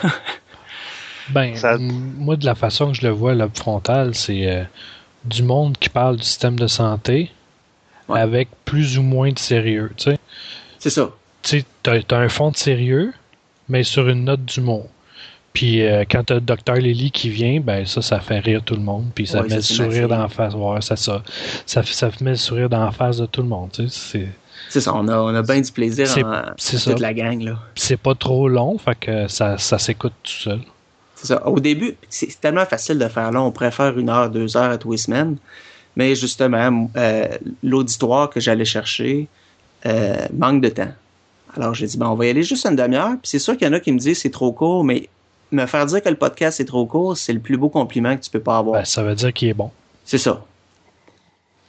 Ben, 1.31 1.55
Ça- 1.57 1.79
moi, 1.79 2.37
de 2.37 2.45
la 2.45 2.55
façon 2.55 2.89
que 2.91 2.95
je 2.99 3.03
le 3.07 3.11
vois, 3.13 3.35
le 3.35 3.49
frontal, 3.55 4.15
c'est 4.15 4.47
euh, 4.51 4.65
du 5.25 5.43
monde 5.43 5.77
qui 5.79 5.89
parle 5.89 6.17
du 6.17 6.25
système 6.25 6.59
de 6.59 6.67
santé 6.67 7.31
Ouais. 8.09 8.19
avec 8.21 8.49
plus 8.65 8.99
ou 8.99 9.03
moins 9.03 9.31
de 9.31 9.39
sérieux. 9.39 9.93
Tu 9.97 10.11
sais, 10.11 10.19
c'est 10.81 10.91
ça. 10.91 11.11
Tu 11.43 11.61
sais, 11.61 11.65
t'as 11.85 12.03
t'as 12.03 12.19
un 12.19 12.29
fond 12.29 12.51
de 12.51 12.57
sérieux, 12.57 13.13
mais 13.69 13.85
sur 13.85 14.09
une 14.09 14.25
note 14.25 14.45
d'humour. 14.45 14.87
Puis 15.53 15.83
euh, 15.83 16.05
quand 16.11 16.25
t'as 16.25 16.35
le 16.37 16.41
docteur 16.41 16.77
Lily 16.77 17.11
qui 17.11 17.29
vient, 17.29 17.61
ben 17.61 17.85
ça, 17.85 18.01
ça 18.01 18.21
fait 18.21 18.39
rire 18.41 18.63
tout 18.65 18.75
le 18.75 18.81
monde. 18.81 19.07
Puis 19.15 19.27
ça 19.27 19.39
Ouais, 19.43 19.49
met 19.49 19.51
ça, 19.51 19.57
le 19.57 19.63
sourire 19.91 20.09
la 20.09 20.29
face. 20.29 20.55
Ouais, 20.55 20.81
ça, 20.81 20.97
ça, 20.97 21.23
ça, 21.67 21.83
ça 21.85 22.11
met 22.21 22.31
le 22.31 22.37
sourire 22.37 22.69
dans 22.71 22.85
la 22.85 22.91
face 22.93 23.19
de 23.19 23.27
tout 23.27 23.43
le 23.43 23.49
monde. 23.49 23.71
Tu 23.73 23.89
sais, 23.89 24.27
c'est- 24.71 24.81
ça. 24.81 24.95
On 24.95 25.07
a, 25.09 25.19
on 25.19 25.35
a 25.35 25.43
bien 25.43 25.61
du 25.61 25.71
plaisir 25.71 26.07
en, 26.27 26.53
toute 26.53 26.61
ça. 26.61 26.95
la 26.99 27.13
gang, 27.15 27.43
là. 27.43 27.59
c'est 27.75 27.99
pas 27.99 28.15
trop 28.15 28.49
long, 28.49 28.79
fait 28.79 28.95
que 28.99 29.29
ça, 29.29 29.59
ça 29.59 29.79
s'écoute 29.79 30.15
tout 30.23 30.33
seul. 30.33 30.61
C'est 31.17 31.27
ça. 31.27 31.47
Au 31.47 31.61
début, 31.61 31.95
c'est 32.09 32.41
tellement 32.41 32.65
facile 32.65 32.99
de 32.99 33.07
faire 33.09 33.31
là. 33.31 33.43
On 33.43 33.53
faire 33.53 33.99
une 33.99 34.09
heure, 34.09 34.31
deux 34.31 34.57
heures 34.57 34.71
à 34.71 34.79
tous 34.79 34.93
les 34.93 34.99
semaines. 34.99 35.37
Mais 35.97 36.15
justement, 36.15 36.91
euh, 36.97 37.29
l'auditoire 37.63 38.31
que 38.31 38.41
j'allais 38.41 38.65
chercher 38.65 39.29
euh, 39.85 40.17
manque 40.33 40.63
de 40.63 40.69
temps. 40.71 40.93
Alors 41.55 41.75
j'ai 41.75 41.87
dit, 41.87 41.99
bon, 41.99 42.07
on 42.07 42.15
va 42.15 42.27
y 42.27 42.31
aller 42.31 42.43
juste 42.43 42.65
une 42.67 42.77
demi-heure. 42.77 43.11
Puis 43.21 43.25
c'est 43.29 43.39
sûr 43.39 43.57
qu'il 43.57 43.67
y 43.67 43.71
en 43.71 43.75
a 43.75 43.81
qui 43.81 43.93
me 43.93 43.99
disent 43.99 44.19
c'est 44.21 44.31
trop 44.31 44.53
court, 44.53 44.85
mais 44.85 45.09
me 45.53 45.67
faire 45.67 45.87
dire 45.87 46.03
que 46.03 46.09
le 46.09 46.17
podcast 46.17 46.61
est 46.61 46.65
trop 46.65 46.87
court, 46.87 47.17
c'est 47.17 47.33
le 47.33 47.41
plus 47.41 47.57
beau 47.57 47.69
compliment 47.69 48.17
que 48.17 48.23
tu 48.23 48.31
peux 48.31 48.41
pas 48.41 48.59
avoir. 48.59 48.81
Ben, 48.81 48.85
ça 48.85 49.03
veut 49.03 49.15
dire 49.15 49.33
qu'il 49.33 49.49
est 49.49 49.55
bon. 49.55 49.71
C'est 50.05 50.19
ça. 50.19 50.45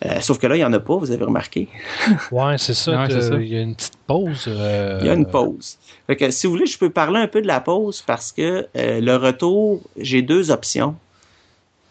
Euh, 0.06 0.20
sauf 0.20 0.38
que 0.38 0.48
là, 0.48 0.56
il 0.56 0.60
n'y 0.60 0.66
en 0.66 0.74
a 0.74 0.80
pas, 0.80 0.98
vous 0.98 1.12
avez 1.12 1.24
remarqué. 1.24 1.70
Ouais, 2.32 2.58
c'est 2.58 2.74
ça. 2.74 3.08
Ça. 3.08 3.36
Il 3.36 3.48
y 3.48 3.58
a 3.58 3.62
une 3.62 3.76
petite 3.76 3.96
pause. 4.06 4.46
euh, 4.48 4.98
Il 5.02 5.08
y 5.08 5.10
a 5.10 5.14
une 5.14 5.26
pause. 5.26 5.78
Fait 6.08 6.18
que, 6.18 6.30
si 6.32 6.46
vous 6.46 6.54
voulez, 6.54 6.66
je 6.66 6.78
peux 6.78 6.90
parler 6.90 7.20
un 7.20 7.28
peu 7.28 7.42
de 7.42 7.48
la 7.48 7.62
pause 7.62 8.02
parce 8.06 8.32
que 8.34 8.68
euh, 8.76 9.00
le 9.00 9.16
retour, 9.16 9.80
j'ai 9.98 10.22
deux 10.22 10.52
options. 10.52 10.96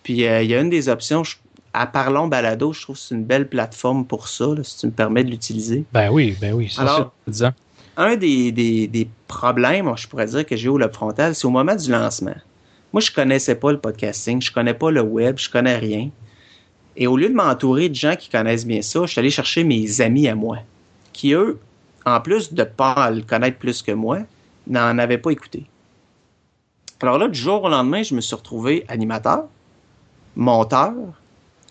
Puis 0.02 0.26
euh, 0.26 0.42
il 0.42 0.50
y 0.50 0.55
a 0.55 0.61
une 0.61 0.68
des 0.68 0.88
options, 0.90 1.24
je- 1.24 1.37
à 1.72 1.87
Parlons 1.87 2.26
Balado, 2.26 2.74
je 2.74 2.83
trouve 2.83 2.96
que 2.96 3.02
c'est 3.02 3.14
une 3.14 3.24
belle 3.24 3.48
plateforme 3.48 4.05
pour 4.05 4.28
ça, 4.28 4.44
là, 4.46 4.62
si 4.62 4.76
tu 4.78 4.87
me 4.87 4.92
permets 4.92 5.24
de 5.24 5.31
l'utiliser. 5.31 5.85
Ben 5.92 6.11
oui, 6.11 6.37
ben 6.38 6.52
oui. 6.52 6.68
ça, 6.68 6.83
Alors, 6.83 7.12
Disant. 7.26 7.52
Un 7.96 8.16
des, 8.16 9.09
problèmes, 9.28 9.92
je 9.96 10.07
pourrais 10.07 10.26
dire, 10.26 10.46
que 10.46 10.57
j'ai 10.57 10.68
au 10.68 10.78
lobe 10.78 10.92
frontal, 10.92 11.35
c'est 11.35 11.46
au 11.46 11.50
moment 11.50 11.74
du 11.74 11.90
lancement. 11.90 12.35
Moi, 12.92 13.00
je 13.00 13.11
connaissais 13.11 13.55
pas 13.55 13.72
le 13.72 13.78
podcasting, 13.78 14.40
je 14.40 14.52
connais 14.52 14.74
pas 14.74 14.90
le 14.90 15.00
web, 15.00 15.38
je 15.38 15.48
connais 15.48 15.76
rien. 15.76 16.11
Et 16.96 17.07
au 17.07 17.16
lieu 17.16 17.28
de 17.28 17.35
m'entourer 17.35 17.88
de 17.88 17.94
gens 17.94 18.16
qui 18.16 18.28
connaissent 18.28 18.66
bien 18.66 18.83
ça, 18.83 19.00
je 19.07 19.12
suis 19.12 19.18
allé 19.18 19.31
chercher 19.31 19.64
mes 19.64 20.00
amis 20.00 20.28
à 20.28 20.35
moi, 20.35 20.59
qui 21.12 21.33
eux, 21.33 21.59
en 22.05 22.20
plus 22.20 22.52
de 22.52 22.64
pas 22.64 23.11
le 23.11 23.22
connaître 23.22 23.59
plus 23.59 23.83
que 23.83 23.92
moi, 23.92 24.20
n'en 24.66 24.98
avaient 24.98 25.18
pas 25.18 25.31
écouté. 25.31 25.66
Alors 27.00 27.18
là, 27.18 27.28
du 27.28 27.38
jour 27.38 27.64
au 27.64 27.68
lendemain, 27.68 28.02
je 28.02 28.14
me 28.14 28.20
suis 28.20 28.37
retrouvé 28.37 28.85
animateur, 28.88 29.46
monteur, 30.37 30.92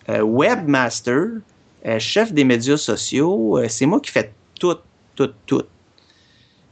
euh, 0.08 0.20
webmaster, 0.20 1.40
euh, 1.86 1.98
chef 1.98 2.32
des 2.32 2.44
médias 2.44 2.76
sociaux. 2.76 3.58
euh, 3.58 3.68
c'est 3.68 3.86
moi 3.86 4.00
qui 4.00 4.10
fais 4.10 4.32
tout, 4.58 4.76
tout, 5.14 5.30
tout. 5.46 5.62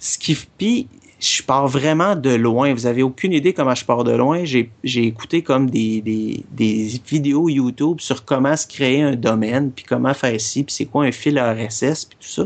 Ce 0.01 0.19
qui, 0.19 0.35
puis, 0.35 0.89
je 1.21 1.43
pars 1.43 1.69
vraiment 1.69 2.17
de 2.17 2.31
loin. 2.31 2.73
Vous 2.73 2.87
avez 2.87 3.03
aucune 3.03 3.33
idée 3.33 3.53
comment 3.53 3.75
je 3.75 3.85
pars 3.85 4.03
de 4.05 4.13
loin. 4.13 4.45
J'ai, 4.45 4.71
écouté 4.85 5.43
comme 5.43 5.69
des, 5.69 6.01
des, 6.01 6.45
des 6.51 7.01
vidéos 7.07 7.49
YouTube 7.49 8.01
sur 8.01 8.25
comment 8.25 8.57
se 8.57 8.67
créer 8.67 9.03
un 9.03 9.15
domaine, 9.15 9.71
puis 9.71 9.85
comment 9.85 10.15
faire 10.15 10.41
ci, 10.41 10.65
puis 10.65 10.75
c'est 10.75 10.87
quoi 10.87 11.05
un 11.05 11.13
fil 11.13 11.39
RSS, 11.39 12.07
puis 12.07 12.19
tout 12.21 12.29
ça. 12.29 12.45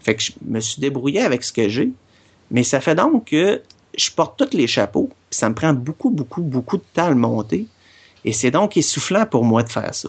Fait 0.00 0.14
que 0.14 0.22
je 0.22 0.32
me 0.46 0.60
suis 0.60 0.80
débrouillé 0.80 1.20
avec 1.22 1.42
ce 1.42 1.52
que 1.52 1.68
j'ai. 1.68 1.90
Mais 2.50 2.62
ça 2.62 2.80
fait 2.80 2.94
donc 2.94 3.26
que 3.26 3.60
je 3.96 4.10
porte 4.10 4.38
tous 4.38 4.56
les 4.56 4.66
chapeaux, 4.66 5.08
puis 5.30 5.38
ça 5.38 5.48
me 5.48 5.54
prend 5.54 5.72
beaucoup, 5.72 6.10
beaucoup, 6.10 6.42
beaucoup 6.42 6.76
de 6.76 6.84
temps 6.94 7.06
à 7.06 7.10
le 7.10 7.16
monter. 7.16 7.66
Et 8.24 8.32
c'est 8.32 8.50
donc 8.52 8.76
essoufflant 8.76 9.26
pour 9.26 9.44
moi 9.44 9.62
de 9.64 9.68
faire 9.68 9.94
ça. 9.94 10.08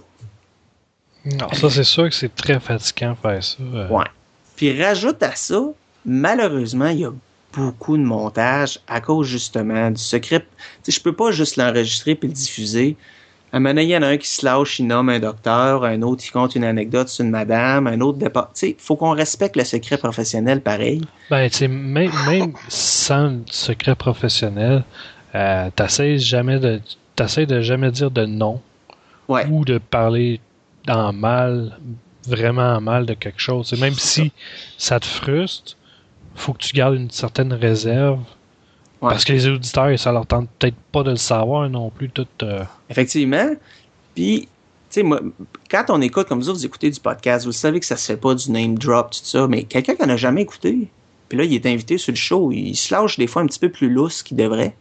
Non, 1.26 1.48
ça, 1.54 1.70
c'est 1.70 1.84
sûr 1.84 2.10
que 2.10 2.16
c'est 2.16 2.36
très 2.36 2.60
fatigant 2.60 3.16
faire 3.16 3.44
ça. 3.44 3.58
euh. 3.64 3.88
Ouais. 3.90 4.06
Puis 4.56 4.80
rajoute 4.80 5.24
à 5.24 5.36
ça, 5.36 5.64
malheureusement, 6.06 6.88
il 6.88 7.00
y 7.00 7.06
a 7.06 7.12
beaucoup 7.56 7.98
de 7.98 8.04
montage 8.04 8.80
à 8.88 9.00
cause 9.02 9.28
justement 9.28 9.92
du 9.92 10.02
secret. 10.02 10.46
Sais, 10.82 10.92
je 10.92 11.02
peux 11.02 11.14
pas 11.14 11.32
juste 11.32 11.56
l'enregistrer 11.58 12.16
puis 12.16 12.28
le 12.28 12.34
diffuser. 12.34 12.98
À 13.52 13.58
un 13.58 13.60
moment 13.60 13.70
donné, 13.76 13.84
il 13.84 13.90
y 13.90 13.98
en 13.98 14.02
a 14.02 14.08
un 14.08 14.18
qui 14.18 14.28
se 14.28 14.44
lâche, 14.44 14.80
il 14.80 14.88
nomme 14.88 15.10
un 15.10 15.20
docteur, 15.20 15.84
un 15.84 16.02
autre 16.02 16.24
qui 16.24 16.32
compte 16.32 16.56
une 16.56 16.64
anecdote 16.64 17.10
sur 17.10 17.24
une 17.24 17.30
madame, 17.30 17.86
un 17.86 18.02
autre 18.02 18.18
départ. 18.18 18.50
Sais, 18.56 18.76
faut 18.80 18.96
qu'on 18.96 19.12
respecte 19.12 19.56
le 19.56 19.64
secret 19.64 19.98
professionnel 19.98 20.62
pareil. 20.62 21.02
Ben, 21.30 21.48
même, 21.70 22.12
même 22.28 22.54
sans 22.68 23.28
le 23.28 23.42
secret 23.52 23.94
professionnel, 23.96 24.84
euh, 25.36 25.70
t'essayes 25.76 26.18
jamais 26.18 26.58
de, 26.60 26.82
t'essayes 27.16 27.46
de 27.46 27.62
jamais 27.62 27.92
dire 27.92 28.10
de 28.10 28.26
non 28.26 28.60
Ouais. 29.30 29.46
ou 29.48 29.64
de 29.64 29.78
parler 29.78 30.42
en 30.90 31.14
mal, 31.14 31.78
vraiment 32.28 32.74
en 32.76 32.82
mal 32.82 33.06
de 33.06 33.14
quelque 33.14 33.40
chose. 33.40 33.72
Et 33.72 33.80
même 33.80 33.94
si 33.94 34.34
ça 34.78 35.00
te 35.00 35.06
frustre, 35.06 35.78
faut 36.36 36.54
que 36.54 36.60
tu 36.60 36.74
gardes 36.74 36.96
une 36.96 37.12
certaine 37.12 37.54
réserve 37.54 38.20
Ouais. 39.04 39.10
Parce 39.10 39.26
que 39.26 39.34
les 39.34 39.46
auditeurs, 39.50 40.00
ça 40.00 40.14
leur 40.14 40.26
tente 40.26 40.48
peut-être 40.58 40.78
pas 40.94 41.04
de 41.04 41.10
le 41.10 41.18
savoir 41.18 41.70
non 41.70 41.90
plus. 41.90 42.10
Tout, 42.10 42.26
euh, 42.42 42.64
Effectivement. 42.90 43.50
Puis, 44.16 44.44
tu 44.44 44.48
sais, 44.90 45.04
moi, 45.04 45.20
quand 45.70 45.84
on 45.90 46.00
écoute, 46.00 46.30
comme 46.30 46.40
vous, 46.40 46.54
vous 46.54 46.66
écoutez 46.66 46.90
du 46.90 47.02
podcast, 47.02 47.46
vous 47.46 47.52
savez 47.52 47.82
que 47.82 47.86
ça 47.86 47.98
se 47.98 48.06
fait 48.06 48.18
pas 48.18 48.34
du 48.34 48.50
name 48.50 48.78
drop, 48.78 49.12
tout 49.12 49.20
ça, 49.22 49.46
mais 49.46 49.64
quelqu'un 49.64 49.96
qui 49.96 50.04
en 50.04 50.10
a 50.10 50.16
jamais 50.16 50.44
écouté, 50.44 50.88
puis 51.28 51.38
là, 51.38 51.44
il 51.44 51.54
est 51.54 51.66
invité 51.66 51.98
sur 51.98 52.14
le 52.14 52.18
show, 52.18 52.54
il 52.54 52.78
se 52.78 52.94
lâche 52.94 53.18
des 53.18 53.28
fois 53.28 53.42
un 53.42 53.48
petit 53.48 53.60
peu 53.60 53.68
plus 53.68 53.90
lousse 53.90 54.24
qu'il 54.24 54.38
devrait. 54.38 54.74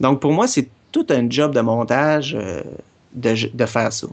Donc, 0.00 0.20
pour 0.20 0.32
moi, 0.32 0.48
c'est 0.48 0.70
tout 0.90 1.06
un 1.10 1.28
job 1.28 1.54
de 1.54 1.60
montage 1.60 2.34
euh, 2.40 2.62
de, 3.12 3.34
de 3.52 3.66
faire 3.66 3.92
ça. 3.92 4.06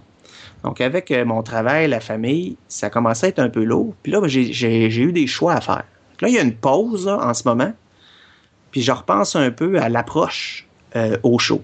Donc, 0.65 0.81
avec 0.81 1.09
euh, 1.09 1.23
mon 1.23 1.41
travail, 1.41 1.87
la 1.87 2.01
famille, 2.01 2.57
ça 2.67 2.89
commençait 2.89 3.27
à 3.27 3.29
être 3.29 3.39
un 3.39 3.49
peu 3.49 3.63
lourd. 3.63 3.95
Puis 4.03 4.11
là, 4.11 4.19
ben, 4.19 4.27
j'ai 4.27 5.01
eu 5.01 5.13
des 5.13 5.27
choix 5.27 5.53
à 5.53 5.61
faire. 5.61 5.85
Là, 6.21 6.27
il 6.27 6.35
y 6.35 6.37
a 6.37 6.41
une 6.41 6.55
pause 6.55 7.05
là, 7.05 7.17
en 7.17 7.33
ce 7.33 7.47
moment. 7.47 7.73
Puis 8.71 8.81
je 8.81 8.91
repense 8.91 9.35
un 9.35 9.51
peu 9.51 9.79
à 9.81 9.89
l'approche 9.89 10.67
euh, 10.95 11.17
au 11.23 11.39
show. 11.39 11.61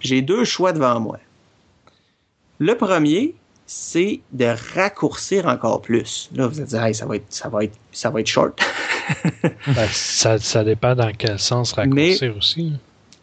J'ai 0.00 0.20
deux 0.20 0.44
choix 0.44 0.72
devant 0.72 1.00
moi. 1.00 1.18
Le 2.58 2.76
premier, 2.76 3.34
c'est 3.66 4.20
de 4.32 4.54
raccourcir 4.74 5.46
encore 5.46 5.80
plus. 5.80 6.28
Là, 6.34 6.46
vous 6.46 6.58
allez 6.58 6.68
dire, 6.68 6.82
Hey, 6.84 6.94
ça 6.94 7.06
va 7.06 7.16
être, 7.16 7.26
ça 7.30 7.48
va 7.48 7.64
être, 7.64 7.76
ça 7.92 8.10
va 8.10 8.20
être 8.20 8.26
short. 8.26 8.60
ben, 9.42 9.88
ça, 9.90 10.38
ça 10.38 10.64
dépend 10.64 10.94
dans 10.94 11.10
quel 11.16 11.38
sens 11.38 11.72
raccourcir 11.72 12.36
aussi. 12.36 12.72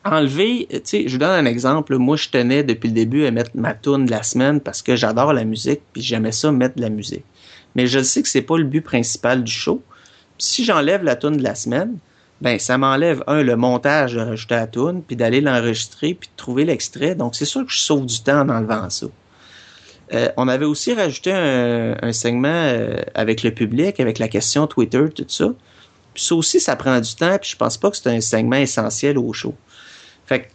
Enlever, 0.06 0.68
tu 0.70 0.80
sais, 0.84 1.04
je 1.08 1.14
vous 1.14 1.18
donne 1.18 1.46
un 1.46 1.46
exemple. 1.46 1.98
Moi, 1.98 2.16
je 2.16 2.30
tenais 2.30 2.64
depuis 2.64 2.88
le 2.88 2.94
début 2.94 3.26
à 3.26 3.32
mettre 3.32 3.52
ma 3.54 3.74
tune 3.74 4.06
de 4.06 4.12
la 4.12 4.24
semaine 4.24 4.62
parce 4.62 4.82
que 4.82 4.96
j'adore 4.96 5.34
la 5.34 5.44
musique, 5.44 5.82
puis 5.94 6.02
j'aimais 6.02 6.32
ça 6.32 6.52
mettre 6.52 6.78
de 6.78 6.82
la 6.82 6.90
musique. 6.90 7.26
Mais 7.76 7.86
je 7.86 8.02
sais 8.02 8.22
que 8.24 8.30
c'est 8.30 8.42
pas 8.42 8.58
le 8.58 8.64
but 8.64 8.82
principal 8.82 9.44
du 9.44 9.52
show. 9.52 9.84
Si 10.40 10.66
j'enlève 10.66 11.04
la 11.04 11.16
tune 11.16 11.38
de 11.38 11.44
la 11.44 11.54
semaine, 11.54 11.98
ben 12.42 12.58
ça 12.58 12.78
m'enlève 12.78 13.24
un 13.28 13.44
le 13.44 13.56
montage 13.56 14.14
de 14.14 14.22
rajouter 14.22 14.56
la 14.56 14.68
tune, 14.68 15.04
puis 15.06 15.16
d'aller 15.16 15.42
l'enregistrer, 15.42 16.14
puis 16.14 16.30
de 16.30 16.36
trouver 16.38 16.66
l'extrait. 16.66 17.16
Donc 17.16 17.36
c'est 17.36 17.46
sûr 17.46 17.66
que 17.66 17.72
je 17.72 17.80
sauve 17.80 18.06
du 18.06 18.22
temps 18.22 18.42
en 18.42 18.50
enlevant 18.50 18.90
ça. 18.90 19.08
Euh, 20.14 20.30
on 20.38 20.48
avait 20.48 20.66
aussi 20.66 20.94
rajouté 20.94 21.32
un, 21.32 22.12
segment 22.14 22.48
euh, 22.48 22.98
avec 23.14 23.44
le 23.44 23.52
public, 23.52 24.00
avec 24.00 24.18
la 24.18 24.28
question 24.28 24.66
Twitter, 24.66 25.06
tout 25.14 25.26
ça. 25.28 25.50
Puis 26.14 26.24
ça 26.24 26.36
aussi, 26.36 26.60
ça 26.60 26.76
prend 26.76 27.00
du 27.00 27.14
temps, 27.14 27.38
puis 27.40 27.52
je 27.52 27.56
pense 27.56 27.78
pas 27.78 27.92
que 27.92 27.98
c'est 27.98 28.10
un 28.10 28.22
segment 28.22 28.56
essentiel 28.56 29.18
au 29.18 29.32
show. 29.34 29.54
Fait 30.26 30.42
que 30.42 30.48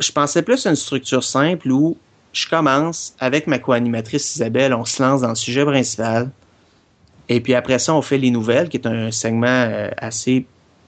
je 0.00 0.12
pensais 0.12 0.42
plus 0.42 0.64
à 0.66 0.70
une 0.70 0.76
structure 0.76 1.24
simple 1.24 1.70
où 1.72 1.96
je 2.32 2.48
commence 2.48 3.14
avec 3.18 3.46
ma 3.48 3.58
co-animatrice 3.58 4.36
Isabelle, 4.36 4.72
on 4.74 4.84
se 4.84 5.02
lance 5.02 5.22
dans 5.22 5.30
le 5.30 5.34
sujet 5.34 5.64
principal. 5.64 6.30
Et 7.30 7.40
puis 7.40 7.54
après 7.54 7.78
ça, 7.78 7.94
on 7.94 8.02
fait 8.02 8.18
les 8.18 8.32
nouvelles, 8.32 8.68
qui 8.68 8.76
est 8.76 8.86
un 8.88 9.12
segment 9.12 9.46
euh, 9.46 9.88
assez, 9.96 10.44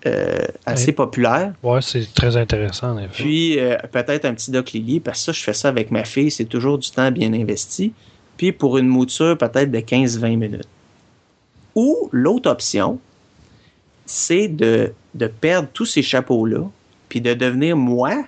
euh, 0.07 0.45
assez 0.67 0.91
populaire. 0.91 1.55
Ouais, 1.63 1.81
c'est 1.81 2.13
très 2.13 2.37
intéressant 2.37 2.91
en 2.91 2.99
effet. 2.99 3.23
Puis 3.23 3.61
euh, 3.61 3.77
peut-être 3.93 4.25
un 4.25 4.35
petit 4.35 4.51
doc 4.51 4.73
Lily, 4.73 4.99
parce 4.99 5.21
que 5.21 5.25
ça, 5.27 5.33
je 5.33 5.41
fais 5.41 5.53
ça 5.53 5.69
avec 5.69 5.93
ma 5.93 6.03
fille, 6.03 6.33
c'est 6.33 6.47
toujours 6.47 6.79
du 6.79 6.91
temps 6.91 7.13
bien 7.13 7.33
investi. 7.33 7.93
Puis 8.37 8.51
pour 8.51 8.77
une 8.77 8.89
mouture, 8.89 9.39
peut-être 9.39 9.71
de 9.71 9.79
15-20 9.79 10.37
minutes. 10.37 10.69
Ou 11.77 12.09
l'autre 12.11 12.51
option, 12.51 12.99
c'est 14.05 14.49
de, 14.49 14.93
de 15.15 15.27
perdre 15.29 15.69
tous 15.73 15.87
ces 15.87 16.03
chapeaux-là, 16.03 16.69
puis 17.09 17.21
de 17.21 17.35
devenir 17.35 17.77
moi 17.77 18.25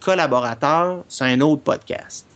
collaborateur 0.00 1.02
sur 1.08 1.24
un 1.24 1.40
autre 1.40 1.62
podcast. 1.62 2.26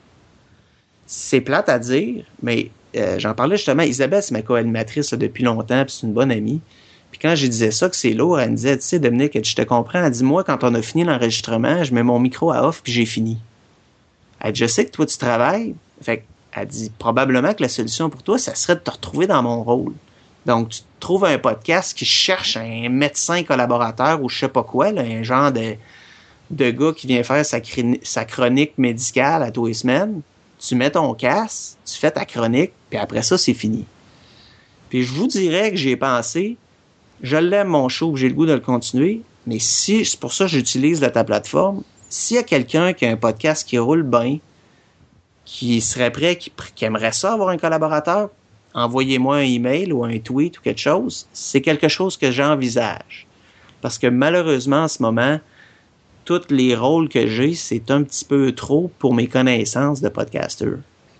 C'est 1.06 1.42
plate 1.42 1.68
à 1.68 1.78
dire, 1.78 2.24
mais 2.42 2.70
euh, 2.96 3.18
j'en 3.18 3.34
parlais 3.34 3.56
justement. 3.56 3.82
Isabelle, 3.82 4.22
c'est 4.22 4.32
ma 4.32 4.42
co-animatrice 4.42 5.12
depuis 5.14 5.44
longtemps, 5.44 5.84
puis 5.84 5.94
c'est 5.98 6.06
une 6.06 6.12
bonne 6.12 6.30
amie. 6.30 6.60
Puis 7.10 7.20
quand 7.20 7.34
je 7.34 7.46
disais 7.46 7.70
ça, 7.70 7.88
que 7.88 7.96
c'est 7.96 8.12
lourd, 8.12 8.40
elle 8.40 8.50
me 8.50 8.56
disait, 8.56 8.76
tu 8.76 8.84
sais, 8.84 8.98
Dominique, 8.98 9.42
je 9.42 9.54
te 9.54 9.62
comprends. 9.62 10.04
Elle 10.04 10.10
dit, 10.10 10.24
moi, 10.24 10.44
quand 10.44 10.62
on 10.64 10.74
a 10.74 10.82
fini 10.82 11.04
l'enregistrement, 11.04 11.82
je 11.84 11.94
mets 11.94 12.02
mon 12.02 12.18
micro 12.18 12.52
à 12.52 12.66
off, 12.66 12.82
puis 12.82 12.92
j'ai 12.92 13.06
fini. 13.06 13.38
Elle 14.40 14.52
dit, 14.52 14.60
je 14.60 14.66
sais 14.66 14.84
que 14.84 14.90
toi, 14.90 15.06
tu 15.06 15.16
travailles. 15.16 15.74
Fait 16.02 16.24
elle 16.52 16.66
dit, 16.66 16.90
probablement 16.98 17.54
que 17.54 17.62
la 17.62 17.68
solution 17.68 18.10
pour 18.10 18.22
toi, 18.22 18.38
ça 18.38 18.54
serait 18.54 18.74
de 18.74 18.80
te 18.80 18.90
retrouver 18.90 19.26
dans 19.26 19.42
mon 19.42 19.62
rôle. 19.62 19.92
Donc, 20.46 20.70
tu 20.70 20.80
trouves 20.98 21.24
un 21.24 21.38
podcast 21.38 21.96
qui 21.96 22.04
cherche 22.04 22.56
un 22.56 22.88
médecin 22.88 23.42
collaborateur 23.42 24.22
ou 24.22 24.28
je 24.28 24.38
sais 24.38 24.48
pas 24.48 24.62
quoi, 24.62 24.86
un 24.86 25.22
genre 25.22 25.52
de, 25.52 25.74
de 26.50 26.70
gars 26.70 26.92
qui 26.92 27.06
vient 27.06 27.22
faire 27.22 27.44
sa 27.44 28.24
chronique 28.24 28.78
médicale 28.78 29.42
à 29.42 29.50
tous 29.50 29.66
les 29.66 29.74
semaines. 29.74 30.22
Tu 30.58 30.74
mets 30.74 30.90
ton 30.90 31.14
casque, 31.14 31.76
tu 31.84 31.94
fais 31.94 32.10
ta 32.10 32.24
chronique, 32.24 32.72
puis 32.90 32.98
après 32.98 33.22
ça, 33.22 33.38
c'est 33.38 33.54
fini. 33.54 33.84
Puis 34.88 35.04
je 35.04 35.12
vous 35.12 35.26
dirais 35.26 35.70
que 35.70 35.76
j'ai 35.76 35.96
pensé, 35.96 36.56
je 37.22 37.36
l'aime 37.36 37.68
mon 37.68 37.88
show, 37.88 38.16
j'ai 38.16 38.28
le 38.28 38.34
goût 38.34 38.46
de 38.46 38.54
le 38.54 38.60
continuer, 38.60 39.22
mais 39.46 39.58
si, 39.58 40.04
c'est 40.04 40.18
pour 40.18 40.32
ça 40.32 40.44
que 40.44 40.50
j'utilise 40.50 41.00
ta 41.00 41.24
plateforme, 41.24 41.82
s'il 42.08 42.36
y 42.36 42.40
a 42.40 42.42
quelqu'un 42.42 42.92
qui 42.92 43.06
a 43.06 43.10
un 43.10 43.16
podcast 43.16 43.68
qui 43.68 43.78
roule 43.78 44.02
bien, 44.02 44.38
qui 45.44 45.80
serait 45.80 46.10
prêt, 46.10 46.36
qui, 46.36 46.52
qui 46.74 46.84
aimerait 46.84 47.12
ça 47.12 47.32
avoir 47.32 47.50
un 47.50 47.58
collaborateur, 47.58 48.30
envoyez-moi 48.74 49.36
un 49.36 49.42
email 49.42 49.92
ou 49.92 50.04
un 50.04 50.18
tweet 50.18 50.58
ou 50.58 50.62
quelque 50.62 50.80
chose. 50.80 51.26
C'est 51.32 51.60
quelque 51.60 51.88
chose 51.88 52.16
que 52.16 52.30
j'envisage. 52.30 53.26
Parce 53.80 53.98
que 53.98 54.06
malheureusement, 54.06 54.84
en 54.84 54.88
ce 54.88 55.02
moment, 55.02 55.40
tous 56.28 56.50
les 56.54 56.76
rôles 56.76 57.08
que 57.08 57.26
j'ai, 57.26 57.54
c'est 57.54 57.90
un 57.90 58.02
petit 58.02 58.24
peu 58.26 58.52
trop 58.52 58.90
pour 58.98 59.14
mes 59.14 59.28
connaissances 59.28 60.02
de 60.02 60.10
podcaster. 60.10 60.66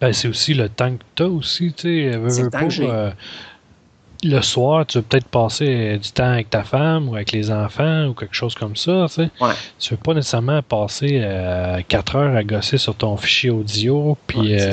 Ben, 0.03 0.13
c'est 0.13 0.29
aussi 0.29 0.53
le 0.53 0.69
temps 0.69 0.93
que 0.95 1.03
tu 1.15 1.23
as 1.23 1.29
aussi, 1.29 1.73
tu 1.73 2.11
sais. 2.11 2.43
le 2.43 2.51
temps 2.51 2.69
j'ai. 2.69 2.87
euh, 2.89 3.11
le 4.23 4.41
soir, 4.43 4.85
tu 4.85 4.99
veux 4.99 5.03
peut-être 5.03 5.29
passer 5.29 5.67
euh, 5.69 5.97
du 5.97 6.11
temps 6.11 6.31
avec 6.33 6.51
ta 6.51 6.63
femme 6.63 7.09
ou 7.09 7.15
avec 7.15 7.33
les 7.33 7.51
enfants 7.51 8.07
ou 8.09 8.13
quelque 8.15 8.35
chose 8.35 8.55
comme 8.55 8.77
ça, 8.77 9.07
tu 9.09 9.15
sais. 9.15 9.31
Ouais. 9.41 9.55
Tu 9.79 9.95
veux 9.95 9.97
pas 10.01 10.13
nécessairement 10.13 10.61
passer 10.63 11.25
4 11.89 12.17
heures 12.17 12.37
à 12.37 12.45
gosser 12.45 12.77
sur 12.79 12.95
ton 12.95 13.17
fichier 13.17 13.51
audio, 13.51 14.17
puis 14.27 14.39
Ouais, 14.41 14.61
euh, 14.61 14.73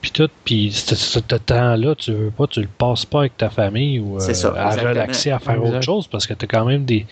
puis 0.00 0.10
tout, 0.10 0.28
puis 0.44 0.70
ce, 0.70 0.94
ce 0.94 1.18
temps-là, 1.18 1.94
tu 1.94 2.12
veux 2.12 2.30
pas, 2.30 2.46
tu 2.46 2.60
le 2.60 2.68
passes 2.68 3.06
pas 3.06 3.20
avec 3.20 3.38
ta 3.38 3.48
famille 3.48 3.98
ou 4.00 4.16
euh, 4.16 4.20
ça, 4.20 4.52
à 4.54 4.76
relaxer, 4.76 5.30
à 5.30 5.38
faire 5.38 5.64
autre 5.64 5.80
chose, 5.80 6.06
parce 6.08 6.26
que 6.26 6.34
tu 6.34 6.44
as 6.44 6.48
quand 6.48 6.66
même 6.66 6.84
des... 6.84 7.06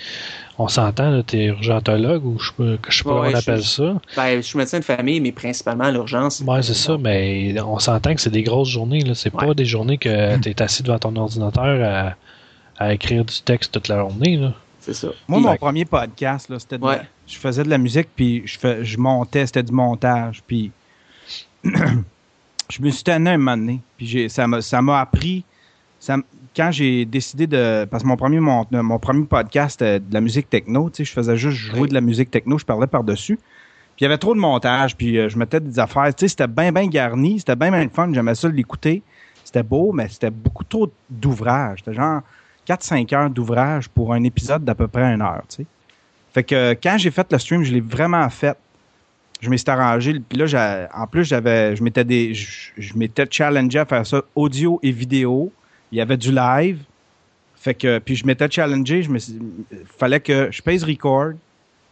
On 0.58 0.68
s'entend, 0.68 1.10
là, 1.10 1.22
t'es 1.22 1.46
urgentologue 1.46 2.24
ou 2.26 2.38
je 2.38 2.48
sais 2.48 2.52
pas, 2.56 2.64
je 2.90 2.96
sais 2.98 3.04
pas 3.04 3.10
Ouais, 3.10 3.16
comment 3.16 3.26
on 3.28 3.30
je 3.30 3.36
appelle 3.36 3.62
suis- 3.62 3.76
ça. 3.82 4.00
Ben, 4.16 4.36
je 4.36 4.40
suis 4.42 4.58
médecin 4.58 4.78
de 4.80 4.84
famille, 4.84 5.18
mais 5.20 5.32
principalement 5.32 5.84
à 5.84 5.90
l'urgence. 5.90 6.40
Ouais, 6.46 6.62
c'est 6.62 6.74
ça, 6.74 6.98
mais 6.98 7.58
on 7.62 7.78
s'entend 7.78 8.14
que 8.14 8.20
c'est 8.20 8.30
des 8.30 8.42
grosses 8.42 8.68
journées. 8.68 9.02
C'est 9.14 9.34
Ouais. 9.34 9.46
pas 9.46 9.54
des 9.54 9.64
journées 9.64 9.96
que 9.98 10.38
tu 10.38 10.50
es 10.50 10.62
assis 10.62 10.82
devant 10.82 10.98
ton 10.98 11.16
ordinateur 11.16 12.14
à, 12.78 12.84
à 12.84 12.92
écrire 12.92 13.24
du 13.24 13.40
texte 13.40 13.72
toute 13.72 13.88
la 13.88 13.98
journée. 14.00 14.36
Là. 14.36 14.52
C'est 14.80 14.94
ça. 14.94 15.08
Moi, 15.26 15.38
Puis- 15.38 15.46
mon 15.48 15.56
premier 15.56 15.84
podcast, 15.86 16.48
là, 16.50 16.58
c'était 16.58 16.76
de 16.78 16.84
Ouais. 16.84 16.96
la- 16.96 17.04
je 17.26 17.36
faisais 17.38 17.64
de 17.64 17.70
la 17.70 17.78
musique, 17.78 18.08
puis 18.14 18.42
je, 18.44 18.58
fais, 18.58 18.84
je 18.84 18.98
montais, 18.98 19.46
c'était 19.46 19.62
du 19.62 19.72
montage, 19.72 20.42
puis 20.46 20.70
je 21.64 22.82
me 22.82 22.90
suis 22.90 23.04
tanné 23.04 23.30
un 23.30 23.38
moment 23.38 23.56
donné, 23.56 23.80
puis 23.96 24.06
j'ai, 24.06 24.28
ça 24.28 24.46
m'a, 24.46 24.60
ça 24.60 24.82
m'a 24.82 25.00
appris, 25.00 25.44
ça 26.00 26.16
quand 26.56 26.70
j'ai 26.70 27.04
décidé 27.04 27.46
de, 27.46 27.84
parce 27.90 28.02
que 28.02 28.08
mon 28.08 28.16
premier, 28.16 28.40
mon, 28.40 28.66
mon 28.70 28.98
premier 28.98 29.24
podcast, 29.24 29.78
c'était 29.78 30.00
de 30.00 30.12
la 30.12 30.20
musique 30.20 30.48
techno, 30.50 30.90
tu 30.90 30.98
sais, 30.98 31.04
je 31.04 31.12
faisais 31.12 31.36
juste 31.36 31.56
jouer 31.56 31.80
Oui. 31.82 31.88
de 31.88 31.94
la 31.94 32.00
musique 32.00 32.30
techno, 32.30 32.58
je 32.58 32.64
parlais 32.64 32.86
par-dessus, 32.86 33.36
puis 33.36 34.00
il 34.00 34.04
y 34.04 34.06
avait 34.06 34.18
trop 34.18 34.34
de 34.34 34.40
montage, 34.40 34.96
puis 34.96 35.18
euh, 35.18 35.28
je 35.28 35.38
mettais 35.38 35.60
des 35.60 35.78
affaires, 35.78 36.14
tu 36.14 36.20
sais, 36.24 36.28
c'était 36.28 36.46
bien, 36.46 36.72
bien 36.72 36.86
garni, 36.86 37.38
c'était 37.38 37.56
bien, 37.56 37.70
bien 37.70 37.88
fun, 37.92 38.10
j'aimais 38.12 38.34
ça 38.34 38.48
l'écouter, 38.48 39.02
c'était 39.44 39.62
beau, 39.62 39.92
mais 39.92 40.08
c'était 40.08 40.30
beaucoup 40.30 40.64
trop 40.64 40.90
d'ouvrage, 41.08 41.78
c'était 41.80 41.94
genre 41.94 42.20
4-5 42.68 43.14
heures 43.14 43.30
d'ouvrage 43.30 43.88
pour 43.88 44.12
un 44.12 44.22
épisode 44.22 44.64
d'à 44.64 44.74
peu 44.74 44.88
près 44.88 45.12
une 45.14 45.22
heure, 45.22 45.42
tu 45.48 45.56
sais. 45.56 45.66
Fait 46.34 46.42
que 46.44 46.54
euh, 46.54 46.74
quand 46.82 46.96
j'ai 46.98 47.10
fait 47.10 47.30
le 47.30 47.38
stream, 47.38 47.62
je 47.62 47.72
l'ai 47.74 47.80
vraiment 47.82 48.26
fait. 48.30 48.56
Je 49.42 49.50
m'étais 49.50 49.68
arrangé. 49.70 50.18
Puis 50.26 50.38
là, 50.38 50.88
en 50.94 51.06
plus, 51.06 51.24
j'avais, 51.24 51.74
je 51.76 51.82
m'étais 51.82 52.04
des, 52.04 52.32
je, 52.32 52.70
je 52.78 52.94
m'étais 52.96 53.26
challengé 53.28 53.78
à 53.80 53.84
faire 53.84 54.06
ça 54.06 54.22
audio 54.34 54.78
et 54.82 54.92
vidéo. 54.92 55.52
Il 55.92 55.98
y 55.98 56.00
avait 56.00 56.16
du 56.16 56.32
live. 56.32 56.80
Fait 57.54 57.74
que, 57.74 57.98
puis 57.98 58.16
je 58.16 58.26
m'étais 58.26 58.50
challengé. 58.50 59.02
Je 59.02 59.10
me 59.10 59.18
fallait 59.98 60.20
que 60.20 60.48
je 60.50 60.60
pèse 60.62 60.82
record, 60.82 61.34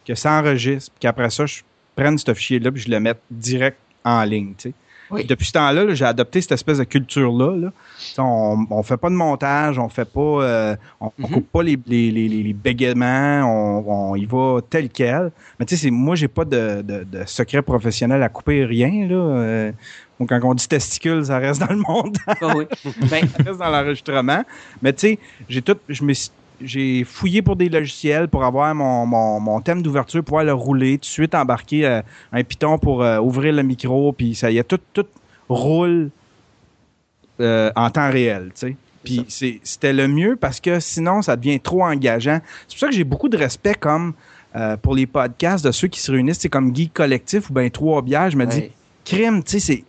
que 0.04 0.14
ça 0.14 0.32
enregistre, 0.40 0.90
puis 0.92 1.00
qu'après 1.00 1.30
ça, 1.30 1.46
je 1.46 1.60
prenne 1.94 2.18
ce 2.18 2.34
fichier-là, 2.34 2.72
puis 2.72 2.82
je 2.82 2.90
le 2.90 2.98
mette 2.98 3.20
direct 3.30 3.78
en 4.04 4.22
ligne. 4.24 4.54
Oui. 5.10 5.24
Depuis 5.24 5.46
ce 5.46 5.52
temps-là, 5.52 5.84
là, 5.84 5.94
j'ai 5.94 6.04
adopté 6.04 6.40
cette 6.40 6.52
espèce 6.52 6.78
de 6.78 6.84
culture-là. 6.84 7.56
Là. 7.56 7.72
On, 8.18 8.66
on 8.70 8.82
fait 8.82 8.96
pas 8.96 9.10
de 9.10 9.14
montage, 9.14 9.78
on 9.78 9.88
fait 9.88 10.04
pas, 10.04 10.20
euh, 10.20 10.76
on, 11.00 11.10
on 11.22 11.26
Mhm. 11.28 11.34
coupe 11.34 11.50
pas 11.50 11.62
les, 11.62 11.78
les, 11.86 12.10
les, 12.12 12.52
bégaiements, 12.52 13.42
on, 13.44 14.12
on 14.12 14.16
y 14.16 14.26
va 14.26 14.60
tel 14.68 14.88
quel. 14.88 15.32
Mais 15.58 15.66
tu 15.66 15.76
sais, 15.76 15.90
moi, 15.90 16.14
j'ai 16.16 16.28
pas 16.28 16.44
de, 16.44 16.82
de, 16.82 17.04
de 17.04 17.24
secret 17.26 17.62
professionnel 17.62 18.22
à 18.22 18.28
couper, 18.28 18.64
rien. 18.64 19.06
Là. 19.08 19.14
Euh, 19.16 19.72
donc, 20.18 20.28
quand 20.28 20.40
on 20.44 20.54
dit 20.54 20.68
testicules, 20.68 21.24
ça 21.24 21.38
reste 21.38 21.60
dans 21.60 21.72
le 21.72 21.76
montage, 21.88 22.36
Ah 22.40 22.52
oui. 22.56 22.66
Ben, 23.10 23.26
ça 23.28 23.42
reste 23.42 23.58
dans 23.58 23.70
l'enregistrement. 23.70 24.44
Mais 24.82 24.92
tu 24.92 25.00
sais, 25.08 25.18
j'ai 25.48 25.62
tout, 25.62 25.76
je 25.88 26.04
me 26.04 26.12
suis- 26.12 26.30
j'ai 26.62 27.04
fouillé 27.04 27.42
pour 27.42 27.56
des 27.56 27.68
logiciels 27.68 28.28
pour 28.28 28.44
avoir 28.44 28.74
mon, 28.74 29.06
mon, 29.06 29.40
mon 29.40 29.60
thème 29.60 29.82
d'ouverture, 29.82 30.22
pouvoir 30.22 30.44
le 30.44 30.52
rouler, 30.52 30.98
tout 30.98 31.02
de 31.02 31.04
suite 31.06 31.34
embarquer 31.34 31.86
euh, 31.86 32.02
un 32.32 32.44
Python 32.44 32.78
pour 32.78 33.02
euh, 33.02 33.18
ouvrir 33.18 33.52
le 33.54 33.62
micro, 33.62 34.12
puis 34.12 34.34
ça 34.34 34.50
y 34.50 34.58
est, 34.58 34.64
tout, 34.64 34.78
tout 34.92 35.06
roule 35.48 36.10
euh, 37.40 37.70
en 37.76 37.90
temps 37.90 38.10
réel, 38.10 38.50
tu 38.54 38.68
sais. 38.68 38.76
Puis 39.02 39.24
c'était 39.62 39.94
le 39.94 40.08
mieux 40.08 40.36
parce 40.36 40.60
que 40.60 40.78
sinon, 40.78 41.22
ça 41.22 41.34
devient 41.34 41.58
trop 41.58 41.82
engageant. 41.84 42.40
C'est 42.68 42.74
pour 42.74 42.80
ça 42.80 42.86
que 42.88 42.94
j'ai 42.94 43.04
beaucoup 43.04 43.30
de 43.30 43.38
respect 43.38 43.74
comme 43.74 44.12
pour 44.82 44.94
les 44.94 45.06
podcasts 45.06 45.64
de 45.64 45.70
ceux 45.70 45.88
qui 45.88 46.00
se 46.00 46.12
réunissent, 46.12 46.40
c'est 46.40 46.50
comme 46.50 46.74
Geek 46.76 46.92
Collectif 46.92 47.48
ou 47.48 47.54
bien 47.54 47.70
Trois 47.70 48.02
Bières. 48.02 48.28
Je 48.30 48.36
me 48.36 48.44
dis, 48.44 48.58
Ouais. 48.58 48.72
crime, 49.06 49.42
tu 49.42 49.58
sais, 49.58 49.60
c'est. 49.60 49.84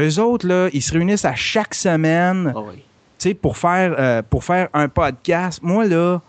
Eux 0.00 0.18
autres, 0.18 0.46
là, 0.46 0.70
ils 0.72 0.80
se 0.80 0.92
réunissent 0.94 1.26
à 1.26 1.34
chaque 1.34 1.74
semaine 1.74 2.54
Ah 2.56 2.60
oui. 2.60 2.82
Tu 3.18 3.28
sais, 3.30 3.34
pour 3.34 3.56
faire 3.56 3.94
euh, 3.98 4.22
pour 4.28 4.44
faire 4.44 4.68
un 4.74 4.88
podcast. 4.88 5.60
Moi 5.62 5.84
là, 5.86 6.20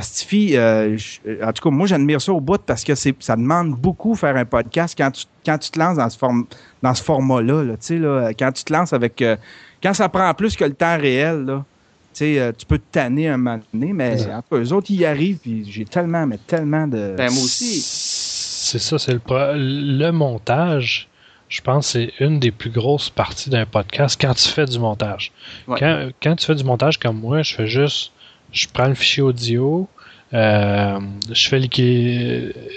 Stifi, 0.00 0.56
euh, 0.56 0.96
je- 0.96 1.42
en 1.44 1.52
tout 1.52 1.62
cas, 1.64 1.70
moi 1.70 1.86
j'admire 1.86 2.20
ça 2.20 2.32
au 2.32 2.40
bout 2.40 2.60
parce 2.64 2.84
que 2.84 2.94
c'est 2.94 3.14
ça 3.20 3.34
demande 3.34 3.72
beaucoup 3.74 4.14
faire 4.14 4.36
un 4.36 4.44
podcast 4.44 4.94
quand 4.96 5.10
tu 5.10 5.24
quand 5.44 5.58
tu 5.58 5.70
te 5.70 5.78
lances 5.78 5.96
dans 5.96 6.08
ce 6.08 6.16
form- 6.16 6.46
dans 6.82 6.94
ce 6.94 7.02
format-là, 7.02 7.64
là, 7.64 7.72
tu 7.72 7.78
sais 7.80 7.98
là, 7.98 8.30
quand 8.38 8.52
tu 8.52 8.62
te 8.62 8.72
lances 8.72 8.92
avec 8.92 9.20
euh, 9.20 9.36
quand 9.82 9.92
ça 9.94 10.08
prend 10.08 10.32
plus 10.34 10.56
que 10.56 10.64
le 10.64 10.74
temps 10.74 10.96
réel 10.96 11.44
là. 11.44 11.64
Tu 12.12 12.18
sais, 12.24 12.40
euh, 12.40 12.50
tu 12.56 12.66
peux 12.66 12.78
te 12.78 12.84
tanner 12.90 13.28
un 13.28 13.36
moment 13.36 13.60
donné, 13.72 13.92
mais 13.92 14.14
Exact. 14.14 14.32
en 14.34 14.42
tout 14.42 14.56
cas, 14.56 14.62
eux 14.62 14.72
autres, 14.72 14.90
ils 14.90 14.96
y 15.00 15.04
arrivent, 15.06 15.38
puis 15.38 15.64
j'ai 15.70 15.84
tellement, 15.84 16.26
mais 16.26 16.38
tellement 16.44 16.88
de... 16.88 17.14
Ben, 17.16 17.30
moi 17.32 17.44
aussi. 17.44 17.80
C'est 17.84 18.80
ça, 18.80 18.98
c'est 18.98 19.12
le, 19.12 19.18
le 19.54 20.10
montage. 20.10 21.08
Je 21.50 21.60
pense 21.60 21.92
que 21.92 21.92
c'est 21.92 22.24
une 22.24 22.38
des 22.38 22.50
plus 22.52 22.70
grosses 22.70 23.10
parties 23.10 23.50
d'un 23.50 23.66
podcast 23.66 24.18
quand 24.18 24.32
tu 24.34 24.48
fais 24.48 24.64
du 24.66 24.78
montage. 24.78 25.32
Ouais. 25.66 25.76
Quand, 25.78 26.08
quand 26.22 26.36
tu 26.36 26.46
fais 26.46 26.54
du 26.54 26.64
montage 26.64 26.98
comme 26.98 27.18
moi, 27.20 27.42
je 27.42 27.54
fais 27.54 27.66
juste, 27.66 28.12
je 28.52 28.66
prends 28.72 28.86
le 28.86 28.94
fichier 28.94 29.22
audio, 29.22 29.88
euh, 30.32 31.00
je 31.30 31.48
fais 31.48 31.60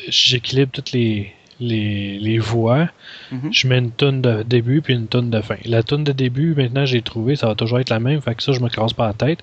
j'équilibre 0.09 0.71
toutes 0.71 0.91
les, 0.91 1.31
les, 1.59 2.17
les 2.19 2.39
voix, 2.39 2.89
Mhm. 3.31 3.53
je 3.53 3.67
mets 3.67 3.77
une 3.77 3.91
tonne 3.91 4.21
de 4.21 4.43
début 4.43 4.81
puis 4.81 4.93
une 4.95 5.07
tonne 5.07 5.29
de 5.29 5.41
fin. 5.41 5.55
La 5.65 5.83
tonne 5.83 6.03
de 6.03 6.11
début, 6.11 6.55
maintenant 6.55 6.85
j'ai 6.85 7.01
trouvé, 7.01 7.35
ça 7.35 7.47
va 7.47 7.55
toujours 7.55 7.79
être 7.79 7.89
la 7.89 7.99
même, 7.99 8.21
fait 8.21 8.35
que 8.35 8.43
ça 8.43 8.51
je 8.53 8.59
me 8.59 8.69
casse 8.69 8.93
pas 8.93 9.07
la 9.07 9.13
tête. 9.13 9.39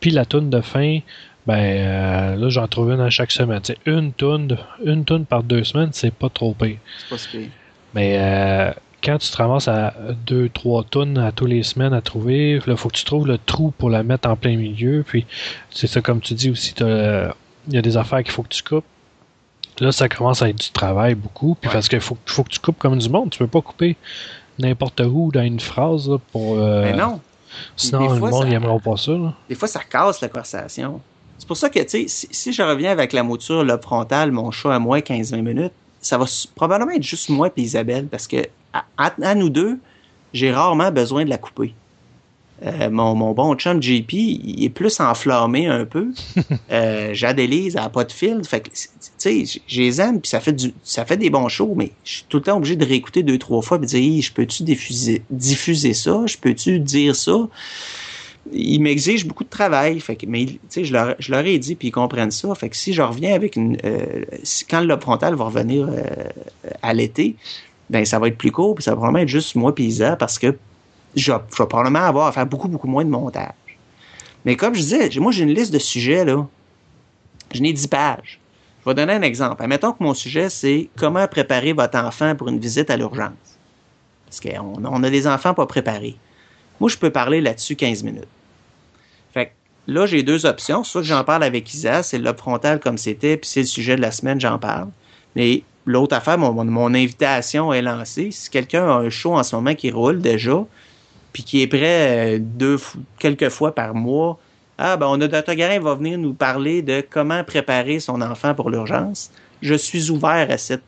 Puis 0.00 0.10
la 0.10 0.24
tonne 0.24 0.48
de 0.50 0.60
fin, 0.60 1.00
ben 1.46 1.54
euh, 1.58 2.36
là 2.36 2.48
j'en 2.50 2.68
trouve 2.68 2.92
une 2.92 3.00
à 3.00 3.10
chaque 3.10 3.32
semaine. 3.32 3.60
C'est 3.62 3.78
une 3.86 4.12
tonne, 4.12 4.56
une 4.84 5.04
tonne 5.04 5.26
par 5.26 5.42
deux 5.42 5.64
semaines, 5.64 5.90
c'est 5.92 6.14
pas 6.14 6.28
trop 6.28 6.54
pire. 6.54 6.76
C'est 6.98 7.08
pas 7.10 7.18
si 7.18 7.28
pire. 7.28 7.48
Mais 7.94 8.16
euh, 8.18 8.72
quand 9.02 9.18
tu 9.18 9.30
te 9.30 9.36
ramasses 9.36 9.68
à 9.68 9.94
deux, 10.26 10.48
trois 10.48 10.84
tonnes 10.84 11.18
à 11.18 11.32
tous 11.32 11.46
les 11.46 11.62
semaines 11.62 11.92
à 11.94 12.00
trouver, 12.00 12.60
il 12.66 12.76
faut 12.76 12.88
que 12.88 12.96
tu 12.96 13.04
trouves 13.04 13.26
le 13.26 13.38
trou 13.38 13.72
pour 13.76 13.90
la 13.90 14.02
mettre 14.02 14.28
en 14.28 14.36
plein 14.36 14.56
milieu. 14.56 15.04
Puis 15.06 15.26
c'est 15.70 15.86
ça, 15.86 16.00
comme 16.00 16.20
tu 16.20 16.34
dis 16.34 16.50
aussi, 16.50 16.74
il 16.78 17.74
y 17.74 17.78
a 17.78 17.82
des 17.82 17.96
affaires 17.96 18.22
qu'il 18.22 18.32
faut 18.32 18.42
que 18.42 18.48
tu 18.48 18.62
coupes. 18.62 18.84
Là, 19.80 19.92
ça 19.92 20.08
commence 20.10 20.42
à 20.42 20.48
être 20.50 20.58
du 20.60 20.70
travail 20.70 21.14
beaucoup. 21.14 21.54
Puis 21.58 21.68
Ouais. 21.68 21.72
parce 21.72 21.88
qu'il 21.88 22.00
faut, 22.00 22.18
faut 22.26 22.44
que 22.44 22.50
tu 22.50 22.58
coupes 22.60 22.78
comme 22.78 22.98
du 22.98 23.08
monde. 23.08 23.30
Tu 23.30 23.38
peux 23.38 23.46
pas 23.46 23.62
couper 23.62 23.96
n'importe 24.58 25.00
où 25.00 25.30
dans 25.32 25.42
une 25.42 25.60
phrase 25.60 26.08
là, 26.10 26.18
pour. 26.32 26.58
euh, 26.58 26.82
Mais 26.82 26.92
non. 26.92 27.20
Sinon, 27.76 28.12
le 28.12 28.20
monde 28.20 28.46
n'aimera 28.48 28.78
pas 28.78 28.96
ça. 28.96 29.12
là. 29.12 29.32
des 29.48 29.54
fois, 29.54 29.66
ça 29.68 29.80
casse 29.80 30.20
la 30.20 30.28
conversation. 30.28 31.00
C'est 31.38 31.48
pour 31.48 31.56
ça 31.56 31.70
que, 31.70 31.80
tu 31.80 31.88
sais, 31.88 32.04
si, 32.08 32.28
si 32.30 32.52
je 32.52 32.60
reviens 32.62 32.90
avec 32.92 33.14
la 33.14 33.22
mouture, 33.22 33.64
le 33.64 33.78
frontal, 33.78 34.30
mon 34.30 34.50
chat 34.50 34.74
à 34.74 34.78
moi, 34.78 35.00
15-20 35.00 35.40
minutes, 35.40 35.72
ça 36.00 36.18
va 36.18 36.24
probablement 36.54 36.92
être 36.92 37.02
juste 37.02 37.28
moi 37.28 37.50
et 37.56 37.60
Isabelle, 37.60 38.06
parce 38.06 38.26
que 38.26 38.38
à, 38.72 38.84
à- 38.96 39.14
à 39.22 39.34
nous 39.34 39.50
deux, 39.50 39.78
j'ai 40.32 40.52
rarement 40.52 40.90
besoin 40.90 41.24
de 41.24 41.30
la 41.30 41.38
couper. 41.38 41.74
Euh, 42.62 42.90
mon, 42.90 43.14
mon 43.14 43.32
bon 43.32 43.54
chum 43.54 43.82
JP, 43.82 44.12
il 44.12 44.64
est 44.64 44.68
plus 44.68 45.00
enflammé 45.00 45.66
un 45.66 45.86
peu. 45.86 46.08
euh, 46.70 47.10
J'adélise, 47.14 47.74
elle 47.76 47.82
n'a 47.82 47.88
pas 47.88 48.04
de 48.04 48.12
fil. 48.12 48.42
Fait 48.44 48.60
que, 48.60 48.68
tu 48.68 48.88
sais, 49.16 49.44
les 49.74 50.00
aime, 50.00 50.20
puis 50.20 50.28
ça 50.28 50.40
fait 50.40 50.52
du, 50.52 50.74
ça 50.84 51.06
fait 51.06 51.16
des 51.16 51.30
bons 51.30 51.48
shows, 51.48 51.72
mais 51.74 51.92
je 52.04 52.16
suis 52.16 52.24
tout 52.28 52.36
le 52.36 52.42
temps 52.42 52.58
obligé 52.58 52.76
de 52.76 52.84
réécouter 52.84 53.22
deux, 53.22 53.38
trois 53.38 53.62
fois, 53.62 53.78
puis 53.78 53.86
dire, 53.86 53.98
Hey, 53.98 54.20
je 54.20 54.30
peux-tu 54.32 54.62
diffuser, 54.62 55.22
diffuser 55.30 55.94
ça? 55.94 56.22
Je 56.26 56.36
peux-tu 56.36 56.78
dire 56.80 57.16
ça? 57.16 57.48
Ils 58.52 58.80
m'exigent 58.80 59.26
beaucoup 59.26 59.44
de 59.44 59.48
travail. 59.50 60.02
Mais 60.26 60.46
je 60.74 60.92
leur, 60.92 61.46
ai 61.46 61.58
dit, 61.58 61.74
puis 61.74 61.88
ils 61.88 61.92
comprennent 61.92 62.30
ça. 62.30 62.54
Fait 62.54 62.68
que 62.68 62.76
si 62.76 62.92
je 62.92 63.02
reviens 63.02 63.34
avec 63.34 63.56
une. 63.56 63.76
euh, 63.84 64.24
quand 64.68 64.80
le 64.80 64.86
lobe 64.86 65.00
frontal 65.02 65.34
va 65.34 65.44
revenir 65.44 65.88
euh, 65.90 66.04
à 66.82 66.94
l'été, 66.94 67.36
ben 67.90 68.04
ça 68.04 68.18
va 68.18 68.28
être 68.28 68.38
plus 68.38 68.52
court, 68.52 68.74
puis 68.76 68.84
ça 68.84 68.92
va 68.92 68.96
probablement 68.96 69.22
être 69.22 69.28
juste 69.28 69.54
moi 69.56 69.74
puis 69.74 69.84
Isa, 69.84 70.16
parce 70.16 70.38
que 70.38 70.56
je, 71.16 71.32
vais- 71.32 71.38
probablement 71.48 72.00
avoir 72.00 72.28
à 72.28 72.32
faire 72.32 72.46
beaucoup, 72.46 72.68
beaucoup 72.68 72.86
moins 72.88 73.04
de 73.04 73.10
montage. 73.10 73.52
Mais 74.44 74.56
comme 74.56 74.74
je 74.74 74.80
disais, 74.80 75.10
moi 75.18 75.32
j'ai 75.32 75.42
une 75.42 75.54
liste 75.54 75.72
de 75.72 75.78
sujets, 75.78 76.24
là. 76.24 76.46
Je 77.52 77.60
n'ai 77.60 77.72
10 77.72 77.88
pages. 77.88 78.38
Je 78.84 78.88
vais 78.88 78.94
donner 78.94 79.12
un 79.12 79.22
exemple. 79.22 79.62
Admettons 79.62 79.92
que 79.92 80.02
mon 80.02 80.14
sujet, 80.14 80.48
c'est 80.48 80.88
comment 80.96 81.26
préparer 81.26 81.72
votre 81.72 81.98
enfant 81.98 82.34
pour 82.36 82.48
une 82.48 82.58
visite 82.60 82.90
à 82.90 82.96
l'urgence. 82.96 83.32
Parce 84.24 84.40
qu'on 84.40 84.74
on 84.84 85.02
a 85.02 85.10
des 85.10 85.26
enfants 85.26 85.52
pas 85.52 85.66
préparés. 85.66 86.16
Moi, 86.80 86.88
je 86.88 86.96
peux 86.96 87.10
parler 87.10 87.40
là-dessus 87.40 87.76
15 87.76 88.02
minutes. 88.02 88.28
Fait 89.34 89.46
que 89.46 89.50
là, 89.86 90.06
j'ai 90.06 90.22
deux 90.22 90.46
options. 90.46 90.82
Soit 90.82 91.02
que 91.02 91.06
j'en 91.06 91.24
parle 91.24 91.44
avec 91.44 91.72
Isa, 91.72 92.02
c'est 92.02 92.18
le 92.18 92.32
frontal 92.32 92.80
comme 92.80 92.98
c'était, 92.98 93.36
puis 93.36 93.48
c'est 93.48 93.60
le 93.60 93.66
sujet 93.66 93.96
de 93.96 94.00
la 94.00 94.10
semaine, 94.10 94.40
j'en 94.40 94.58
parle. 94.58 94.88
Mais 95.36 95.62
l'autre 95.86 96.16
affaire, 96.16 96.38
mon, 96.38 96.94
invitation 96.94 97.72
est 97.72 97.82
lancée. 97.82 98.30
Si 98.30 98.50
quelqu'un 98.50 98.88
a 98.88 98.92
un 98.94 99.10
show 99.10 99.34
en 99.34 99.42
ce 99.42 99.54
moment 99.54 99.74
qui 99.74 99.90
roule 99.90 100.20
déjà, 100.20 100.64
puis 101.32 101.42
qui 101.42 101.62
est 101.62 101.66
prêt 101.66 102.36
euh, 102.36 102.38
deux, 102.40 102.78
quelques 103.18 103.50
fois 103.50 103.74
par 103.74 103.94
mois, 103.94 104.38
ah, 104.78 104.96
ben, 104.96 105.06
on 105.08 105.20
a 105.20 105.28
Dr. 105.28 105.54
Va 105.82 105.94
venir 105.94 106.18
nous 106.18 106.32
parler 106.32 106.80
de 106.80 107.04
comment 107.08 107.44
préparer 107.44 108.00
son 108.00 108.22
enfant 108.22 108.54
pour 108.54 108.70
l'urgence. 108.70 109.30
Je 109.60 109.74
suis 109.74 110.10
ouvert 110.10 110.50
à 110.50 110.56
cette 110.56 110.82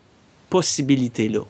possibilité-là. 0.49 1.43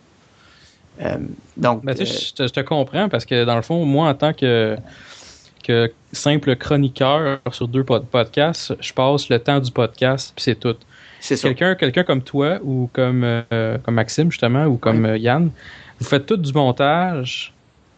Euh, 1.00 1.16
donc, 1.57 1.85
Ben, 1.85 1.94
tu 1.94 2.05
sais, 2.07 2.12
euh, 2.12 2.18
je, 2.28 2.33
te, 2.35 2.42
je 2.46 2.52
te 2.52 2.61
comprends 2.61 3.09
parce 3.09 3.24
que 3.24 3.44
dans 3.44 3.57
le 3.57 3.62
fond, 3.62 3.85
moi, 3.85 4.09
en 4.09 4.14
tant 4.14 4.33
que, 4.33 4.76
que 5.64 5.90
simple 6.12 6.55
chroniqueur 6.57 7.40
sur 7.50 7.68
deux 7.68 7.85
pod- 7.85 8.07
podcasts, 8.07 8.74
je 8.81 8.92
passe 8.92 9.28
le 9.28 9.38
temps 9.38 9.59
du 9.59 9.70
podcast, 9.70 10.33
puis 10.35 10.42
c'est 10.44 10.55
tout. 10.59 10.76
c'est. 11.37 11.48
Quelqu'un 11.76 12.02
comme 12.05 12.22
toi 12.22 12.59
ou 12.62 12.90
comme, 12.92 13.22
euh, 13.24 13.78
comme 13.78 13.94
Maxime, 13.94 14.31
justement, 14.31 14.64
ou 14.66 14.76
comme 14.76 15.07
euh, 15.07 15.16
Yann, 15.18 15.50
vous 15.98 16.05
faites 16.07 16.26
tout 16.26 16.37
du 16.37 16.52
montage, 16.52 17.52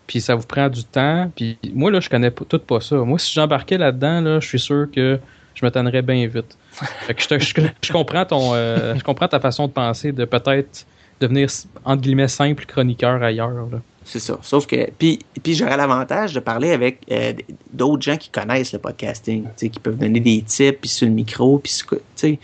puis 0.06 0.20
ça 0.20 0.34
vous 0.34 0.46
prend 0.46 0.68
du 0.68 0.84
temps. 0.84 1.30
Puis 1.34 1.58
moi, 1.72 1.90
là, 1.90 2.00
je 2.00 2.08
connais 2.10 2.30
tout 2.30 2.58
pas 2.58 2.80
ça. 2.80 2.96
Moi, 2.96 3.18
si 3.18 3.32
j'embarquais 3.32 3.78
là-dedans, 3.78 4.20
là, 4.20 4.40
je 4.40 4.46
suis 4.46 4.60
sûr 4.60 4.86
que 4.94 5.18
je 5.54 5.64
me 5.64 5.70
tannerais 5.70 6.02
bien 6.02 6.26
vite. 6.28 6.56
Fait 6.72 7.14
que 7.14 7.22
je, 7.22 7.28
te- 7.28 7.38
je- 7.38 7.54
je 7.82 7.92
comprends 7.92 8.24
ton, 8.26 8.50
euh, 8.54 8.94
je 8.96 9.02
comprends 9.02 9.28
ta 9.28 9.40
façon 9.40 9.66
de 9.66 9.72
penser 9.72 10.12
de 10.12 10.24
peut-être 10.26 10.86
devenir, 11.20 11.48
entre 11.84 12.02
guillemets, 12.02 12.28
simple 12.28 12.64
chroniqueur 12.66 13.22
ailleurs. 13.22 13.68
là. 13.70 13.80
C'est 14.04 14.20
ça. 14.20 14.38
Sauf 14.42 14.66
que, 14.66 14.90
puis, 14.98 15.18
puis 15.42 15.54
j'aurais 15.54 15.78
l'avantage 15.78 16.34
de 16.34 16.40
parler 16.40 16.72
avec 16.72 17.00
euh, 17.10 17.32
d'autres 17.72 18.02
gens 18.02 18.16
qui 18.18 18.28
connaissent 18.28 18.72
le 18.74 18.78
podcasting, 18.78 19.44
tu 19.44 19.50
sais, 19.56 19.68
qui 19.70 19.80
peuvent 19.80 19.96
donner 19.96 20.20
des 20.20 20.42
tips, 20.42 20.78
puis 20.80 20.90
sur 20.90 21.06
le 21.06 21.12
micro, 21.14 21.58
puis 21.58 21.72
sur- 21.72 21.88
tu 21.90 21.98
sais. 22.16 22.38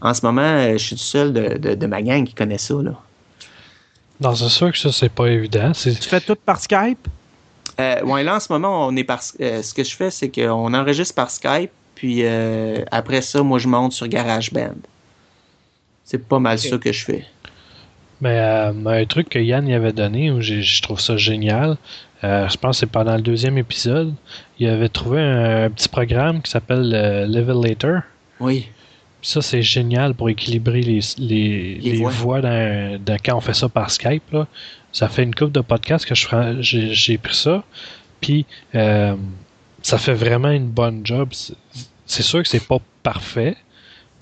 En 0.00 0.14
ce 0.14 0.24
moment, 0.24 0.42
euh, 0.42 0.72
je 0.72 0.78
suis 0.78 0.96
tout 0.96 1.02
seul 1.02 1.32
de, 1.32 1.58
de, 1.58 1.74
de 1.74 1.86
ma 1.86 2.02
gang 2.02 2.24
qui 2.24 2.34
connaît 2.34 2.58
ça, 2.58 2.74
là. 2.74 2.92
Non, 4.20 4.34
c'est 4.36 4.48
sûr 4.48 4.70
que 4.70 4.78
ça, 4.78 4.92
c'est 4.92 5.08
pas 5.08 5.26
évident. 5.28 5.72
C'est 5.74 5.98
Tu 5.98 6.08
fais 6.08 6.20
tout 6.20 6.36
par 6.36 6.60
Skype? 6.60 7.08
Euh, 7.80 8.02
ouais, 8.04 8.22
là, 8.22 8.36
en 8.36 8.40
ce 8.40 8.52
moment, 8.52 8.86
on 8.86 8.94
est 8.94 9.02
par, 9.04 9.20
euh, 9.40 9.62
ce 9.62 9.74
que 9.74 9.82
je 9.82 9.96
fais, 9.96 10.10
c'est 10.12 10.28
qu'on 10.28 10.72
enregistre 10.74 11.14
par 11.16 11.30
Skype, 11.30 11.70
puis 11.96 12.20
euh, 12.22 12.84
après 12.92 13.22
ça, 13.22 13.42
moi, 13.42 13.58
je 13.58 13.66
monte 13.66 13.92
sur 13.92 14.06
GarageBand. 14.06 14.74
C'est 16.04 16.18
pas 16.28 16.38
mal 16.38 16.58
ça 16.58 16.78
que 16.78 16.92
je 16.92 17.04
fais. 17.04 17.24
Mais 18.22 18.38
euh, 18.38 18.72
un 18.86 19.04
truc 19.04 19.28
que 19.28 19.38
Yann 19.40 19.66
y 19.68 19.74
avait 19.74 19.92
donné, 19.92 20.30
où 20.30 20.40
je 20.40 20.80
trouve 20.82 21.00
ça 21.00 21.16
génial, 21.16 21.76
euh, 22.22 22.48
je 22.48 22.56
pense 22.56 22.76
que 22.76 22.80
c'est 22.80 22.86
pendant 22.90 23.16
le 23.16 23.20
deuxième 23.22 23.58
épisode, 23.58 24.14
il 24.60 24.68
avait 24.68 24.88
trouvé 24.88 25.20
un, 25.20 25.68
petit 25.70 25.88
programme 25.88 26.40
qui 26.40 26.50
s'appelle 26.50 26.92
euh, 26.94 27.26
Levelator. 27.26 28.02
Oui. 28.38 28.68
Puis 29.20 29.30
ça, 29.30 29.42
c'est 29.42 29.62
génial 29.62 30.14
pour 30.14 30.30
équilibrer 30.30 30.82
les, 30.82 31.00
les, 31.18 31.74
Les 31.74 31.80
les 31.80 31.96
voix. 31.98 32.10
voix, 32.10 32.40
dans, 32.40 33.00
dans- 33.04 33.16
quand 33.24 33.36
on 33.36 33.40
fait 33.40 33.54
ça 33.54 33.68
par 33.68 33.90
Skype. 33.90 34.30
Là. 34.32 34.46
Ça 34.92 35.08
fait 35.08 35.24
une 35.24 35.34
couple 35.34 35.52
de 35.52 35.60
podcasts 35.60 36.06
que 36.06 36.14
j'ai 36.14 37.18
pris 37.18 37.34
ça. 37.34 37.64
Puis 38.20 38.46
euh, 38.76 39.16
ça 39.82 39.98
fait 39.98 40.14
vraiment 40.14 40.50
une 40.50 40.68
bonne 40.68 41.00
job. 41.04 41.30
C'est- 41.32 41.54
C'est 42.06 42.22
sûr 42.22 42.40
que 42.42 42.48
c'est 42.48 42.66
pas 42.66 42.78
parfait. 43.02 43.56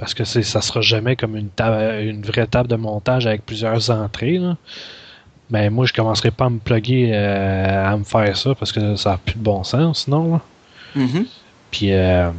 Parce 0.01 0.15
que 0.15 0.25
c'est, 0.25 0.43
ça 0.43 0.63
sera 0.63 0.81
jamais 0.81 1.15
comme 1.15 1.37
une, 1.37 1.51
table, 1.51 2.03
une 2.03 2.23
vraie 2.23 2.47
table 2.47 2.69
de 2.69 2.77
montage 2.77 3.27
avec 3.27 3.45
plusieurs 3.45 3.91
entrées. 3.91 4.39
Là. 4.39 4.57
Mais 5.51 5.69
moi, 5.69 5.85
je 5.85 5.93
commencerai 5.93 6.31
pas 6.31 6.47
à 6.47 6.51
me 6.51 6.59
plugger 6.59 7.11
euh, 7.13 7.93
à 7.93 7.95
me 7.99 8.05
faire 8.05 8.35
ça 8.35 8.55
parce 8.55 8.73
que 8.73 8.97
ça 8.97 9.11
n'a 9.11 9.19
plus 9.19 9.35
de 9.35 9.43
bon 9.43 9.63
sens 9.63 10.05
sinon. 10.05 10.33
Là. 10.33 10.41
Mhm. 10.95 11.27
Puis, 11.71 11.93
euh, 11.93 12.31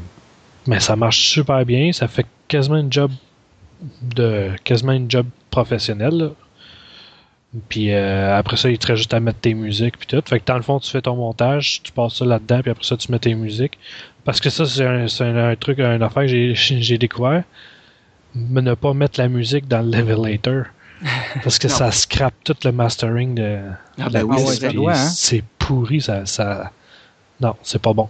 mais 0.65 0.80
ça 0.80 0.95
marche 0.95 1.30
super 1.30 1.63
bien. 1.63 1.91
Ça 1.91 2.08
fait 2.08 2.26
quasiment 2.47 2.78
une 2.78 2.91
job 2.91 3.12
de 4.02 4.50
quasiment 4.63 4.93
une 4.93 5.10
job 5.10 5.28
professionnelle. 5.52 6.17
là. 6.17 6.30
Puis 7.69 7.91
euh, 7.91 8.36
après 8.36 8.58
ça, 8.58 8.71
il 8.71 8.78
te 8.80 8.88
reste 8.88 8.97
juste 8.97 9.13
à 9.13 9.19
mettre 9.19 9.39
tes 9.39 9.54
musiques 9.54 9.97
puis 9.97 10.08
tout. 10.08 10.24
Fait 10.26 10.39
que 10.39 10.45
dans 10.45 10.56
le 10.56 10.63
fond, 10.63 10.80
tu 10.80 10.89
fais 10.89 11.02
ton 11.02 11.15
montage, 11.15 11.84
tu 11.84 11.91
passes 11.91 12.15
ça 12.15 12.26
là-dedans, 12.26 12.62
puis 12.62 12.71
après 12.71 12.86
ça, 12.86 12.95
tu 12.97 13.12
mets 13.12 13.19
tes 13.19 13.36
musiques. 13.36 13.78
Parce 14.24 14.40
que 14.40 14.50
ça, 14.50 14.66
c'est 14.66 14.86
un, 14.86 15.06
un, 15.20 15.50
un 15.52 15.56
truc, 15.56 15.80
une 15.80 16.04
affaire 16.04 16.24
que 16.24 16.54
j'ai, 16.54 16.98
découvert. 16.98 17.44
Mais 18.36 18.62
ne 18.62 18.74
pas 18.76 18.94
mettre 18.94 19.20
la 19.20 19.28
musique 19.28 19.68
dans 19.68 19.82
le 19.82 19.92
levelator. 19.92 20.66
Parce 21.44 21.58
que 21.58 21.68
ça 21.68 21.92
scrape 21.92 22.36
tout 22.44 22.56
le 22.64 22.72
mastering 22.72 23.34
de, 23.36 23.58
Ah, 24.00 24.08
de 24.08 24.14
la 24.14 24.20
ben 24.24 24.30
oui, 24.78 24.94
hein. 24.94 24.96
C'est 24.96 25.44
pourri, 25.58 26.00
ça, 26.00 26.26
ça. 26.28 26.72
Non, 27.42 27.56
c'est 27.64 27.82
pas 27.82 27.92
bon. 27.92 28.08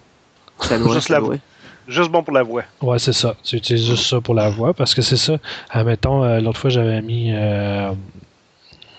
Ça 0.60 0.78
doit, 0.78 0.93
Juste 0.95 1.08
ça 1.08 1.13
la- 1.15 1.19
doit. 1.21 1.36
Juste 1.88 2.12
bon 2.12 2.21
pour 2.21 2.34
la 2.34 2.43
voix. 2.43 2.63
Ouais, 2.82 3.00
c'est 3.00 3.13
ça. 3.13 3.36
Tu 3.43 3.56
utilises 3.56 3.86
juste 3.88 4.06
ça 4.06 4.19
pour 4.21 4.36
la 4.36 4.50
voix 4.50 4.74
parce 4.74 4.93
que 4.93 5.02
c'est 5.02 5.17
ça. 5.17 5.38
Admettons, 5.69 6.24
euh, 6.24 6.39
l'autre 6.41 6.60
fois, 6.60 6.69
j'avais 6.69 7.02
mis. 7.02 7.32
Euh, 7.34 7.91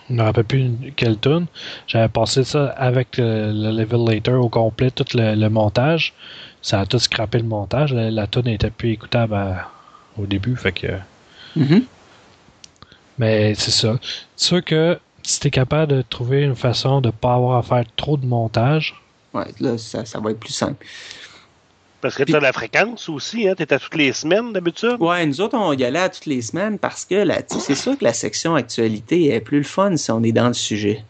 je 0.09 0.15
me 0.15 0.23
rappelle 0.23 0.45
plus 0.45 0.71
quelle 0.97 1.19
tune. 1.19 1.47
J'avais 1.87 2.09
passé 2.09 2.43
ça 2.45 2.67
avec 2.77 3.19
le, 3.19 3.53
le 3.53 3.71
level 3.79 4.05
later 4.05 4.35
au 4.41 4.49
complet, 4.49 4.91
tout 4.91 5.05
le, 5.15 5.35
le 5.35 5.49
montage. 5.51 6.13
Ça 6.63 6.81
a 6.81 6.87
tout 6.87 6.99
scrappé 6.99 7.39
le 7.39 7.45
montage. 7.45 7.93
La, 7.93 8.11
la 8.11 8.27
tune 8.27 8.43
n'était 8.45 8.71
plus 8.71 8.93
écoutable 8.93 9.35
à- 9.35 9.69
au 10.19 10.27
début. 10.27 10.57
Fait 10.57 10.73
que. 10.73 10.87
Mhm. 11.57 11.85
Mais 13.19 13.55
c'est 13.55 13.71
ça. 13.71 13.99
C'est 14.37 14.47
sûr 14.47 14.65
que 14.65 14.99
si 15.23 15.41
t'es 15.41 15.51
capable 15.51 15.93
de 15.93 16.03
trouver 16.03 16.43
une 16.43 16.57
façon 16.57 17.01
de 17.01 17.11
pas 17.11 17.35
avoir 17.35 17.59
à 17.59 17.63
faire 17.63 17.85
trop 17.97 18.17
de 18.17 18.27
montage, 18.27 18.95
Ouais, 19.35 19.47
là, 19.61 19.79
ça, 19.79 20.05
ça 20.05 20.21
va 20.21 20.31
être 20.33 20.41
plus 20.41 20.53
simple. 20.53 20.85
Parce 22.03 22.17
que 22.17 22.23
tu 22.25 22.35
as 22.37 22.41
la 22.41 22.53
fréquence 22.53 23.09
aussi, 23.09 23.49
hein? 23.49 23.55
Tu 23.57 23.63
à 23.63 23.79
toutes 23.79 23.95
les 23.95 24.13
semaines 24.13 24.53
d'habitude. 24.53 24.97
Ouais, 25.01 25.25
nous 25.25 25.41
autres, 25.41 25.57
on 25.57 25.73
y 25.73 25.85
allait 25.85 26.01
à 26.01 26.09
toutes 26.11 26.27
les 26.27 26.43
semaines 26.43 26.79
parce 26.79 27.07
que 27.07 27.25
tu 27.41 27.59
c'est 27.61 27.75
sûr 27.75 27.97
que 27.97 28.05
la 28.05 28.13
section 28.13 28.55
actualité 28.57 29.33
est 29.33 29.41
plus 29.41 29.59
le 29.59 29.63
fun 29.65 29.97
si 29.97 30.11
on 30.11 30.23
est 30.23 30.33
dans 30.33 30.49
le 30.49 30.53
sujet. 30.55 31.03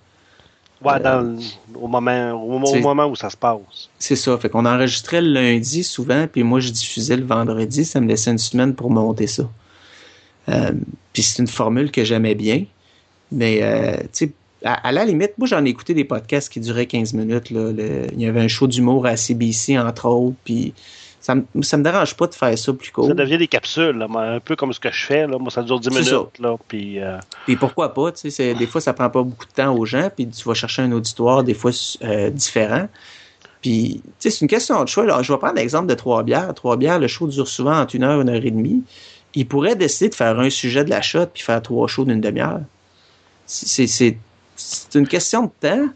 Ouais, 0.85 1.01
dans 1.01 1.21
le- 1.21 1.39
au, 1.81 1.87
moment, 1.89 2.33
au, 2.33 2.49
moment- 2.51 2.65
au 2.69 2.73
C'est- 2.75 2.81
moment 2.81 3.07
où 3.07 3.15
ça 3.17 3.31
se 3.31 3.37
passe. 3.37 3.89
C'est 3.99 4.17
ça. 4.17 4.37
Fait 4.39 4.49
qu'on 4.49 4.67
enregistrait 4.67 5.21
le 5.23 5.33
lundi 5.33 5.85
souvent, 5.85 6.27
puis 6.31 6.43
moi, 6.43 6.61
je 6.61 6.71
diffusais 6.71 7.17
le 7.17 7.25
vendredi. 7.25 7.85
Ça 7.85 8.01
me 8.01 8.09
laissait 8.09 8.31
une 8.31 8.39
semaine 8.39 8.75
pour 8.75 8.91
monter 8.91 9.27
ça. 9.27 9.49
Euh, 10.49 10.73
puis 11.13 11.23
c'est 11.23 11.41
une 11.41 11.49
formule 11.49 11.91
que 11.91 12.05
j'aimais 12.05 12.35
bien. 12.35 12.65
Mais, 13.31 13.61
euh, 13.63 13.97
tu 14.13 14.27
sais, 14.27 14.33
à, 14.65 14.75
à 14.89 14.93
la 14.93 15.05
limite, 15.05 15.33
moi, 15.39 15.47
j'en 15.47 15.65
ai 15.65 15.69
écouté 15.69 15.95
des 15.95 16.05
podcasts 16.05 16.53
qui 16.53 16.61
duraient 16.61 16.87
15 16.87 17.15
minutes. 17.15 17.51
Là. 17.51 17.73
Le- 17.73 18.07
il 18.13 18.21
y 18.21 18.27
avait 18.27 18.41
un 18.41 18.49
show 18.49 18.67
d'humour 18.67 19.07
à 19.07 19.17
CBC, 19.17 19.79
entre 19.79 20.07
autres. 20.09 20.37
Puis 20.45 20.75
ça 21.23 21.37
me, 21.37 21.45
ça 21.63 21.77
me 21.79 21.85
dérange 21.85 22.15
pas 22.17 22.27
de 22.27 22.35
faire 22.35 22.59
ça 22.59 22.73
plus 22.73 22.91
court. 22.91 23.07
Ça 23.07 23.15
devient 23.15 23.39
des 23.39 23.47
capsules, 23.47 23.97
là, 23.97 24.07
un 24.15 24.41
peu 24.41 24.57
comme 24.57 24.73
ce 24.73 24.81
que 24.81 24.91
je 24.91 25.07
fais. 25.07 25.27
Là. 25.27 25.39
Moi, 25.39 25.51
ça 25.51 25.63
dure 25.63 25.79
10 25.81 25.89
C'est 25.91 26.01
minutes. 26.01 26.39
Là, 26.41 26.57
puis, 26.69 27.01
euh, 27.01 27.17
Puis 27.47 27.55
pourquoi 27.57 27.95
pas, 27.95 28.11
tu 28.13 28.19
sais, 28.23 28.31
c'est- 28.31 28.55
des 28.55 28.67
fois 28.67 28.81
ça 28.81 28.93
prend 28.93 29.09
pas 29.09 29.23
beaucoup 29.23 29.47
de 29.47 29.53
temps 29.53 29.73
aux 29.75 29.87
gens, 29.87 30.11
puis 30.15 30.29
tu 30.29 30.43
vas 30.45 30.55
chercher 30.55 30.83
un 30.83 30.91
auditoire 30.93 31.45
des 31.45 31.55
fois 31.55 31.71
euh, 32.03 32.29
différent. 32.31 32.89
Puis, 33.61 34.03
tu 34.05 34.11
sais, 34.19 34.31
c'est 34.31 34.41
une 34.41 34.49
question 34.49 34.83
de 34.83 34.89
choix. 34.89 35.07
Là. 35.07 35.23
Je 35.23 35.33
vais 35.33 35.39
prendre 35.39 35.55
l'exemple 35.55 35.87
de 35.87 35.95
Trois-Bières. 35.95 36.53
Trois-Bières, 36.55 36.99
le 36.99 37.07
show 37.07 37.29
dure 37.29 37.47
souvent 37.47 37.79
entre 37.79 37.95
une 37.95 38.03
heure, 38.03 38.21
une 38.21 38.29
heure 38.29 38.45
et 38.45 38.51
demie. 38.51 38.83
Ils 39.37 39.47
pourraient 39.47 39.77
décider 39.77 40.11
de 40.11 40.17
faire 40.17 40.39
un 40.41 40.51
sujet 40.51 40.85
de 40.85 40.91
la 40.91 41.01
shot 41.01 41.27
puis 41.33 41.45
faire 41.45 41.63
trois 41.63 41.87
shows 41.87 42.05
d'une 42.05 42.21
demi-heure. 42.21 42.61
C'est, 43.47 43.87
c'est, 43.87 44.19
c'est 44.57 44.99
une 44.99 45.07
question 45.07 45.45
de 45.45 45.51
temps. 45.61 45.87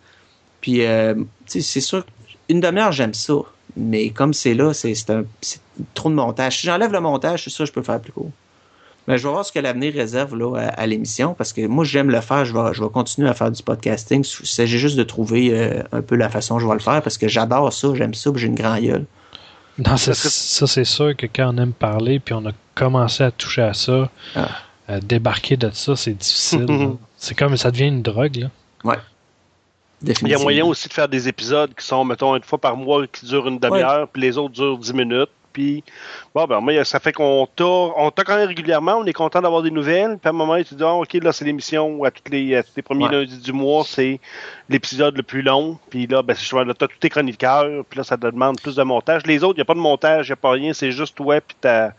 Puis, 0.61 0.87
euh, 0.87 1.15
tu 1.15 1.25
sais, 1.47 1.61
c'est 1.61 1.81
sûr, 1.81 2.05
une 2.49 2.61
demi-heure, 2.61 2.93
j'aime 2.93 3.15
ça. 3.15 3.35
Mais 3.77 4.11
comme 4.11 4.33
c'est 4.35 4.55
là, 4.55 4.73
c'est, 4.73 4.95
c'est, 4.95 5.11
un, 5.11 5.25
c'est 5.41 5.61
trop 5.95 6.09
de 6.09 6.15
montage. 6.15 6.61
Si 6.61 6.67
j'enlève 6.67 6.93
le 6.93 7.01
montage, 7.01 7.45
c'est 7.45 7.51
sûr, 7.51 7.67
je 7.67 7.73
peux 7.73 7.83
faire 7.83 8.01
plus 8.01 8.12
court. 8.12 8.31
Mais 9.09 9.19
je 9.19 9.23
vais 9.23 9.31
voir 9.33 9.45
ce 9.47 9.53
que 9.53 9.59
l'avenir 9.61 9.93
réserve 9.95 10.35
là, 10.37 10.57
à, 10.57 10.67
à 10.81 10.87
l'émission 10.87 11.35
parce 11.35 11.53
que 11.53 11.65
moi, 11.67 11.85
j'aime 11.85 12.11
le 12.11 12.21
faire. 12.21 12.45
Je 12.45 12.53
vais, 12.53 12.75
je 12.75 12.83
vais 12.83 12.89
continuer 12.91 13.29
à 13.29 13.35
faire 13.35 13.53
du 13.53 13.62
podcasting. 13.62 14.25
Il 14.41 14.47
s'agit 14.47 14.79
juste 14.79 14.97
de 14.97 15.05
trouver 15.05 15.51
euh, 15.53 15.83
un 15.93 16.03
peu 16.03 16.17
la 16.17 16.29
façon 16.29 16.55
dont 16.55 16.61
je 16.61 16.67
vais 16.67 16.73
le 16.73 16.81
faire 16.81 17.03
parce 17.03 17.17
que 17.19 17.29
j'adore 17.29 17.73
ça, 17.73 17.89
j'aime 17.95 18.15
ça, 18.15 18.33
puis 18.33 18.41
j'ai 18.41 18.49
une 18.49 18.55
grande 18.57 18.81
gueule. 18.81 19.05
Non, 19.79 19.97
ça, 19.99 20.15
c'est 20.15 20.85
sûr 20.85 21.15
que 21.15 21.27
quand 21.27 21.55
on 21.55 21.59
aime 21.59 21.73
parler, 21.75 22.19
puis 22.19 22.35
on 22.35 22.47
a 22.47 22.53
commencé 22.75 23.23
à 23.23 23.31
toucher 23.31 23.62
à 23.62 23.75
ça, 23.75 24.09
Ah. 24.35 24.49
à 24.89 25.01
débarquer 25.01 25.57
de 25.59 25.71
ça, 25.71 25.95
c'est 25.97 26.15
difficile. 26.15 26.67
c'est 27.19 27.35
comme 27.37 27.57
ça 27.59 27.71
devient 27.71 27.89
une 27.89 28.03
drogue. 28.03 28.37
Là. 28.37 28.97
Il 30.02 30.28
y 30.28 30.35
a 30.35 30.38
moyen 30.38 30.64
aussi 30.66 30.88
de 30.88 30.92
faire 30.92 31.09
des 31.09 31.28
épisodes 31.28 31.74
qui 31.74 31.85
sont, 31.85 32.04
mettons, 32.04 32.37
une 32.37 32.42
fois 32.42 32.59
par 32.59 32.76
mois 32.76 33.06
qui 33.06 33.26
durent 33.26 33.48
une 33.48 33.59
demi-heure, 33.59 34.09
puis 34.09 34.22
les 34.22 34.37
autres 34.38 34.54
durent 34.54 34.78
10 34.78 34.92
minutes. 34.94 35.30
Puis, 35.52 35.82
bon, 36.35 36.44
ben, 36.44 36.61
moi, 36.61 36.85
ça 36.85 37.00
fait 37.00 37.14
qu'on 37.14 37.48
t'a, 37.56 37.64
on 37.64 38.11
t'a 38.11 38.24
quand 38.24 38.37
même 38.37 38.46
régulièrement, 38.48 38.98
on 38.98 39.06
est 39.06 39.14
content 39.14 39.40
d'avoir 39.40 39.62
des 39.62 39.70
nouvelles. 39.70 40.18
Puis 40.18 40.26
à 40.26 40.28
un 40.28 40.32
moment, 40.35 40.62
tu 40.62 40.74
dis, 40.74 40.82
ah, 40.85 40.92
OK, 40.92 41.14
là, 41.14 41.32
c'est 41.32 41.46
l'émission 41.46 42.04
à 42.04 42.11
tous 42.11 42.30
les, 42.30 42.56
à 42.56 42.62
tous 42.62 42.72
les 42.76 42.82
premiers 42.82 43.06
Ouais. 43.06 43.12
lundis 43.12 43.38
du 43.38 43.54
mois, 43.54 43.82
c'est 43.87 44.20
l'épisode 44.68 45.16
le 45.16 45.22
plus 45.22 45.40
long. 45.40 45.78
Puis 45.88 46.06
là, 46.06 46.22
ben, 46.22 46.35
là, 46.35 46.74
t'as 46.78 46.88
tous 46.88 46.98
tes 46.98 47.09
chroniqueurs, 47.09 47.87
puis 47.88 47.96
là, 47.96 48.04
ça 48.04 48.18
te 48.18 48.26
demande 48.26 48.61
plus 48.61 48.76
de 48.76 48.82
montage. 48.82 49.22
Les 49.24 49.42
autres, 49.42 49.54
il 49.54 49.61
n'y 49.61 49.62
a 49.62 49.64
pas 49.64 49.72
de 49.72 49.78
montage, 49.78 50.26
il 50.26 50.32
n'y 50.32 50.35
a 50.35 50.37
pas 50.37 50.50
rien, 50.50 50.74
c'est 50.74 50.92
juste 50.92 51.16
toi, 51.16 51.40
puis 51.40 51.56
ta. 51.59 51.94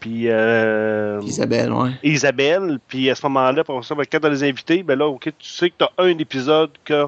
Puis, 0.00 0.28
euh, 0.28 1.20
Isabelle, 1.22 1.70
ouais. 1.72 1.90
Isabelle, 2.02 2.78
puis 2.88 3.10
à 3.10 3.14
ce 3.14 3.24
moment-là, 3.26 3.62
pour 3.64 3.84
ça, 3.84 3.94
ben, 3.94 4.04
quand 4.10 4.18
t'as 4.18 4.30
les 4.30 4.42
invités, 4.44 4.82
ben 4.82 4.98
là, 4.98 5.06
ok, 5.06 5.24
tu 5.38 5.48
sais 5.50 5.68
que 5.68 5.74
t'as 5.78 5.90
un 5.98 6.16
épisode 6.18 6.70
que 6.84 7.06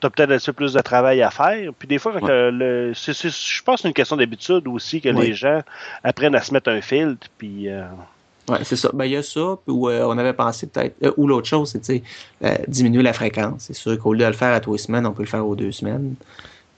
t'as 0.00 0.10
peut-être 0.10 0.30
un 0.30 0.36
petit 0.36 0.46
peu 0.46 0.52
plus 0.52 0.74
de 0.74 0.80
travail 0.80 1.22
à 1.22 1.30
faire. 1.30 1.70
Puis 1.78 1.88
des 1.88 1.98
fois, 1.98 2.12
le, 2.20 2.92
c'est- 2.94 3.14
c'est- 3.14 3.30
je 3.30 3.62
pense 3.62 3.76
que 3.76 3.82
c'est 3.82 3.88
une 3.88 3.94
question 3.94 4.16
d'habitude 4.16 4.68
aussi 4.68 5.00
que 5.00 5.08
Ouais. 5.08 5.26
les 5.28 5.32
gens 5.34 5.62
apprennent 6.02 6.34
à 6.34 6.42
se 6.42 6.52
mettre 6.52 6.68
un 6.70 6.80
filtre, 6.82 7.26
puis 7.38 7.68
euh, 7.70 7.84
Ouais, 8.46 8.58
c'est 8.62 8.76
ça. 8.76 8.90
Ben, 8.92 9.06
il 9.06 9.12
y 9.12 9.16
a 9.16 9.22
ça, 9.22 9.56
puis 9.64 9.74
où 9.74 9.88
euh, 9.88 10.04
on 10.06 10.18
avait 10.18 10.34
pensé 10.34 10.66
peut-être. 10.66 10.96
euh, 11.02 11.12
ou 11.16 11.26
l'autre 11.26 11.48
chose, 11.48 11.74
c'est, 11.80 12.02
euh, 12.44 12.54
diminuer 12.68 13.02
la 13.02 13.14
fréquence. 13.14 13.54
C'est 13.60 13.72
sûr 13.74 13.98
qu'au 13.98 14.12
lieu 14.12 14.18
de 14.20 14.26
le 14.26 14.32
faire 14.34 14.52
à 14.52 14.60
les 14.70 14.76
semaines, 14.78 15.06
on 15.06 15.12
peut 15.12 15.22
le 15.22 15.28
faire 15.28 15.46
aux 15.46 15.56
deux 15.56 15.72
semaines. 15.72 16.14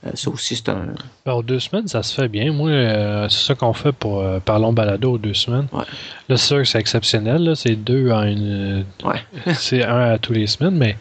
Euh, 0.06 0.10
ça 0.14 0.30
aussi, 0.30 0.56
c'est 0.56 0.68
un. 0.68 0.86
Ben, 1.24 1.40
deux 1.42 1.58
semaines, 1.58 1.88
ça 1.88 2.02
se 2.02 2.14
fait 2.14 2.28
bien. 2.28 2.52
Moi, 2.52 2.70
euh, 2.70 3.28
c'est 3.28 3.44
ça 3.46 3.54
qu'on 3.54 3.72
fait 3.72 3.92
pour 3.92 4.20
euh, 4.20 4.38
Parlons 4.38 4.72
Balado 4.72 5.12
aux 5.12 5.18
deux 5.18 5.34
semaines. 5.34 5.66
Ouais. 5.72 5.84
Là, 6.28 6.36
c'est 6.36 6.46
sûr 6.46 6.58
que 6.58 6.64
c'est 6.64 6.78
exceptionnel. 6.78 7.42
là. 7.42 7.54
C'est 7.54 7.74
deux 7.76 8.10
en 8.10 8.22
une. 8.24 8.84
Ouais. 9.04 9.20
c'est 9.54 9.84
un 9.84 10.12
à 10.12 10.18
tous 10.18 10.32
les 10.32 10.46
semaines, 10.46 10.76
mais 10.76 10.96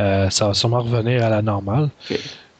euh, 0.00 0.30
ça 0.30 0.46
va 0.48 0.54
sûrement 0.54 0.80
revenir 0.80 1.24
à 1.24 1.30
la 1.30 1.42
normale. 1.42 1.88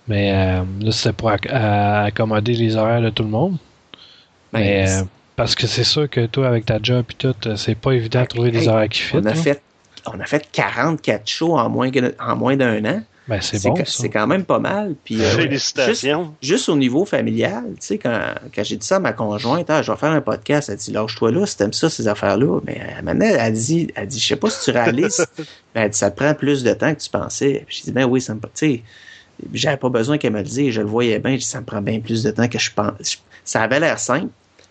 Mais 0.09 0.33
euh, 0.35 0.63
là, 0.81 0.93
c'était 0.93 1.13
pour 1.13 1.31
acc- 1.31 1.51
à- 1.51 2.05
accommoder 2.05 2.55
les 2.55 2.77
horaires 2.77 3.03
de 3.03 3.11
tout 3.11 3.23
le 3.25 3.29
monde. 3.31 3.57
Ben, 4.53 4.61
mais, 4.61 4.87
c'est- 4.87 5.01
euh, 5.03 5.05
parce 5.35 5.55
que 5.55 5.67
c'est 5.67 5.85
sûr 5.85 6.09
que 6.09 6.27
toi, 6.27 6.49
avec 6.49 6.65
ta 6.65 6.79
job 6.83 7.05
et 7.11 7.15
tout, 7.15 7.35
euh, 7.47 7.57
c'est 7.57 7.75
pas 7.75 7.93
évident 7.93 8.23
de 8.23 8.27
trouver 8.27 8.51
des 8.51 8.69
horaires 8.69 8.89
qui 8.89 9.01
fit. 9.01 9.17
on 9.17 9.25
a 9.25 9.31
là. 9.31 9.35
fait. 9.35 9.63
On 10.07 10.21
a 10.21 10.25
fait 10.25 10.49
44 10.53 11.29
shows 11.29 11.59
en 11.59 11.69
moins, 11.69 11.91
que- 11.91 12.15
en 12.21 12.37
moins 12.37 12.57
d'un 12.57 12.85
an. 12.85 13.03
Ben, 13.29 13.41
c'est 13.41 13.61
bon, 13.63 13.75
quand 14.13 14.27
même 14.29 14.45
pas 14.45 14.61
mal. 14.61 14.95
Puis, 15.05 15.17
euh, 15.17 15.25
juste, 15.25 15.37
félicitations. 15.37 16.35
juste 16.41 16.69
au 16.69 16.77
niveau 16.77 17.05
familial, 17.05 17.65
tu 17.71 17.77
sais, 17.81 17.99
quand, 17.99 18.21
quand 18.55 18.63
j'ai 18.63 18.77
dit 18.77 18.87
ça 18.87 18.97
à 18.97 19.01
ma 19.01 19.13
conjointe, 19.13 19.69
ah, 19.69 19.83
je 19.83 19.91
vais 19.91 19.99
faire 19.99 20.13
un 20.13 20.21
podcast, 20.21 20.69
elle 20.69 20.77
dit, 20.77 20.93
lâche-toi 20.93 21.33
là, 21.33 21.45
si 21.45 21.57
t'aimes 21.57 21.73
ça, 21.73 21.91
ces 21.91 22.07
affaires-là. 22.07 22.61
Mais 22.65 22.81
maintenant, 23.03 23.27
elle 23.27 23.53
dit, 23.53 23.89
elle 23.97 24.07
dit, 24.07 24.21
je 24.21 24.27
sais 24.27 24.37
pas 24.37 24.49
si 24.49 24.65
tu 24.65 24.71
réalises, 24.71 25.27
mais 25.75 25.83
elle 25.83 25.91
dit, 25.91 25.99
ça 25.99 26.11
te 26.11 26.17
prend 26.17 26.35
plus 26.35 26.63
de 26.63 26.73
temps 26.73 26.95
que 26.95 27.01
tu 27.01 27.11
pensais. 27.11 27.65
Puis 27.67 27.79
j'ai 27.79 27.91
dit, 27.91 27.93
ben 27.93 28.05
oui, 28.05 28.21
ça 28.21 28.35
me, 28.35 28.41
tu 28.41 28.49
sais, 28.55 28.83
j'avais 29.53 29.77
pas 29.77 29.89
besoin 29.89 30.19
qu'elle 30.19 30.33
me 30.33 30.39
le 30.39 30.45
dise, 30.45 30.71
je 30.71 30.81
le 30.81 30.87
voyais 30.87 31.19
bien, 31.19 31.35
dit, 31.35 31.43
ça 31.43 31.61
me 31.61 31.67
prend 31.67 31.83
bien 31.83 32.01
plus 32.01 32.23
de 32.23 32.31
temps 32.31 32.49
que 32.49 32.59
je 32.59 32.71
pense. 32.73 33.23
Ça 33.45 33.63
avait 33.63 33.81
l'air 33.81 33.99
simple. 33.99 34.29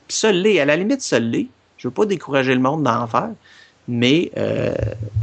Puis 0.08 0.18
ça 0.18 0.32
l'est, 0.32 0.60
à 0.60 0.66
la 0.66 0.76
limite, 0.76 1.02
ça 1.02 1.20
l'est. 1.20 1.48
Je 1.78 1.88
veux 1.88 1.94
pas 1.94 2.06
décourager 2.06 2.54
le 2.54 2.62
monde 2.62 2.84
d'en 2.84 3.06
faire, 3.08 3.32
mais 3.88 4.32
euh, 4.38 4.74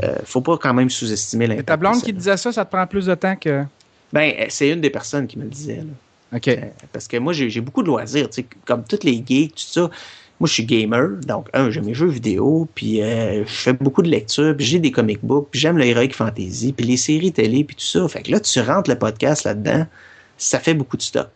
euh, 0.03 0.17
faut 0.25 0.41
pas 0.41 0.57
quand 0.57 0.75
même 0.75 0.91
sous-estimer 0.91 1.47
l'impact. 1.47 1.69
ta 1.69 1.77
blonde 1.77 2.03
qui 2.03 2.13
disait 2.13 2.37
ça, 2.37 2.53
ça 2.53 2.65
te 2.65 2.71
prend 2.71 2.87
plus 2.87 3.07
de 3.07 3.15
temps 3.15 3.37
que. 3.37 3.65
Ben, 4.13 4.33
euh, 4.39 4.47
c'est 4.49 4.69
une 4.69 4.81
des 4.81 4.91
personnes 4.91 5.27
qui 5.27 5.39
me 5.39 5.45
le 5.45 5.51
disait. 5.51 5.77
Là. 5.79 6.37
OK. 6.37 6.49
Euh, 6.49 6.57
Parce 6.93 7.09
que 7.09 7.17
moi, 7.17 7.33
j'ai 7.33 7.61
beaucoup 7.61 7.83
de 7.83 7.89
loisirs, 7.89 8.29
tu 8.31 8.43
sais, 8.43 8.47
comme 8.65 8.85
toutes 8.85 9.05
les 9.05 9.23
geeks, 9.27 9.55
tout 9.55 9.63
ça. 9.63 9.91
Moi, 10.41 10.49
je 10.49 10.55
suis 10.55 10.65
gamer, 10.65 11.21
donc, 11.27 11.49
un, 11.53 11.71
j'aime 11.71 11.87
les 11.87 11.95
jeux 11.95 12.09
vidéo, 12.09 12.67
puis 12.75 13.01
euh, 13.01 13.45
je 13.47 13.53
fais 13.53 13.73
beaucoup 13.75 14.03
de 14.03 14.09
lecture, 14.09 14.57
puis 14.57 14.67
j'ai 14.67 14.81
des 14.81 14.91
comic 14.91 15.21
books, 15.23 15.49
puis 15.53 15.61
j'aime 15.61 15.79
l'heroic 15.79 16.11
fantasy, 16.13 16.73
puis 16.73 16.85
les 16.85 16.97
séries 16.97 17.31
télé, 17.33 17.63
puis 17.63 17.77
tout 17.77 17.85
ça. 17.85 18.09
Fait 18.09 18.23
que 18.23 18.33
là, 18.33 18.41
tu 18.41 18.61
rentres 18.61 18.91
le 18.91 18.99
podcast 18.99 19.45
là-dedans, 19.45 19.87
ça 20.37 20.59
fait 20.59 20.75
beaucoup 20.75 20.97
de 20.97 21.03
stock. 21.03 21.29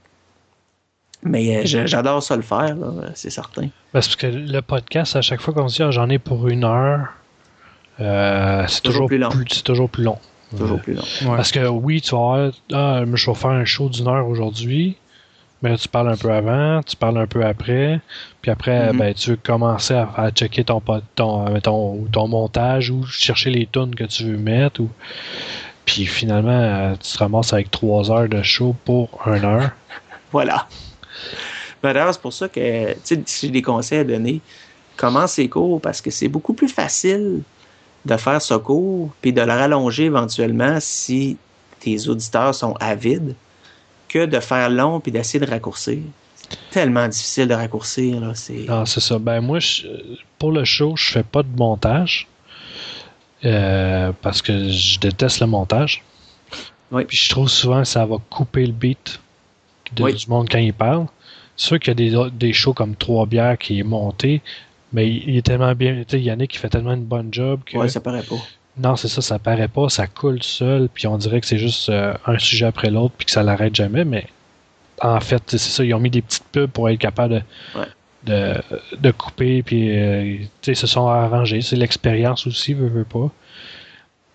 Mais 1.28 1.56
euh, 1.58 1.86
j'adore 1.86 2.22
ça 2.22 2.36
le 2.36 2.42
faire, 2.42 2.76
là, 2.76 2.88
c'est 3.14 3.30
certain. 3.30 3.62
Ben, 3.62 3.70
parce 3.92 4.14
que 4.16 4.26
le 4.26 4.60
podcast, 4.62 5.16
à 5.16 5.22
chaque 5.22 5.40
fois 5.40 5.52
qu'on 5.54 5.68
se 5.68 5.76
dit 5.76 5.82
ah, 5.82 5.90
j'en 5.90 6.08
ai 6.08 6.18
pour 6.18 6.46
une 6.48 6.64
heure, 6.64 7.08
euh, 8.00 8.64
c'est 8.68 8.82
Toujours 8.82 8.94
toujours, 8.94 9.08
plus 9.08 9.18
long. 9.18 9.28
plus, 9.30 9.44
c'est 9.50 9.62
toujours 9.62 9.88
plus 9.90 10.04
long. 10.04 10.18
Toujours 10.56 10.76
Ouais. 10.76 10.82
plus 10.82 10.94
long. 10.94 11.02
Ouais. 11.22 11.36
Parce 11.36 11.50
que 11.50 11.66
oui, 11.66 12.00
tu 12.00 12.12
vas 12.12 12.18
avoir, 12.18 12.50
ah, 12.72 13.02
je 13.12 13.26
vais 13.30 13.34
faire 13.34 13.50
un 13.50 13.64
show 13.64 13.88
d'une 13.88 14.06
heure 14.06 14.26
aujourd'hui, 14.28 14.96
mais 15.62 15.70
là, 15.70 15.76
tu 15.78 15.88
parles 15.88 16.10
un 16.10 16.16
peu 16.16 16.30
avant, 16.30 16.82
tu 16.82 16.94
parles 16.96 17.18
un 17.18 17.26
peu 17.26 17.44
après, 17.44 18.00
puis 18.42 18.50
après, 18.50 18.92
Mhm. 18.92 18.98
ben, 18.98 19.14
tu 19.14 19.30
veux 19.30 19.36
commencer 19.36 19.94
à, 19.94 20.08
à 20.16 20.30
checker 20.30 20.62
ton, 20.64 20.80
pod- 20.80 21.02
ton, 21.14 21.50
mettons, 21.50 22.04
ton 22.12 22.28
montage 22.28 22.90
ou 22.90 23.04
chercher 23.06 23.50
les 23.50 23.66
tunes 23.66 23.94
que 23.94 24.04
tu 24.04 24.24
veux 24.24 24.36
mettre. 24.36 24.80
Ou... 24.82 24.90
Puis 25.86 26.04
finalement, 26.06 26.50
euh, 26.50 26.94
tu 27.02 27.12
te 27.12 27.18
ramasses 27.18 27.52
avec 27.52 27.70
trois 27.70 28.10
heures 28.12 28.28
de 28.28 28.42
show 28.42 28.76
pour 28.84 29.08
une 29.26 29.44
heure. 29.44 29.70
Voilà. 30.32 30.66
Ben, 31.82 31.92
D'ailleurs, 31.92 32.12
c'est 32.14 32.20
pour 32.22 32.32
ça 32.32 32.48
que, 32.48 32.92
tu 32.94 32.98
sais, 33.04 33.22
si 33.26 33.46
j'ai 33.46 33.52
des 33.52 33.62
conseils 33.62 33.98
à 34.00 34.04
donner, 34.04 34.40
commence 34.96 35.32
ces 35.32 35.48
cours 35.48 35.80
parce 35.80 36.00
que 36.00 36.10
c'est 36.10 36.28
beaucoup 36.28 36.54
plus 36.54 36.68
facile 36.68 37.42
de 38.04 38.16
faire 38.16 38.40
ce 38.40 38.54
cours 38.54 39.10
puis 39.20 39.32
de 39.32 39.40
le 39.42 39.52
rallonger 39.52 40.04
éventuellement 40.04 40.78
si 40.80 41.36
tes 41.80 42.08
auditeurs 42.08 42.54
sont 42.54 42.74
avides 42.80 43.34
que 44.08 44.24
de 44.24 44.40
faire 44.40 44.70
long 44.70 45.00
puis 45.00 45.12
d'essayer 45.12 45.44
de 45.44 45.50
raccourcir. 45.50 45.98
C'est 46.48 46.70
tellement 46.70 47.08
difficile 47.08 47.48
de 47.48 47.54
raccourcir, 47.54 48.20
là. 48.20 48.34
C'est... 48.34 48.64
Non, 48.68 48.86
c'est 48.86 49.00
ça. 49.00 49.18
Ben 49.18 49.40
moi, 49.40 49.58
je- 49.58 49.86
pour 50.38 50.52
le 50.52 50.64
show, 50.64 50.94
je 50.96 51.10
fais 51.12 51.24
pas 51.24 51.42
de 51.42 51.48
montage. 51.56 52.28
euh, 53.44 54.12
parce 54.22 54.40
que 54.42 54.68
je 54.70 54.98
déteste 54.98 55.40
le 55.40 55.46
montage. 55.46 56.02
Oui. 56.90 57.04
Puis 57.04 57.16
je 57.16 57.28
trouve 57.30 57.48
souvent 57.48 57.80
que 57.82 57.88
ça 57.88 58.06
va 58.06 58.16
couper 58.30 58.64
le 58.66 58.72
beat 58.72 59.20
de, 59.94 60.02
Oui. 60.02 60.14
du 60.14 60.26
monde 60.28 60.48
quand 60.50 60.58
il 60.58 60.72
parle. 60.72 61.06
sûr 61.56 61.78
qu'il 61.78 61.88
y 62.00 62.16
a 62.16 62.26
des, 62.28 62.30
des 62.32 62.52
shows 62.52 62.74
comme 62.74 62.94
Trois 62.96 63.26
Bières 63.26 63.56
qui 63.58 63.78
est 63.80 63.82
monté, 63.84 64.42
mais 64.92 65.08
il, 65.08 65.28
il 65.30 65.36
est 65.36 65.42
tellement 65.42 65.74
bien. 65.74 65.96
Tu 66.06 66.16
sais, 66.16 66.20
Yannick, 66.22 66.54
il 66.54 66.58
fait 66.58 66.68
tellement 66.68 66.92
une 66.92 67.04
bonne 67.04 67.28
job 67.32 67.60
que. 67.64 67.76
Ouais, 67.78 67.88
ça 67.88 68.00
paraît 68.00 68.22
pas. 68.22 68.36
Non, 68.78 68.94
c'est 68.96 69.08
ça, 69.08 69.22
ça 69.22 69.38
paraît 69.38 69.68
pas, 69.68 69.88
ça 69.88 70.06
coule 70.06 70.42
seul, 70.42 70.90
puis 70.92 71.06
on 71.06 71.16
dirait 71.16 71.40
que 71.40 71.46
c'est 71.46 71.56
juste 71.58 71.88
euh, 71.88 72.12
un 72.26 72.38
sujet 72.38 72.66
après 72.66 72.90
l'autre, 72.90 73.14
puis 73.16 73.24
que 73.24 73.30
ça 73.30 73.42
l'arrête 73.42 73.74
jamais, 73.74 74.04
mais 74.04 74.26
en 75.00 75.18
fait, 75.20 75.42
c'est 75.46 75.56
ça, 75.58 75.82
ils 75.82 75.94
ont 75.94 75.98
mis 75.98 76.10
des 76.10 76.20
petites 76.20 76.44
pubs 76.52 76.70
pour 76.70 76.88
être 76.90 76.98
capable 76.98 77.34
de, 77.36 77.42
Ouais. 77.80 77.86
de, 78.24 78.54
de 78.98 79.10
couper, 79.12 79.62
puis 79.62 79.96
euh, 79.96 80.36
tu 80.40 80.48
sais, 80.60 80.72
ils 80.72 80.76
se 80.76 80.86
sont 80.86 81.06
arrangés. 81.08 81.62
C'est 81.62 81.76
l'expérience 81.76 82.46
aussi, 82.46 82.74
veut, 82.74 82.88
veut 82.88 83.04
pas. 83.04 83.30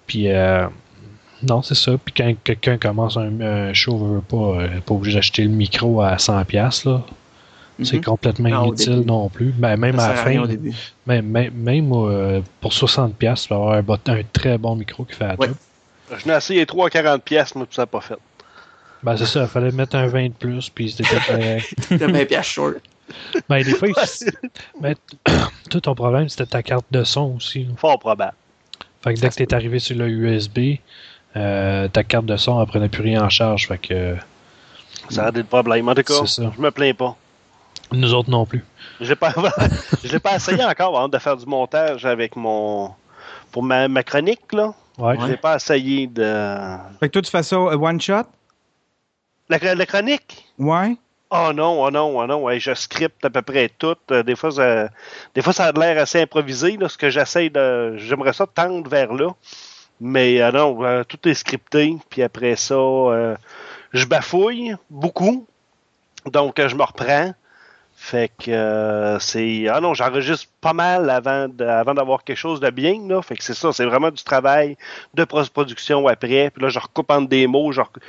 Puis, 0.07 0.27
euh, 0.29 0.67
non, 1.47 1.61
c'est 1.61 1.75
ça. 1.75 1.93
Puis 2.03 2.13
quand 2.15 2.33
quelqu'un 2.43 2.77
commence 2.77 3.17
un, 3.17 3.39
un 3.41 3.73
show, 3.73 3.97
veut, 3.97 4.15
veut 4.15 4.21
pas, 4.21 4.61
euh, 4.61 4.79
pas 4.85 4.93
obligé 4.93 5.15
d'acheter 5.17 5.43
le 5.43 5.49
micro 5.49 6.01
à 6.01 6.15
100$, 6.17 6.85
là. 6.85 7.01
C'est 7.83 7.95
Mhm. 7.97 8.03
complètement 8.03 8.49
Non, 8.49 8.65
inutile 8.67 8.99
non 9.07 9.27
plus. 9.29 9.51
Ben, 9.57 9.75
même 9.75 9.97
Ça 9.97 10.05
à 10.05 10.09
la 10.09 10.15
fin, 10.17 10.39
au 10.39 10.45
début. 10.45 10.71
même, 11.07 11.25
même, 11.25 11.53
même, 11.55 11.91
euh, 11.93 12.41
pour 12.59 12.73
60$, 12.73 13.41
tu 13.43 13.49
vas 13.49 13.55
avoir 13.55 13.73
un, 13.73 13.81
bot- 13.81 13.97
un 14.07 14.21
très 14.31 14.57
bon 14.59 14.75
micro 14.75 15.03
qui 15.03 15.15
fait 15.15 15.27
la 15.27 15.35
Ouais. 15.35 15.47
job. 15.47 15.55
Je 16.15 16.27
n'ai 16.29 16.35
essayé 16.35 16.65
3 16.65 16.87
à 16.87 16.89
40 16.91 17.23
pièces, 17.23 17.55
moi, 17.55 17.65
tout 17.65 17.73
ça 17.73 17.83
n'a 17.83 17.85
pas 17.87 18.01
fait. 18.01 18.17
Ben, 19.01 19.17
c'est 19.17 19.25
ça, 19.25 19.41
il 19.43 19.47
fallait 19.47 19.71
mettre 19.71 19.95
un 19.95 20.05
20 20.05 20.27
de 20.27 20.33
plus, 20.33 20.69
puis 20.69 20.91
c'était 20.91 21.05
correct. 21.25 21.73
T'as 21.89 22.07
20 22.07 22.25
piastres 22.25 22.51
short. 22.53 22.75
ben, 23.49 23.63
des 23.63 23.73
fois, 23.73 23.87
il- 23.87 24.31
ben, 24.79 24.93
tout 25.69 25.79
ton 25.81 25.95
problème, 25.95 26.29
c'était 26.29 26.45
ta 26.45 26.61
carte 26.61 26.85
de 26.91 27.03
son 27.03 27.35
aussi. 27.37 27.67
Fort 27.77 27.97
probable. 27.97 28.33
Fait 29.03 29.15
que 29.15 29.19
dès 29.19 29.29
que 29.29 29.33
t'es 29.35 29.53
arrivé 29.55 29.79
sur 29.79 29.97
le 29.97 30.07
USB, 30.07 30.77
euh, 31.35 31.87
ta 31.87 32.03
carte 32.03 32.25
de 32.25 32.35
son, 32.37 32.59
elle 32.61 32.67
prenait 32.67 32.89
plus 32.89 33.03
rien 33.03 33.23
en 33.23 33.29
charge. 33.29 33.67
Fait 33.67 33.77
que 33.77 34.15
Ça 35.09 35.25
a 35.25 35.29
été 35.29 35.39
le 35.39 35.43
problème. 35.45 35.87
En 35.89 35.95
tout 35.95 36.03
cas, 36.03 36.13
C'est 36.25 36.41
ça. 36.43 36.51
je 36.55 36.61
me 36.61 36.71
plains 36.71 36.93
pas. 36.93 37.15
nous 37.91 38.13
autres 38.13 38.29
non 38.29 38.45
plus. 38.45 38.63
Je 38.99 39.13
pas, 39.13 39.33
je 40.03 40.11
l'ai 40.11 40.19
pas 40.19 40.35
essayé 40.35 40.63
encore 40.63 40.95
avant 40.97 41.07
de 41.09 41.17
faire 41.17 41.37
du 41.37 41.45
montage 41.45 42.05
avec 42.05 42.35
mon. 42.35 42.91
Pour 43.51 43.63
ma, 43.63 43.87
ma 43.87 44.03
chronique, 44.03 44.53
là. 44.53 44.73
Ouais. 44.97 45.15
Je 45.19 45.25
l'ai 45.25 45.37
pas 45.37 45.55
essayé 45.55 46.07
de. 46.07 46.23
Fait 46.99 47.07
que 47.07 47.13
toi, 47.13 47.21
tu 47.21 47.31
fais 47.31 47.43
ça 47.43 47.55
euh, 47.55 47.77
one 47.77 47.99
shot? 47.99 48.23
La, 49.49 49.57
la 49.75 49.85
chronique? 49.85 50.45
Ouais. 50.57 50.95
Oh 51.33 51.51
non, 51.53 51.81
oh 51.83 51.89
non, 51.91 52.17
oh 52.19 52.27
non, 52.27 52.43
ouais, 52.43 52.59
je 52.59 52.73
scripte 52.73 53.23
à 53.23 53.29
peu 53.29 53.41
près 53.41 53.69
tout. 53.79 53.95
Euh, 54.11 54.21
Des 54.21 54.35
fois, 54.35 54.51
ça, 54.51 54.89
des 55.33 55.41
fois, 55.41 55.53
ça 55.53 55.65
a 55.67 55.71
l'air 55.71 55.97
assez 56.01 56.21
improvisé, 56.21 56.75
là, 56.77 56.89
ce 56.89 56.97
que 56.97 57.09
j'essaie 57.09 57.49
de. 57.49 57.95
J'aimerais 57.97 58.33
ça 58.33 58.45
tendre 58.47 58.89
vers 58.89 59.13
là. 59.13 59.29
Mais 60.01 60.41
euh, 60.41 60.51
non, 60.51 60.83
euh, 60.83 61.03
tout 61.03 61.27
est 61.29 61.33
scripté. 61.35 61.95
Puis 62.09 62.23
après 62.23 62.55
ça, 62.55 62.73
euh, 62.75 63.35
je 63.93 64.05
bafouille 64.05 64.75
beaucoup. 64.89 65.47
Donc, 66.25 66.59
euh, 66.59 66.67
je 66.67 66.75
me 66.75 66.83
reprends. 66.83 67.33
Fait 67.95 68.31
que 68.39 68.49
euh, 68.49 69.19
c'est. 69.19 69.67
Ah 69.67 69.79
non, 69.79 69.93
j'enregistre 69.93 70.47
pas 70.59 70.73
mal 70.73 71.07
avant 71.11 71.47
d'avoir 71.49 72.23
quelque 72.23 72.37
chose 72.37 72.59
de 72.59 72.69
bien. 72.71 72.95
Là. 73.07 73.21
Fait 73.21 73.35
que 73.35 73.43
c'est 73.43 73.53
ça, 73.53 73.71
c'est 73.71 73.85
vraiment 73.85 74.09
du 74.09 74.23
travail 74.23 74.75
de 75.13 75.23
post-production 75.23 76.07
après. 76.07 76.49
Puis 76.49 76.63
là, 76.63 76.69
je 76.69 76.79
recoupe 76.79 77.11
entre 77.11 77.29
des 77.29 77.45
mots. 77.45 77.71
Je 77.71 77.81
rec- 77.81 78.01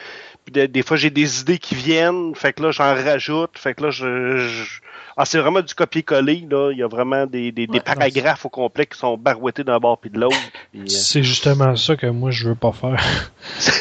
puis 0.47 0.53
des, 0.53 0.66
des 0.66 0.82
fois, 0.82 0.97
j'ai 0.97 1.11
des 1.11 1.40
idées 1.43 1.59
qui 1.59 1.74
viennent. 1.74 2.34
Fait 2.34 2.55
que 2.55 2.62
là, 2.62 2.70
j'en 2.70 2.95
rajoute. 2.95 3.59
Fait 3.59 3.74
que 3.74 3.82
là, 3.84 3.90
je. 3.90 4.38
je- 4.38 4.80
Ah, 5.16 5.24
c'est 5.24 5.38
vraiment 5.38 5.60
du 5.60 5.74
copier-coller. 5.74 6.46
Là. 6.50 6.70
Il 6.72 6.78
y 6.78 6.82
a 6.82 6.88
vraiment 6.88 7.26
des, 7.26 7.52
des, 7.52 7.66
des 7.66 7.80
paragraphes 7.80 8.46
au 8.46 8.48
complet 8.48 8.86
qui 8.86 8.98
sont 8.98 9.16
barouettés 9.16 9.64
d'un 9.64 9.78
bord 9.78 9.98
puis 9.98 10.10
de 10.10 10.18
l'autre. 10.18 10.36
Euh, 10.74 10.84
C'est 10.86 11.22
justement 11.22 11.76
ça 11.76 11.96
que 11.96 12.06
moi 12.06 12.30
je 12.30 12.48
veux 12.48 12.54
pas 12.54 12.72
faire. 12.72 13.02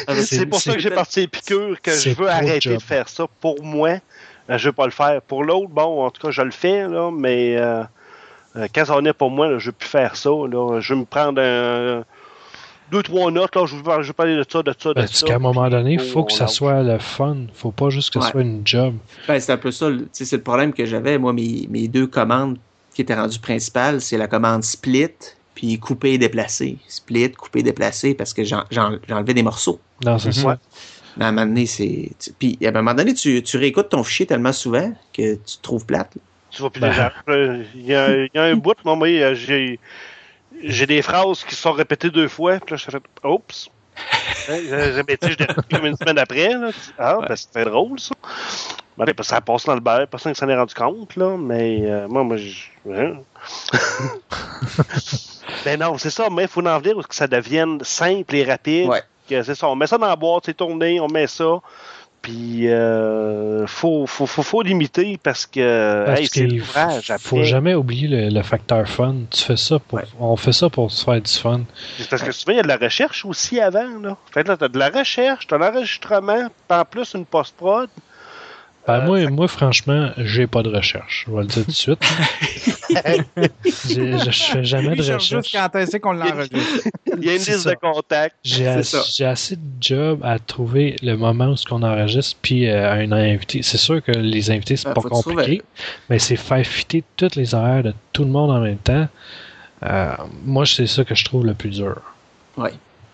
Ah, 0.06 0.14
c'est 0.16 0.46
pour 0.46 0.60
ça 0.60 0.74
que 0.74 0.80
j'ai 0.80 0.90
parti 0.90 1.20
les 1.20 1.28
piqûres, 1.28 1.80
que 1.80 1.92
je 1.92 2.10
veux 2.10 2.28
arrêter 2.28 2.60
job. 2.60 2.74
de 2.74 2.82
faire 2.82 3.08
ça. 3.08 3.26
Pour 3.40 3.62
moi, 3.62 3.98
euh, 4.50 4.58
je 4.58 4.68
veux 4.68 4.72
pas 4.72 4.84
le 4.86 4.90
faire. 4.90 5.22
Pour 5.22 5.44
l'autre, 5.44 5.68
bon, 5.68 6.04
en 6.04 6.10
tout 6.10 6.20
cas, 6.20 6.30
je 6.30 6.42
le 6.42 6.50
fais, 6.50 6.88
là, 6.88 7.10
mais 7.10 7.56
euh, 7.56 7.82
euh, 8.56 8.66
quand 8.74 8.84
ça 8.84 8.96
en 8.96 9.04
est 9.04 9.12
pour 9.12 9.30
moi, 9.30 9.48
là, 9.48 9.58
je 9.58 9.66
veux 9.66 9.72
plus 9.72 9.88
faire 9.88 10.16
ça. 10.16 10.30
Là. 10.30 10.80
Je 10.80 10.94
vais 10.94 11.00
me 11.00 11.04
prendre 11.04 11.40
un, 11.40 12.04
deux, 12.92 13.02
trois 13.02 13.30
notes, 13.32 13.56
là, 13.56 13.66
je 13.66 13.74
veux, 13.74 13.82
je 14.02 14.06
veux 14.08 14.12
parler 14.12 14.36
de 14.36 14.44
ça, 14.48 14.62
de 14.62 14.72
ça, 14.78 14.90
de 14.90 14.94
Parce 14.94 15.12
ça. 15.12 15.26
qu'à 15.26 15.34
un 15.36 15.38
moment 15.40 15.68
donné, 15.68 15.94
il 15.94 16.00
faut 16.00 16.22
que 16.24 16.32
ça 16.32 16.44
lance. 16.44 16.54
soit 16.54 16.82
le 16.82 16.98
fun. 16.98 17.36
Faut 17.54 17.72
pas 17.72 17.90
juste 17.90 18.12
que 18.12 18.20
ce 18.20 18.24
Ouais. 18.26 18.30
soit 18.30 18.42
une 18.42 18.62
job. 18.64 18.94
Ben, 19.26 19.40
c'est 19.40 19.52
un 19.52 19.56
peu 19.56 19.70
ça. 19.72 19.88
C'est 20.12 20.30
le 20.36 20.42
problème 20.42 20.72
que 20.72 20.84
j'avais. 20.84 21.18
Moi, 21.18 21.32
mes, 21.32 21.66
mes 21.70 21.88
deux 21.88 22.06
commandes 22.06 22.58
qui 22.94 23.02
étaient 23.02 23.14
rendues 23.14 23.38
principales, 23.40 24.00
c'est 24.00 24.18
la 24.18 24.28
commande 24.28 24.62
split 24.62 25.08
puis 25.54 25.78
couper 25.78 26.12
et 26.12 26.18
déplacer. 26.18 26.78
Split, 26.88 27.32
couper 27.32 27.60
et 27.60 27.62
déplacer 27.62 28.14
parce 28.14 28.32
que 28.34 28.44
j'en- 28.44 28.64
j'en- 28.70 28.98
j'enlevais 29.08 29.34
des 29.34 29.42
morceaux. 29.42 29.80
Non, 30.04 30.18
c'est 30.18 30.28
Mhm. 30.28 30.32
ça. 30.34 30.58
Mais 31.16 31.24
à 31.24 31.28
un 31.28 31.32
moment 31.32 31.46
donné, 31.46 31.66
c'est. 31.66 32.10
tu- 32.18 32.32
Puis 32.38 32.58
à 32.64 32.68
un 32.68 32.72
moment 32.72 32.94
donné, 32.94 33.12
tu, 33.14 33.42
tu 33.42 33.56
réécoutes 33.58 33.90
ton 33.90 34.02
fichier 34.02 34.24
tellement 34.26 34.52
souvent 34.52 34.92
que 35.12 35.34
tu 35.34 35.56
te 35.58 35.62
trouves 35.62 35.84
plate. 35.84 36.14
là. 36.16 36.20
Tu 36.50 36.62
vas 36.62 36.70
plus 36.70 36.80
Ben. 36.80 36.88
les 36.90 36.94
gens. 36.94 37.10
Euh, 37.28 37.62
Il 37.74 37.86
y, 37.86 37.94
a, 37.94 38.16
il 38.24 38.28
y 38.34 38.38
a 38.38 38.42
un 38.44 38.56
bout, 38.56 38.74
moi, 38.84 38.94
moi, 38.96 39.08
euh, 39.08 39.34
j'ai, 39.34 39.78
j'ai 40.62 40.86
des 40.86 41.02
phrases 41.02 41.44
qui 41.44 41.54
sont 41.54 41.72
répétées 41.72 42.10
deux 42.10 42.28
fois, 42.28 42.58
puis 42.58 42.74
là, 42.74 42.76
je 42.76 42.90
fais 42.90 43.00
Oups. 43.24 43.68
Hein, 44.48 44.58
j'ai- 44.58 44.92
je 45.22 45.36
l'ai 45.38 45.46
comme 45.70 45.86
une 45.86 45.96
semaine 45.96 46.18
après. 46.18 46.48
Là. 46.48 46.70
Ah, 46.98 47.18
ben, 47.28 47.36
c'était 47.36 47.64
drôle, 47.64 48.00
ça. 48.00 48.14
Ben, 48.96 49.04
ben, 49.06 49.22
ça 49.22 49.40
passe 49.40 49.64
dans 49.64 49.74
le 49.74 49.80
beurre, 49.80 50.06
personne 50.08 50.30
ne 50.30 50.36
s'en 50.36 50.48
est 50.48 50.56
rendu 50.56 50.74
compte, 50.74 51.16
là, 51.16 51.36
mais 51.38 51.80
euh, 51.82 52.08
moi, 52.08 52.24
moi, 52.24 52.36
je. 52.36 52.68
hein. 52.90 53.18
ben 55.64 55.78
non, 55.80 55.98
c'est 55.98 56.10
ça, 56.10 56.28
mais 56.30 56.42
il 56.42 56.48
faut 56.48 56.66
en 56.66 56.78
venir 56.78 57.06
que 57.06 57.14
ça 57.14 57.26
devienne 57.26 57.78
simple 57.82 58.34
et 58.34 58.44
rapide. 58.44 58.88
Ouais. 58.88 59.02
C'est 59.28 59.54
ça, 59.54 59.68
on 59.68 59.76
met 59.76 59.86
ça 59.86 59.96
dans 59.96 60.06
la 60.08 60.16
boîte, 60.16 60.42
c'est 60.46 60.56
tourné, 60.56 61.00
on 61.00 61.08
met 61.08 61.26
ça. 61.26 61.60
Puis, 62.22 62.68
euh, 62.68 63.66
faut, 63.66 64.06
faut, 64.06 64.26
faut, 64.26 64.42
faut 64.44 64.62
limiter 64.62 65.18
parce 65.20 65.44
que 65.44 66.04
Parce 66.06 66.20
hey, 66.20 66.26
c'est 66.28 66.46
l'ouvrage 66.46 67.10
après. 67.10 67.18
faut 67.28 67.42
jamais 67.42 67.74
oublier 67.74 68.06
le, 68.06 68.28
le 68.28 68.42
facteur 68.42 68.88
fun. 68.88 69.16
Tu 69.30 69.42
fais 69.42 69.56
ça 69.56 69.80
pour, 69.80 69.98
Ouais. 69.98 70.04
on 70.20 70.36
fait 70.36 70.52
ça 70.52 70.70
pour 70.70 70.90
se 70.92 71.04
faire 71.04 71.20
du 71.20 71.32
fun. 71.32 71.62
Parce 72.08 72.22
que 72.22 72.30
souvent, 72.30 72.52
il 72.52 72.56
y 72.56 72.60
a 72.60 72.62
de 72.62 72.68
la 72.68 72.76
recherche 72.76 73.24
aussi 73.24 73.60
avant. 73.60 73.98
Là. 74.00 74.16
Fait 74.32 74.44
que 74.44 74.48
là, 74.48 74.56
t'as 74.56 74.68
de 74.68 74.78
la 74.78 74.90
recherche, 74.90 75.48
t'as 75.48 75.58
l'enregistrement, 75.58 76.48
en 76.70 76.84
plus 76.84 77.14
une 77.14 77.26
post-prod. 77.26 77.88
Ben, 78.86 78.94
Euh, 79.00 79.06
moi, 79.06 79.30
moi, 79.30 79.48
franchement, 79.48 80.10
j'ai 80.18 80.46
pas 80.46 80.62
de 80.62 80.68
recherche. 80.68 81.24
Je 81.28 81.32
vais 81.34 81.40
le 81.42 81.46
dire 81.46 81.64
tout 81.64 81.70
de 81.70 81.76
suite. 81.76 81.98
Je, 83.88 84.30
fais 84.52 84.64
jamais 84.64 84.90
de 84.90 84.94
il 84.96 85.02
cherche 85.04 85.22
juste 85.28 85.34
recherche. 85.46 85.70
quand 85.72 85.78
est-ce 85.78 85.96
qu'on 85.98 86.12
l'enregistre. 86.12 86.88
Il 87.18 87.24
y 87.24 87.30
a 87.30 87.32
une 87.32 87.38
liste 87.38 87.58
ça. 87.58 87.70
de 87.70 87.74
contacts. 87.76 88.36
J'ai 88.42 88.82
ça. 88.82 89.30
assez 89.30 89.56
de 89.56 89.62
job 89.80 90.20
à 90.24 90.38
trouver 90.38 90.96
le 91.02 91.16
moment 91.16 91.46
où 91.48 91.56
ce 91.56 91.64
qu'on 91.66 91.82
enregistre 91.82 92.36
puis 92.42 92.68
euh, 92.68 92.92
un 92.92 93.12
invité. 93.12 93.62
C'est 93.62 93.78
sûr 93.78 94.02
que 94.02 94.12
les 94.12 94.50
invités 94.50 94.76
c'est 94.76 94.88
Ben, 94.88 94.94
pas 94.94 95.02
compliqué, 95.02 95.62
mais 96.10 96.18
c'est 96.18 96.36
faire 96.36 96.64
fitter 96.66 97.04
toutes 97.16 97.36
les 97.36 97.54
horaires 97.54 97.82
de 97.82 97.94
tout 98.12 98.24
le 98.24 98.30
monde 98.30 98.50
en 98.50 98.60
même 98.60 98.78
temps. 98.78 99.08
Euh, 99.84 100.12
moi, 100.44 100.64
c'est 100.66 100.86
ça 100.86 101.04
que 101.04 101.14
je 101.14 101.24
trouve 101.24 101.44
le 101.46 101.54
plus 101.54 101.70
dur. 101.70 101.96
Oui. 102.56 102.70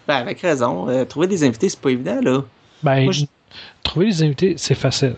Ben, 0.07 0.17
avec 0.17 0.41
raison. 0.41 0.89
Euh, 0.89 1.05
trouver 1.05 1.27
des 1.27 1.45
invités, 1.45 1.69
c'est 1.69 1.81
pas 1.81 1.91
évident, 1.91 2.21
là. 2.23 2.43
Ben, 2.83 3.05
Moi, 3.05 3.13
je- 3.13 3.25
trouver 3.83 4.07
les 4.07 4.23
invités, 4.23 4.55
c'est 4.57 4.75
facile. 4.75 5.17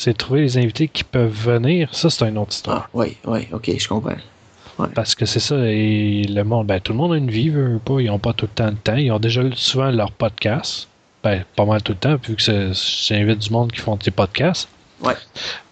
C'est 0.00 0.16
trouver 0.16 0.42
les 0.42 0.56
invités 0.56 0.86
qui 0.86 1.02
peuvent 1.02 1.28
venir. 1.28 1.92
Ça, 1.92 2.08
c'est 2.08 2.28
une 2.28 2.38
autre 2.38 2.52
histoire. 2.52 2.84
Ah, 2.84 2.90
oui, 2.94 3.16
oui, 3.26 3.48
ok, 3.52 3.68
je 3.76 3.88
comprends. 3.88 4.14
Parce 4.94 5.16
que 5.16 5.26
c'est 5.26 5.40
ça, 5.40 5.56
et 5.66 6.22
le 6.22 6.44
monde, 6.44 6.68
ben 6.68 6.78
tout 6.78 6.92
le 6.92 6.98
monde 6.98 7.14
a 7.14 7.16
une 7.16 7.28
vie, 7.32 7.48
veut, 7.50 7.80
pas, 7.84 7.98
ils 7.98 8.08
ont 8.08 8.20
pas 8.20 8.32
tout 8.32 8.44
le 8.46 8.52
temps 8.54 8.66
le 8.68 8.76
temps. 8.76 8.94
Ils 8.94 9.10
ont 9.10 9.18
déjà 9.18 9.42
souvent 9.56 9.90
leur 9.90 10.12
podcast. 10.12 10.86
Ben, 11.24 11.42
pas 11.56 11.64
mal 11.64 11.82
tout 11.82 11.90
le 11.92 11.98
temps, 11.98 12.14
vu 12.14 12.36
que 12.36 12.42
c'est- 12.42 13.08
j'invite 13.08 13.40
du 13.40 13.50
monde 13.50 13.72
qui 13.72 13.80
font 13.80 13.96
des 13.96 14.12
podcasts. 14.12 14.68
Ouais. 15.02 15.14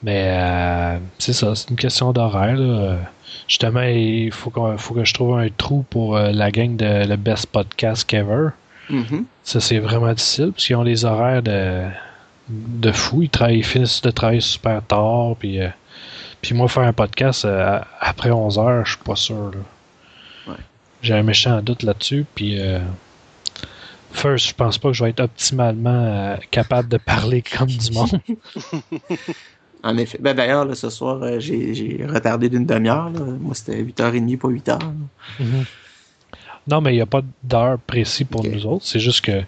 Mais 0.02 0.24
euh, 0.26 0.98
c'est 1.18 1.32
ça, 1.32 1.54
c'est 1.54 1.70
une 1.70 1.76
question 1.76 2.12
d'horaire. 2.12 2.58
Justement, 3.46 3.82
il 3.82 4.32
faut, 4.32 4.50
que 4.50 5.04
je 5.04 5.14
trouve 5.14 5.38
un 5.38 5.48
trou 5.56 5.84
pour 5.88 6.16
euh, 6.16 6.32
la 6.32 6.50
gang 6.50 6.74
de 6.74 7.06
le 7.06 7.16
best 7.16 7.46
podcast 7.46 8.12
ever. 8.12 8.48
Mhm. 8.90 9.24
Ça, 9.44 9.60
c'est 9.60 9.78
vraiment 9.78 10.12
difficile, 10.12 10.50
parce 10.50 10.66
qu'ils 10.66 10.74
ont 10.74 10.82
les 10.82 11.04
horaires 11.04 11.44
de, 11.44 11.84
de 12.48 12.92
fou. 12.92 13.22
Ils, 13.22 13.30
travaillent, 13.30 13.58
ils 13.58 13.64
finissent 13.64 14.02
de 14.02 14.10
travailler 14.10 14.40
super 14.40 14.82
tard, 14.84 15.36
puis, 15.38 15.60
euh, 15.60 15.68
puis 16.40 16.54
moi, 16.54 16.68
faire 16.68 16.84
un 16.84 16.92
podcast 16.92 17.44
euh, 17.44 17.80
après 18.00 18.30
11 18.30 18.58
heures, 18.58 18.84
je 18.84 18.92
suis 18.92 19.02
pas 19.02 19.16
sûr. 19.16 19.52
Ouais. 20.46 20.54
J'ai 21.02 21.14
un 21.14 21.22
méchant 21.22 21.60
doute 21.62 21.82
là-dessus, 21.82 22.24
puis 22.34 22.60
euh, 22.60 22.78
first, 24.12 24.48
je 24.48 24.54
pense 24.54 24.78
pas 24.78 24.88
que 24.88 24.94
je 24.94 25.04
vais 25.04 25.10
être 25.10 25.20
optimalement 25.20 25.90
euh, 25.90 26.36
capable 26.50 26.88
de 26.88 26.98
parler 26.98 27.42
comme 27.42 27.68
du 27.68 27.92
monde. 27.92 28.20
En 29.82 29.96
effet. 29.98 30.18
Ben, 30.20 30.34
d'ailleurs, 30.34 30.64
là, 30.64 30.74
ce 30.74 30.90
soir, 30.90 31.22
euh, 31.22 31.38
j'ai 31.38 32.04
retardé 32.08 32.48
d'une 32.48 32.66
demi-heure. 32.66 33.10
Moi, 33.10 33.54
c'était 33.54 33.80
8h30, 33.80 34.36
pas 34.38 34.48
8h. 34.48 34.68
là. 34.80 34.92
Mhm. 35.38 35.64
Non, 36.66 36.80
mais 36.80 36.92
il 36.92 36.96
n'y 36.96 37.02
a 37.02 37.06
pas 37.06 37.20
d'heure 37.44 37.78
précis 37.78 38.24
pour 38.24 38.42
nous 38.42 38.66
autres. 38.66 38.84
C'est 38.84 38.98
juste 38.98 39.24
que. 39.24 39.42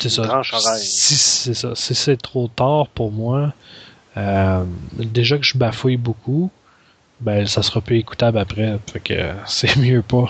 C'est 0.00 0.08
ça. 0.08 0.42
Si 0.78 1.14
c'est 1.16 1.54
ça. 1.54 1.74
Si 1.74 1.94
c'est 1.94 2.16
trop 2.16 2.48
tard 2.48 2.86
pour 2.88 3.10
moi, 3.12 3.52
euh, 4.16 4.64
déjà 4.96 5.38
que 5.38 5.44
je 5.44 5.56
bafouille 5.58 5.96
beaucoup, 5.96 6.50
ben 7.20 7.46
ça 7.46 7.62
sera 7.62 7.80
plus 7.80 7.98
écoutable 7.98 8.38
après. 8.38 8.78
Fait 8.92 9.00
que 9.00 9.14
c'est 9.46 9.76
mieux 9.76 10.02
pas. 10.02 10.28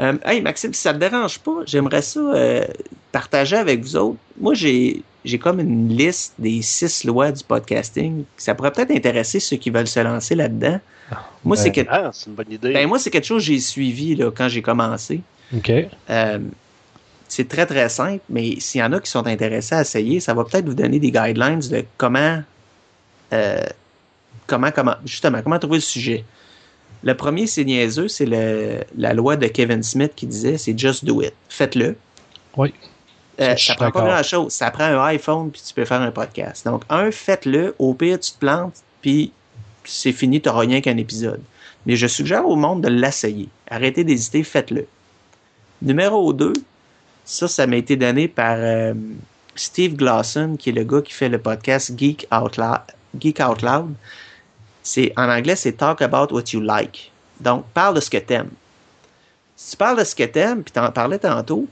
Euh, 0.00 0.14
hey, 0.24 0.40
Maxime, 0.40 0.74
si 0.74 0.80
ça 0.82 0.92
te 0.92 0.98
dérange 0.98 1.38
pas, 1.38 1.52
j'aimerais 1.66 2.02
ça 2.02 2.18
euh, 2.20 2.64
partager 3.12 3.56
avec 3.56 3.80
vous 3.82 3.96
autres. 3.96 4.18
Moi, 4.40 4.54
j'ai 4.54 5.02
j'ai 5.24 5.38
comme 5.38 5.58
une 5.60 5.88
liste 5.88 6.34
des 6.38 6.60
six 6.62 7.04
lois 7.04 7.32
du 7.32 7.42
podcasting. 7.44 8.24
Ça 8.36 8.54
pourrait 8.54 8.72
peut-être 8.72 8.90
intéresser 8.90 9.40
ceux 9.40 9.56
qui 9.56 9.70
veulent 9.70 9.86
se 9.86 10.00
lancer 10.00 10.34
là-dedans. 10.34 10.78
Moi, 11.44 11.56
c'est 11.56 11.70
Ben, 11.70 11.84
que- 11.86 11.90
Ah, 11.90 12.10
c'est 12.12 12.26
une 12.28 12.34
bonne 12.34 12.50
idée. 12.52 12.72
ben, 12.74 12.86
moi, 12.88 12.98
c'est 12.98 13.10
quelque 13.10 13.24
chose 13.26 13.40
que 13.42 13.46
j'ai 13.52 13.60
suivi 13.60 14.14
là, 14.16 14.30
quand 14.30 14.48
j'ai 14.48 14.60
commencé. 14.62 15.22
OK. 15.56 15.70
Euh, 16.10 16.38
c'est 17.34 17.48
très 17.48 17.66
très 17.66 17.88
simple, 17.88 18.22
mais 18.28 18.60
s'il 18.60 18.80
y 18.80 18.84
en 18.84 18.92
a 18.92 19.00
qui 19.00 19.10
sont 19.10 19.26
intéressés 19.26 19.74
à 19.74 19.80
essayer, 19.80 20.20
ça 20.20 20.34
va 20.34 20.44
peut-être 20.44 20.66
vous 20.66 20.74
donner 20.74 20.98
des 21.00 21.10
guidelines 21.10 21.60
de 21.60 21.84
comment, 21.96 22.42
euh, 23.32 23.62
comment, 24.46 24.70
comment, 24.70 24.94
justement, 25.04 25.42
comment 25.42 25.58
trouver 25.58 25.78
le 25.78 25.82
sujet. 25.82 26.24
Le 27.02 27.14
premier, 27.16 27.46
c'est 27.46 27.64
niaiseux, 27.64 28.08
c'est 28.08 28.24
le- 28.26 28.82
la 28.96 29.12
loi 29.14 29.36
de 29.36 29.46
Kevin 29.48 29.82
Smith 29.82 30.12
qui 30.14 30.26
disait 30.26 30.58
c'est 30.58 30.78
just 30.78 31.04
do 31.04 31.22
it. 31.22 31.34
Faites-le. 31.48 31.96
Oui. 32.56 32.72
Euh, 33.40 33.56
ça 33.56 33.74
prend 33.74 33.90
pas 33.90 34.00
d'accord. 34.00 34.14
grand 34.14 34.22
chose. 34.22 34.52
Ça 34.52 34.70
prend 34.70 34.84
un 34.84 35.04
iPhone 35.06 35.50
puis 35.50 35.60
tu 35.66 35.74
peux 35.74 35.84
faire 35.84 36.00
un 36.00 36.12
podcast. 36.12 36.64
Donc, 36.64 36.82
un, 36.88 37.10
faites-le. 37.10 37.74
Au 37.80 37.92
pire, 37.94 38.20
tu 38.20 38.30
te 38.32 38.38
plantes 38.38 38.76
puis 39.02 39.32
c'est 39.84 40.12
fini, 40.12 40.40
tu 40.40 40.48
n'auras 40.48 40.60
rien 40.60 40.80
qu'un 40.80 40.96
épisode. 40.96 41.42
Mais 41.84 41.96
je 41.96 42.06
suggère 42.06 42.46
au 42.46 42.56
monde 42.56 42.80
de 42.82 42.88
l'essayer. 42.88 43.48
Arrêtez 43.68 44.04
d'hésiter, 44.04 44.42
faites-le. 44.44 44.86
Numéro 45.82 46.32
2, 46.32 46.52
ça, 47.24 47.48
ça 47.48 47.66
m'a 47.66 47.76
été 47.76 47.96
donné 47.96 48.28
par 48.28 48.56
euh, 48.58 48.94
Steve 49.56 49.96
Glosson, 49.96 50.56
qui 50.58 50.70
est 50.70 50.72
le 50.72 50.84
gars 50.84 51.02
qui 51.02 51.12
fait 51.12 51.28
le 51.28 51.38
podcast 51.38 51.92
Geek 51.96 52.26
Out 52.32 52.56
Loud. 52.56 52.80
Geek 53.18 53.40
Out 53.40 53.62
Loud. 53.62 53.94
C'est, 54.82 55.12
en 55.16 55.28
anglais, 55.30 55.56
c'est 55.56 55.72
Talk 55.72 56.02
About 56.02 56.34
What 56.34 56.44
You 56.52 56.60
Like. 56.60 57.10
Donc, 57.40 57.64
parle 57.72 57.94
de 57.94 58.00
ce 58.00 58.10
que 58.10 58.18
t'aimes. 58.18 58.50
Si 59.56 59.72
tu 59.72 59.76
parles 59.76 59.98
de 59.98 60.04
ce 60.04 60.14
que 60.14 60.24
t'aimes, 60.24 60.62
puis 60.62 60.72
t'en 60.72 60.90
parlais 60.90 61.18
tantôt, 61.18 61.66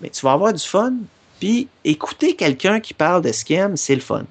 mais 0.00 0.08
tu 0.08 0.24
vas 0.24 0.32
avoir 0.32 0.52
du 0.52 0.64
fun. 0.64 0.94
Puis, 1.38 1.68
écouter 1.84 2.34
quelqu'un 2.36 2.80
qui 2.80 2.94
parle 2.94 3.22
de 3.22 3.32
ce 3.32 3.44
qu'il 3.44 3.56
aime, 3.56 3.76
c'est 3.76 3.94
le 3.94 4.00
fun. 4.00 4.24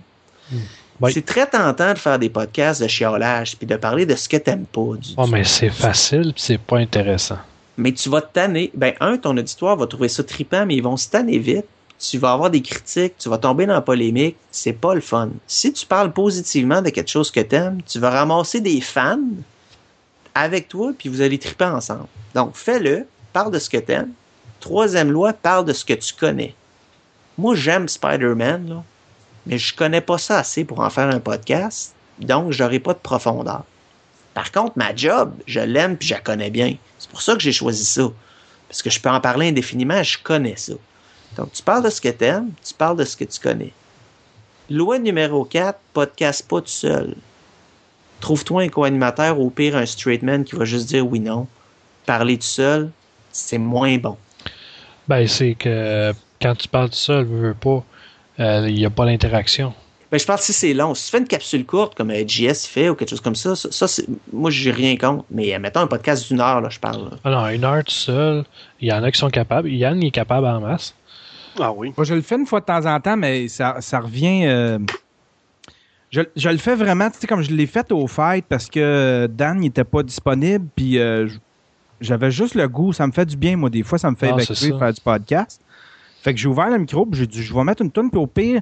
Oui. 0.99 1.11
C'est 1.13 1.25
très 1.25 1.47
tentant 1.47 1.93
de 1.93 1.99
faire 1.99 2.17
des 2.17 2.29
podcasts 2.29 2.81
de 2.81 2.87
chiolage, 2.87 3.57
puis 3.57 3.67
de 3.67 3.75
parler 3.75 4.05
de 4.05 4.15
ce 4.15 4.29
que 4.29 4.37
t'aimes 4.37 4.65
pas. 4.65 4.95
Du, 4.97 5.09
Oh, 5.17 5.27
mais 5.27 5.43
c'est 5.43 5.69
facile, 5.69 6.33
puis 6.33 6.41
c'est 6.41 6.57
pas 6.57 6.77
intéressant. 6.77 7.39
Mais 7.77 7.91
tu 7.91 8.09
vas 8.09 8.21
tanner. 8.21 8.71
Ben, 8.73 8.93
un, 8.99 9.17
ton 9.17 9.37
auditoire 9.37 9.77
va 9.77 9.87
trouver 9.87 10.09
ça 10.09 10.23
trippant, 10.23 10.65
mais 10.65 10.75
ils 10.75 10.83
vont 10.83 10.97
se 10.97 11.09
tanner 11.09 11.37
vite. 11.37 11.65
Tu 11.99 12.17
vas 12.17 12.33
avoir 12.33 12.49
des 12.49 12.61
critiques, 12.61 13.17
tu 13.17 13.29
vas 13.29 13.37
tomber 13.37 13.65
dans 13.65 13.73
la 13.73 13.81
polémique. 13.81 14.35
C'est 14.51 14.73
pas 14.73 14.93
le 14.93 15.01
fun. 15.01 15.29
Si 15.47 15.71
tu 15.71 15.85
parles 15.85 16.11
positivement 16.11 16.81
de 16.81 16.89
quelque 16.89 17.09
chose 17.09 17.31
que 17.31 17.39
t'aimes, 17.39 17.81
tu 17.83 17.99
vas 17.99 18.09
ramasser 18.09 18.59
des 18.59 18.81
fans 18.81 19.19
avec 20.35 20.67
toi, 20.67 20.91
puis 20.97 21.09
vous 21.09 21.21
allez 21.21 21.39
tripper 21.39 21.65
ensemble. 21.65 22.07
Donc, 22.35 22.55
fais-le, 22.55 23.05
parle 23.31 23.51
de 23.51 23.59
ce 23.59 23.69
que 23.69 23.77
t'aimes. 23.77 24.11
Troisième 24.59 25.11
loi, 25.11 25.33
parle 25.33 25.65
de 25.65 25.73
ce 25.73 25.85
que 25.85 25.93
tu 25.93 26.13
connais. 26.13 26.55
Moi, 27.37 27.55
j'aime 27.55 27.87
Spider-Man, 27.87 28.83
mais 29.45 29.57
je 29.57 29.75
connais 29.75 30.01
pas 30.01 30.17
ça 30.17 30.39
assez 30.39 30.63
pour 30.63 30.79
en 30.79 30.89
faire 30.89 31.09
un 31.09 31.19
podcast, 31.19 31.93
donc 32.19 32.51
j'aurai 32.51 32.79
pas 32.79 32.93
de 32.93 32.99
profondeur. 32.99 33.63
Par 34.33 34.51
contre, 34.51 34.73
ma 34.75 34.95
job, 34.95 35.33
je 35.45 35.59
l'aime 35.59 35.97
puis 35.97 36.07
je 36.07 36.13
la 36.13 36.19
connais 36.19 36.49
bien. 36.49 36.75
C'est 36.97 37.09
pour 37.09 37.21
ça 37.21 37.33
que 37.35 37.41
j'ai 37.41 37.51
choisi 37.51 37.85
ça. 37.85 38.11
Parce 38.67 38.81
que 38.81 38.89
je 38.89 38.99
peux 38.99 39.09
en 39.09 39.21
parler 39.21 39.49
indéfiniment, 39.49 40.01
je 40.01 40.17
connais 40.21 40.55
ça. 40.55 40.73
Donc, 41.37 41.51
tu 41.51 41.61
parles 41.61 41.83
de 41.83 41.89
ce 41.89 42.01
que 42.01 42.09
tu 42.09 42.23
aimes, 42.23 42.51
tu 42.65 42.73
parles 42.73 42.97
de 42.97 43.05
ce 43.05 43.15
que 43.15 43.23
tu 43.25 43.39
connais. 43.39 43.71
Loi 44.69 44.97
numéro 44.97 45.45
4, 45.45 45.77
podcast 45.93 46.47
pas 46.47 46.61
tout 46.61 46.67
seul. 46.67 47.15
Trouve-toi 48.19 48.63
un 48.63 48.69
co-animateur, 48.69 49.39
au 49.39 49.49
pire 49.49 49.75
un 49.75 49.85
straight 49.85 50.23
man 50.23 50.43
qui 50.43 50.55
va 50.55 50.65
juste 50.65 50.87
dire 50.87 51.05
oui, 51.05 51.19
non. 51.19 51.47
Parler 52.05 52.37
tout 52.37 52.43
seul, 52.43 52.89
c'est 53.31 53.57
moins 53.57 53.97
bon. 53.97 54.17
Ben, 55.07 55.27
c'est 55.27 55.55
que 55.55 56.13
quand 56.41 56.55
tu 56.55 56.67
parles 56.67 56.89
tout 56.89 56.95
seul, 56.95 57.25
veux, 57.25 57.47
veux 57.49 57.53
pas, 57.53 57.83
euh, 58.39 58.65
il 58.69 58.75
n'y 58.75 58.85
a 58.85 58.89
pas 58.89 59.05
l'interaction. 59.05 59.73
Ben, 60.13 60.19
je 60.19 60.27
parle 60.27 60.37
si 60.41 60.53
c'est 60.53 60.75
long. 60.75 60.93
Si 60.93 61.05
tu 61.05 61.09
fais 61.11 61.17
une 61.17 61.27
capsule 61.27 61.65
courte, 61.65 61.95
comme 61.95 62.11
euh, 62.11 62.23
JS 62.27 62.67
fait 62.67 62.87
ou 62.87 62.93
quelque 62.93 63.09
chose 63.09 63.19
comme 63.19 63.33
ça, 63.33 63.55
ça, 63.55 63.71
ça, 63.71 63.87
c'est, 63.87 64.05
moi, 64.31 64.51
j'ai 64.51 64.69
rien 64.69 64.95
contre. 64.95 65.25
Mais 65.31 65.55
euh, 65.55 65.57
mettons 65.57 65.79
un 65.79 65.87
podcast 65.87 66.27
d'une 66.27 66.39
heure, 66.39 66.61
là, 66.61 66.69
je 66.69 66.77
parle. 66.79 67.05
là. 67.05 67.17
Ah 67.23 67.31
non, 67.31 67.47
une 67.47 67.63
heure 67.63 67.83
tout 67.83 67.91
seul, 67.91 68.43
il 68.79 68.89
y 68.89 68.93
en 68.93 69.01
a 69.03 69.11
qui 69.11 69.17
sont 69.19 69.31
capables. 69.31 69.69
Yann, 69.69 69.99
il 69.99 70.09
est 70.09 70.11
capable 70.11 70.45
en 70.45 70.61
masse. 70.61 70.93
Ah 71.59 71.71
oui. 71.71 71.93
Moi, 71.97 72.05
je 72.05 72.13
le 72.13 72.21
fais 72.21 72.35
une 72.35 72.45
fois 72.45 72.59
de 72.59 72.65
temps 72.65 72.85
en 72.85 72.99
temps, 72.99 73.17
mais 73.17 73.47
ça, 73.47 73.77
ça 73.79 74.01
revient. 74.01 74.45
euh, 74.45 74.77
je, 76.11 76.21
je 76.35 76.49
le 76.49 76.57
fais 76.57 76.75
vraiment, 76.75 77.09
tu 77.09 77.17
sais, 77.17 77.25
comme 77.25 77.41
je 77.41 77.51
l'ai 77.51 77.65
fait 77.65 77.91
au 77.91 78.05
fight 78.05 78.45
parce 78.47 78.69
que 78.69 79.27
Dan 79.31 79.57
n'était 79.61 79.83
pas 79.83 80.03
disponible, 80.03 80.67
puis 80.75 80.99
euh, 80.99 81.27
j'avais 82.01 82.29
juste 82.29 82.53
le 82.53 82.67
goût. 82.67 82.93
Ça 82.93 83.07
me 83.07 83.11
fait 83.11 83.25
du 83.25 83.35
bien, 83.35 83.57
moi, 83.57 83.71
des 83.71 83.81
fois, 83.81 83.97
ça 83.97 84.11
me 84.11 84.15
fait 84.15 84.27
Ah, 84.29 84.35
évacuer 84.39 84.77
faire 84.77 84.93
du 84.93 85.01
podcast. 85.01 85.59
Fait 86.21 86.35
que 86.35 86.39
j'ai 86.39 86.47
ouvert 86.47 86.69
le 86.69 86.77
micro, 86.77 87.03
puis 87.07 87.19
j'ai 87.19 87.25
dit, 87.27 87.41
je 87.41 87.51
vais 87.51 87.63
mettre 87.63 87.81
une 87.81 87.89
tonne, 87.91 88.11
puis 88.11 88.19
au 88.19 88.27
pire, 88.27 88.61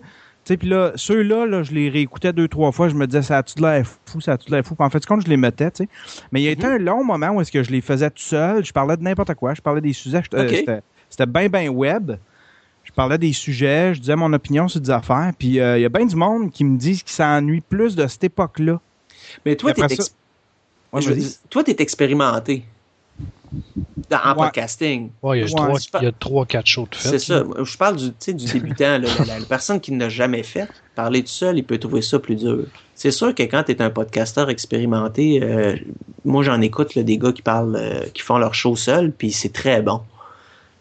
sais, 0.53 0.57
puis 0.57 0.69
là, 0.69 0.91
ceux-là, 0.95 1.45
là, 1.45 1.63
je 1.63 1.71
les 1.71 1.89
réécoutais 1.89 2.33
deux, 2.33 2.47
trois 2.47 2.71
fois, 2.71 2.89
je 2.89 2.95
me 2.95 3.05
disais, 3.07 3.21
ça 3.21 3.37
a-tu 3.39 3.55
de 3.55 3.61
l'air 3.61 3.85
fou, 4.05 4.21
ça 4.21 4.33
a-tu 4.33 4.47
de 4.49 4.55
l'air 4.55 4.65
fou? 4.65 4.75
Puis 4.75 4.85
en 4.85 4.89
fait, 4.89 5.05
compte, 5.05 5.23
je 5.23 5.29
les 5.29 5.37
mettais, 5.37 5.71
tu 5.71 5.83
sais. 5.83 5.89
Mais 6.31 6.41
il 6.41 6.43
y 6.45 6.47
a 6.47 6.51
été 6.51 6.65
un 6.65 6.77
long 6.77 7.03
moment 7.03 7.29
où 7.31 7.41
est-ce 7.41 7.51
que 7.51 7.63
je 7.63 7.71
les 7.71 7.81
faisais 7.81 8.09
tout 8.09 8.21
seul, 8.21 8.63
je 8.65 8.71
parlais 8.71 8.97
de 8.97 9.03
n'importe 9.03 9.33
quoi, 9.35 9.53
je 9.53 9.61
parlais 9.61 9.81
des 9.81 9.93
sujets, 9.93 10.21
je- 10.31 10.37
euh, 10.37 10.43
Ok. 10.49 10.55
c'était- 11.09 11.25
bien, 11.25 11.47
bien 11.49 11.69
web. 11.69 12.13
Je 12.83 12.91
parlais 12.91 13.17
des 13.19 13.31
sujets, 13.31 13.93
je 13.93 13.99
disais 13.99 14.15
mon 14.15 14.33
opinion 14.33 14.67
sur 14.67 14.81
des 14.81 14.89
affaires, 14.89 15.31
puis 15.37 15.59
euh, 15.59 15.77
il 15.77 15.81
y 15.81 15.85
a 15.85 15.89
bien 15.89 16.05
du 16.05 16.15
monde 16.15 16.49
qui 16.51 16.63
me 16.63 16.77
disent 16.77 17.03
qu'ils 17.03 17.13
s'ennuient 17.13 17.61
plus 17.61 17.95
de 17.95 18.07
cette 18.07 18.23
époque-là. 18.23 18.79
Mais 19.45 19.55
toi, 19.55 19.71
t'es 19.73 19.83
ex- 19.83 20.15
Ouais, 20.91 21.01
toi, 21.49 21.63
t'es 21.63 21.75
expérimenté 21.79 22.65
dans- 24.09 24.17
en 24.23 24.29
Ouais. 24.29 24.35
podcasting. 24.45 25.09
Ouais, 25.21 25.39
il 25.39 25.41
y 25.41 25.43
a 25.43 25.61
Ouais, 25.61 25.77
trois, 25.89 26.01
a 26.01 26.11
trois, 26.13 26.45
quatre 26.45 26.65
shows 26.67 26.87
de 26.89 26.95
fait. 26.95 27.09
C'est 27.09 27.19
ça. 27.19 27.43
Je 27.63 27.77
parle 27.77 27.97
du, 27.97 28.09
tu 28.09 28.15
sais, 28.19 28.33
du 28.33 28.45
débutant, 28.45 28.97
là, 28.97 29.07
la, 29.27 29.39
la 29.39 29.45
personne 29.45 29.79
qui 29.79 29.91
n'a 29.91 30.09
jamais 30.09 30.43
fait. 30.43 30.67
Parler 30.95 31.21
tout 31.21 31.29
seul, 31.29 31.57
il 31.57 31.63
peut 31.63 31.77
trouver 31.77 32.01
ça 32.01 32.19
plus 32.19 32.35
dur. 32.35 32.65
C'est 32.95 33.11
sûr 33.11 33.33
que 33.33 33.43
quand 33.43 33.63
tu 33.63 33.71
es 33.71 33.81
un 33.81 33.89
podcasteur 33.89 34.49
expérimenté, 34.49 35.41
euh, 35.41 35.75
moi 36.23 36.43
j'en 36.43 36.61
écoute 36.61 36.95
là, 36.95 37.03
des 37.03 37.17
gars 37.17 37.31
qui 37.31 37.41
parlent, 37.41 37.75
euh, 37.75 38.05
qui 38.13 38.21
font 38.21 38.37
leur 38.37 38.53
show 38.53 38.75
seul, 38.75 39.11
puis 39.11 39.31
c'est 39.31 39.51
très 39.53 39.81
bon. 39.81 40.01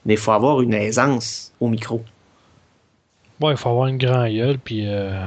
Mais 0.07 0.15
il 0.15 0.19
faut 0.21 0.33
avoir 0.33 0.61
une 0.61 0.75
aisance 0.75 1.53
au 1.61 1.69
micro. 1.69 2.03
Ouais, 3.41 3.53
il 3.53 3.57
faut 3.57 3.71
avoir 3.71 3.87
une 3.87 3.99
grande 3.99 4.29
gueule, 4.33 4.59
puis 4.59 4.83
euh, 4.87 5.27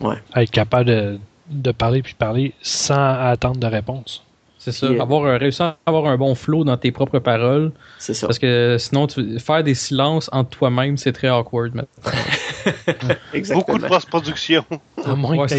Ouais. 0.00 0.16
être 0.36 0.50
capable 0.50 0.86
de, 0.86 1.18
de 1.50 1.72
parler, 1.72 2.02
puis 2.02 2.14
parler 2.14 2.52
sans 2.62 2.94
attendre 3.14 3.58
de 3.58 3.66
réponse. 3.66 4.24
C'est 4.64 4.70
ça. 4.70 4.86
Euh, 4.86 5.00
Avoir 5.00 5.26
un, 5.26 5.38
réussir 5.38 5.64
à 5.64 5.76
avoir 5.86 6.06
un 6.06 6.16
bon 6.16 6.36
flow 6.36 6.62
dans 6.62 6.76
tes 6.76 6.92
propres 6.92 7.18
paroles. 7.18 7.72
C'est 7.98 8.14
ça. 8.14 8.28
Parce 8.28 8.38
que 8.38 8.76
sinon, 8.78 9.08
tu, 9.08 9.40
faire 9.40 9.64
des 9.64 9.74
silences 9.74 10.30
entre 10.32 10.50
toi-même, 10.50 10.96
c'est 10.96 11.12
très 11.12 11.28
awkward. 11.28 11.84
Exactement. 13.34 13.64
Beaucoup 13.66 13.78
de 13.78 13.88
post-production. 13.88 14.64
À 15.04 15.16
moins, 15.16 15.36
Ouais, 15.36 15.48
que 15.48 15.54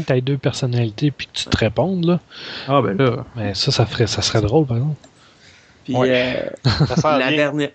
que 0.00 0.06
tu 0.06 0.12
aies 0.14 0.20
deux 0.22 0.38
personnalités, 0.38 1.10
puis 1.10 1.26
que 1.26 1.32
tu 1.32 1.44
te 1.44 1.56
répondes, 1.58 2.06
là. 2.06 2.20
Ah, 2.66 2.80
ben 2.80 2.96
là. 2.96 3.26
Mais 3.36 3.52
ça, 3.52 3.70
ça, 3.72 3.84
ferait, 3.84 4.06
ça 4.06 4.22
serait 4.22 4.40
drôle, 4.40 4.64
par 4.66 4.78
exemple. 4.78 4.96
Puis, 5.84 5.94
Ouais. 5.94 6.08
euh, 6.10 6.86
Ça 6.96 7.18
la 7.18 7.30
dernière, 7.30 7.70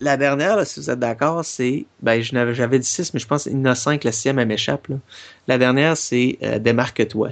la 0.00 0.16
dernière, 0.16 0.56
là, 0.56 0.64
si 0.64 0.80
vous 0.80 0.90
êtes 0.90 0.98
d'accord, 0.98 1.44
c'est, 1.44 1.86
ben, 2.02 2.20
j'avais 2.20 2.78
dit 2.80 2.86
6, 2.88 3.14
mais 3.14 3.20
je 3.20 3.26
pense 3.28 3.44
qu'il 3.44 3.52
y 3.52 3.56
en 3.56 3.66
a 3.66 3.76
5, 3.76 4.02
la 4.02 4.10
sixième, 4.10 4.40
elle 4.40 4.48
m'échappe. 4.48 4.88
La 5.46 5.58
dernière, 5.58 5.96
c'est 5.96 6.38
euh, 6.42 6.58
démarque-toi. 6.58 7.30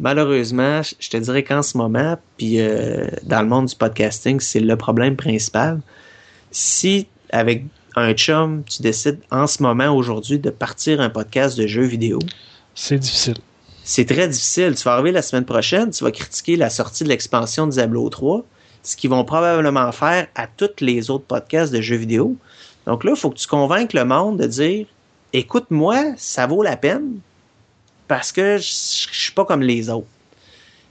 Malheureusement, 0.00 0.82
je 0.82 1.10
te 1.10 1.16
dirais 1.16 1.42
qu'en 1.42 1.62
ce 1.62 1.76
moment, 1.76 2.16
puis 2.36 2.60
euh, 2.60 3.08
dans 3.24 3.42
le 3.42 3.48
monde 3.48 3.66
du 3.66 3.74
podcasting, 3.74 4.38
c'est 4.38 4.60
le 4.60 4.76
problème 4.76 5.16
principal. 5.16 5.80
Si, 6.52 7.08
avec 7.30 7.64
un 7.96 8.12
chum, 8.14 8.62
tu 8.64 8.82
décides 8.82 9.18
en 9.30 9.46
ce 9.48 9.62
moment, 9.62 9.94
aujourd'hui, 9.94 10.38
de 10.38 10.50
partir 10.50 11.00
un 11.00 11.10
podcast 11.10 11.58
de 11.58 11.66
jeux 11.66 11.84
vidéo, 11.84 12.20
C'est 12.74 12.98
difficile. 12.98 13.38
c'est 13.82 14.04
très 14.04 14.28
difficile. 14.28 14.76
Tu 14.76 14.84
vas 14.84 14.92
arriver 14.92 15.10
la 15.10 15.22
semaine 15.22 15.44
prochaine, 15.44 15.90
tu 15.90 16.04
vas 16.04 16.12
critiquer 16.12 16.54
la 16.54 16.70
sortie 16.70 17.02
de 17.02 17.08
l'expansion 17.08 17.66
de 17.66 17.72
Diablo 17.72 18.08
3, 18.08 18.44
ce 18.84 18.96
qu'ils 18.96 19.10
vont 19.10 19.24
probablement 19.24 19.90
faire 19.90 20.28
à 20.36 20.46
tous 20.46 20.80
les 20.80 21.10
autres 21.10 21.24
podcasts 21.24 21.72
de 21.72 21.80
jeux 21.80 21.96
vidéo. 21.96 22.36
Donc 22.86 23.02
là, 23.02 23.12
il 23.14 23.18
faut 23.18 23.30
que 23.30 23.38
tu 23.38 23.48
convainques 23.48 23.94
le 23.94 24.04
monde 24.04 24.38
de 24.38 24.46
dire 24.46 24.86
écoute-moi, 25.32 26.14
ça 26.16 26.46
vaut 26.46 26.62
la 26.62 26.76
peine 26.76 27.18
parce 28.08 28.32
que 28.32 28.56
je, 28.56 28.62
je 29.12 29.20
suis 29.20 29.32
pas 29.32 29.44
comme 29.44 29.62
les 29.62 29.88
autres. 29.90 30.06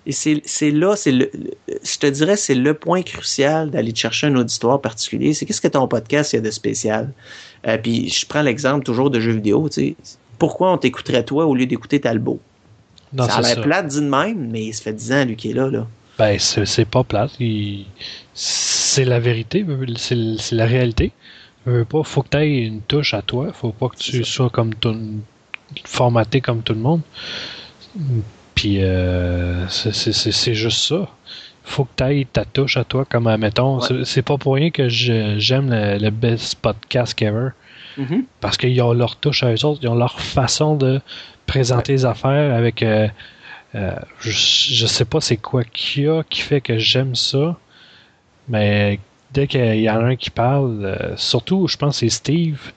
Et 0.05 0.13
c'est 0.13 0.71
là, 0.71 0.95
c'est 0.95 1.11
le, 1.11 1.29
je 1.67 1.97
te 1.97 2.07
dirais, 2.07 2.37
c'est 2.37 2.55
le 2.55 2.73
point 2.73 3.01
crucial 3.01 3.69
d'aller 3.69 3.91
te 3.91 3.99
chercher 3.99 4.27
un 4.27 4.35
auditoire 4.37 4.79
particulier. 4.79 5.33
C'est 5.33 5.45
qu'est-ce 5.45 5.59
que 5.59 5.67
ton 5.67 5.85
podcast 5.89 6.31
il 6.31 6.37
y 6.37 6.39
a 6.39 6.41
de 6.41 6.51
spécial? 6.51 7.11
Euh, 7.67 7.77
puis 7.77 8.07
je 8.07 8.25
prends 8.25 8.41
l'exemple 8.41 8.85
toujours 8.85 9.09
de 9.09 9.19
jeux 9.19 9.33
vidéo. 9.33 9.67
Tu 9.67 9.73
sais, 9.81 9.95
pourquoi 10.39 10.71
on 10.71 10.77
t'écouterait 10.77 11.25
toi 11.25 11.45
au 11.45 11.53
lieu 11.55 11.65
d'écouter 11.65 11.99
Talbot? 11.99 12.39
Non, 13.11 13.25
ça 13.25 13.35
a 13.37 13.41
l'air 13.41 13.61
plate 13.63 13.87
dit 13.87 13.99
de 14.01 14.07
même, 14.09 14.49
mais 14.49 14.71
ça 14.71 14.83
fait 14.83 14.93
10 14.93 15.11
ans, 15.11 15.25
lui, 15.25 15.35
qui 15.35 15.49
est 15.51 15.53
là. 15.53 15.69
là. 15.69 15.85
Ben, 16.17 16.39
c'est 16.39 16.85
pas 16.85 17.03
plate. 17.03 17.31
Il- 17.41 17.85
C'est 18.33 19.03
la 19.05 19.19
vérité, 19.19 19.65
c'est 19.97 20.55
la 20.55 20.65
réalité. 20.65 21.11
Veux 21.65 21.83
pas, 21.83 22.01
faut 22.03 22.21
que 22.21 22.29
tu 22.29 22.37
aies 22.37 22.59
une 22.65 22.81
touche 22.81 23.13
à 23.13 23.21
toi. 23.21 23.51
Faut 23.51 23.71
pas 23.73 23.89
que 23.89 23.97
tu 23.97 24.23
sois 24.23 24.49
comme 24.49 24.73
tout, 24.73 24.95
formaté 25.85 26.41
comme 26.41 26.61
tout 26.63 26.73
le 26.73 26.79
monde. 26.79 27.01
Puis 28.55 28.77
euh, 28.83 29.67
c'est- 29.69 29.93
c'est 29.93 30.13
c'est- 30.13 30.31
c'est 30.31 30.53
juste 30.53 30.79
ça. 30.87 31.07
faut 31.69 31.83
que 31.83 31.89
tu 31.97 32.03
ailles 32.03 32.25
ta 32.25 32.45
touche 32.45 32.77
à 32.77 32.85
toi, 32.85 33.03
comme 33.03 33.27
admettons. 33.27 33.79
Ouais. 33.81 34.05
c'est- 34.05 34.21
pas 34.21 34.37
pour 34.37 34.53
rien 34.55 34.69
que 34.71 34.87
je- 34.87 35.35
j'aime 35.37 35.69
le, 35.69 35.97
le 35.97 36.09
best 36.11 36.55
podcast 36.61 37.21
ever. 37.21 37.49
Mhm. 37.97 38.23
Parce 38.39 38.55
qu'ils 38.55 38.81
ont 38.81 38.93
leur 38.93 39.17
touche 39.17 39.43
à 39.43 39.51
eux 39.53 39.65
autres, 39.65 39.81
ils 39.83 39.89
ont 39.89 39.95
leur 39.95 40.17
façon 40.21 40.75
de 40.77 41.01
présenter 41.45 41.91
les 41.91 42.05
affaires 42.05 42.55
avec. 42.55 42.81
euh, 42.83 43.09
euh, 43.75 43.91
je, 44.21 44.31
je 44.31 44.87
sais 44.87 45.03
pas 45.03 45.19
c'est 45.19 45.35
quoi 45.35 45.65
qu'il 45.65 46.03
y 46.03 46.07
a 46.07 46.23
qui 46.23 46.39
fait 46.41 46.61
que 46.61 46.77
j'aime 46.77 47.15
ça, 47.15 47.57
mais 48.47 48.99
dès 49.33 49.47
qu'il 49.47 49.81
y 49.81 49.89
en 49.89 49.97
a 49.99 50.03
un 50.05 50.15
qui 50.15 50.29
parle, 50.29 50.85
euh, 50.85 51.17
surtout, 51.17 51.67
je 51.67 51.75
pense 51.75 51.95
que 51.95 51.99
c'est 51.99 52.09
Steve. 52.15 52.71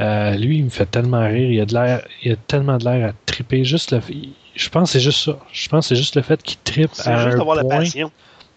Euh, 0.00 0.36
lui, 0.36 0.58
il 0.58 0.64
me 0.64 0.70
fait 0.70 0.86
tellement 0.86 1.24
rire. 1.26 1.50
Il 1.50 1.60
a 1.60 1.66
de 1.66 1.74
l'air, 1.74 2.06
il 2.22 2.32
a 2.32 2.36
tellement 2.36 2.78
de 2.78 2.84
l'air 2.84 3.10
à 3.10 3.12
triper. 3.26 3.64
Juste 3.64 3.92
le, 3.92 4.00
je 4.54 4.68
pense 4.70 4.90
que 4.90 4.92
c'est 4.98 5.04
juste 5.04 5.24
ça. 5.24 5.38
Je 5.52 5.68
pense 5.68 5.84
que 5.86 5.88
c'est 5.90 5.96
juste 6.00 6.16
le 6.16 6.22
fait 6.22 6.42
qu'il 6.42 6.58
trippe 6.58 6.90
C'est 6.92 7.08
à 7.08 7.16
juste 7.18 7.34
un 7.34 7.38
d'avoir 7.38 7.56
la 7.56 7.64
point. 7.64 7.78
passion. 7.80 8.10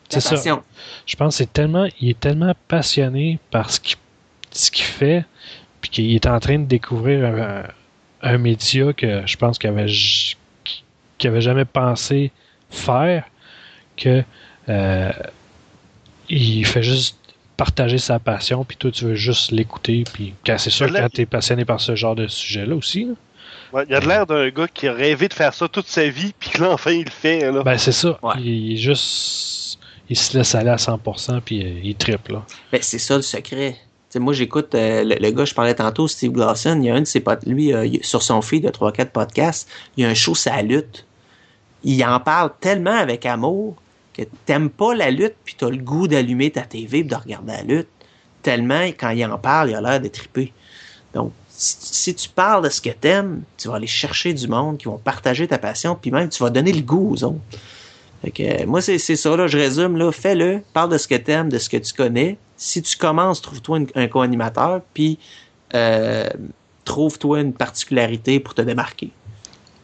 C'est 0.09 0.23
La 0.23 0.38
ça. 0.38 0.63
Je 1.05 1.15
pense 1.15 1.33
que 1.35 1.38
c'est 1.39 1.53
tellement, 1.53 1.88
il 1.99 2.09
est 2.09 2.19
tellement 2.19 2.53
passionné 2.67 3.39
par 3.51 3.69
ce 3.69 3.79
qu'il 3.79 3.97
ce 4.51 4.71
qu'il 4.71 4.85
fait, 4.85 5.25
puis 5.81 5.89
qu'il 5.91 6.15
est 6.15 6.25
en 6.25 6.39
train 6.39 6.59
de 6.59 6.65
découvrir 6.65 7.25
un, 7.25 7.63
un 8.21 8.38
média 8.38 8.93
que 8.93 9.23
je 9.27 9.38
pense 9.38 9.59
qu'il 9.59 9.69
avait, 9.69 9.88
qu'il 11.17 11.29
avait 11.29 11.41
jamais 11.41 11.65
pensé 11.65 12.31
faire, 12.69 13.25
que 13.97 14.23
euh, 14.69 15.11
il 16.29 16.65
fait 16.65 16.83
juste 16.83 17.17
partager 17.58 17.97
sa 17.97 18.20
passion, 18.20 18.64
puis 18.64 18.78
toi 18.78 18.91
tu 18.91 19.05
veux 19.05 19.16
juste 19.16 19.51
l'écouter, 19.51 20.03
puis 20.14 20.34
quand 20.45 20.58
c'est 20.58 20.70
sûr 20.70 20.91
quand 20.91 21.10
tu 21.12 21.22
es 21.22 21.26
passionné 21.26 21.66
par 21.66 21.82
ce 21.82 21.95
genre 21.95 22.16
de 22.16 22.28
sujet-là 22.28 22.76
aussi. 22.76 23.05
là. 23.05 23.14
Ouais, 23.74 23.86
il 23.89 23.95
a 23.95 23.99
de 23.99 24.08
l'air 24.08 24.26
d'un 24.26 24.49
gars 24.49 24.68
qui 24.68 24.88
a 24.88 24.93
rêvé 24.93 25.28
de 25.28 25.34
faire 25.34 25.53
ça 25.53 25.68
toute 25.68 25.88
sa 25.88 26.08
vie, 26.08 26.34
puis 26.39 26.51
que 26.51 26.62
là, 26.62 26.72
enfin, 26.72 26.91
il 26.91 27.03
le 27.03 27.12
fait. 27.12 27.51
Là. 27.51 27.64
Ben 27.64 27.78
c'est 27.78 27.91
ça. 27.91 28.18
Ouais. 28.24 28.36
Il, 28.39 28.74
est 28.74 28.78
juste, 28.78 29.80
il 30.10 30.16
se 30.16 30.38
laisse 30.38 30.55
aller 30.55 30.70
à 30.70 30.78
100%, 30.78 31.41
puis 31.41 31.64
euh, 31.64 31.80
il 31.84 31.95
triple 31.95 32.34
là. 32.34 32.45
Ben, 32.72 32.80
c'est 32.82 32.99
ça 32.99 33.18
le 33.18 33.22
secret. 33.22 33.76
Moi, 34.16 34.34
j'écoute 34.34 34.74
euh, 34.74 35.03
le, 35.03 35.16
le 35.16 35.32
gars, 35.32 35.45
je 35.45 35.53
parlais 35.53 35.76
tantôt, 35.76 36.08
Steve 36.08 36.32
Glosson, 36.32 36.80
il 36.82 36.86
y 36.86 36.89
a 36.89 36.95
un 36.95 37.01
de 37.01 37.05
ses 37.05 37.20
potes, 37.20 37.45
lui, 37.45 37.74
euh, 37.74 37.88
sur 38.01 38.24
son 38.24 38.41
feed 38.41 38.64
de 38.64 38.70
3-4 38.70 39.10
podcasts, 39.10 39.70
il 39.95 40.03
y 40.03 40.08
a 40.08 40.10
un 40.10 40.14
show 40.14 40.34
la 40.45 40.62
lutte. 40.62 41.05
Il 41.84 42.03
en 42.03 42.20
parle 42.20 42.51
tellement 42.60 42.95
avec 42.95 43.26
amour 43.26 43.76
que 44.18 44.24
t'aimes 44.45 44.70
pas 44.70 44.95
la 44.95 45.11
lutte, 45.11 45.36
puis 45.45 45.55
t'as 45.57 45.70
le 45.70 45.78
goût 45.78 46.07
d'allumer 46.07 46.51
ta 46.51 46.61
TV 46.61 46.99
et 46.99 47.03
de 47.03 47.15
regarder 47.15 47.53
la 47.53 47.63
lutte. 47.63 47.88
Tellement, 48.41 48.82
quand 48.88 49.09
il 49.09 49.26
en 49.26 49.38
parle, 49.38 49.70
il 49.70 49.76
a 49.76 49.82
l'air 49.82 50.01
de 50.01 50.07
triper. 50.07 50.53
Donc, 51.13 51.32
si, 51.49 52.13
tu 52.13 52.30
parles 52.30 52.63
de 52.63 52.70
ce 52.70 52.82
que 52.82 52.89
t'aimes, 52.89 53.41
tu 53.57 53.68
vas 53.68 53.76
aller 53.76 53.88
chercher 53.88 54.34
du 54.34 54.47
monde 54.47 54.78
qui 54.78 54.86
vont 54.86 54.97
partager 54.97 55.47
ta 55.47 55.57
passion, 55.57 55.97
puis 55.99 56.11
même 56.11 56.30
tu 56.30 56.43
vas 56.43 56.49
donner 56.49 56.72
le 56.72 56.82
goût 56.82 57.13
aux 57.13 57.24
autres. 57.24 57.39
Euh, 58.39 58.65
moi, 58.65 58.82
c'est 58.82 58.97
ça, 58.97 59.47
je 59.47 59.57
résume, 59.57 59.97
là, 59.97 60.11
fais-le, 60.11 60.61
parle 60.74 60.91
de 60.91 60.97
ce 60.97 61.07
que 61.07 61.15
t'aimes, 61.15 61.49
de 61.49 61.57
ce 61.57 61.70
que 61.70 61.78
tu 61.78 61.93
connais. 61.93 62.38
Si 62.57 62.82
tu 62.82 62.97
commences, 62.97 63.41
trouve-toi 63.41 63.80
un 63.95 64.07
co-animateur, 64.07 64.82
puis 64.93 65.20
euh, 65.74 66.30
trouve-toi 66.84 67.41
une 67.41 67.53
particularité 67.53 68.39
pour 68.39 68.53
te 68.53 68.61
démarquer. 68.61 69.11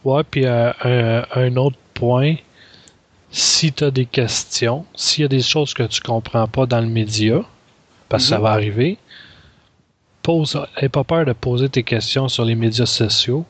Ouais, 0.04 0.22
puis 0.28 0.44
euh, 0.46 1.22
un 1.34 1.56
autre 1.56 1.78
point, 1.94 2.34
si 3.36 3.72
tu 3.72 3.82
as 3.82 3.90
des 3.90 4.06
questions, 4.06 4.84
s'il 4.94 5.22
y 5.22 5.24
a 5.24 5.28
des 5.28 5.42
choses 5.42 5.74
que 5.74 5.82
tu 5.82 6.00
comprends 6.00 6.46
pas 6.46 6.66
dans 6.66 6.80
le 6.80 6.86
média, 6.86 7.40
parce 8.08 8.22
que 8.24 8.28
ça 8.28 8.36
Mhm. 8.36 8.42
va 8.44 8.50
arriver, 8.52 8.98
pose, 10.22 10.56
n'aie 10.80 10.88
pas 10.88 11.02
peur 11.02 11.24
de 11.24 11.32
poser 11.32 11.68
tes 11.68 11.82
questions 11.82 12.28
sur 12.28 12.44
les 12.44 12.54
médias 12.54 12.86
sociaux. 12.86 13.44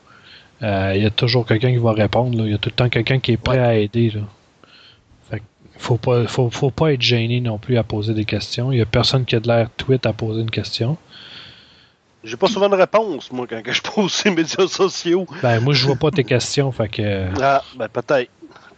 Euh, 0.63 0.93
Il 0.95 1.03
y 1.03 1.05
a 1.05 1.11
toujours 1.11 1.45
quelqu'un 1.45 1.69
qui 1.71 1.77
va 1.77 1.91
répondre. 1.93 2.45
Il 2.45 2.51
y 2.51 2.53
a 2.55 2.57
tout 2.57 2.69
le 2.69 2.75
temps 2.75 2.89
quelqu'un 2.89 3.19
qui 3.19 3.33
est 3.33 3.37
prêt 3.37 3.59
à 3.59 3.75
aider. 3.75 4.09
Là. 4.09 4.21
Fait 5.29 5.39
que 5.39 5.43
faut 5.77 5.97
pas, 5.97 6.25
faut, 6.25 6.49
faut 6.49 6.71
pas 6.71 6.91
être 6.93 7.01
gêné 7.01 7.39
non 7.39 7.59
plus 7.59 7.77
à 7.77 7.83
poser 7.83 8.13
des 8.15 8.25
questions. 8.25 8.71
Il 8.71 8.79
y 8.79 8.81
a 8.81 8.85
personne 8.87 9.23
qui 9.25 9.35
a 9.35 9.39
de 9.39 9.47
l'air 9.47 9.69
tweet 9.77 10.05
à 10.07 10.13
poser 10.13 10.41
une 10.41 10.49
question. 10.51 10.97
J'ai 12.23 12.37
pas 12.37 12.47
souvent 12.47 12.69
de 12.69 12.75
réponse, 12.75 13.31
moi, 13.31 13.45
quand 13.47 13.61
je 13.71 13.81
pose 13.83 14.11
ces 14.11 14.31
médias 14.39 14.67
sociaux. 14.67 15.27
Ben 15.43 15.59
moi 15.59 15.75
je 15.75 15.85
vois 15.85 15.95
pas 15.95 16.09
tes 16.09 16.23
questions, 16.23 16.71
fait 16.71 16.87
que 16.89 17.27
Ah, 17.39 17.61
ben 17.77 17.87
peut-être. 17.87 18.31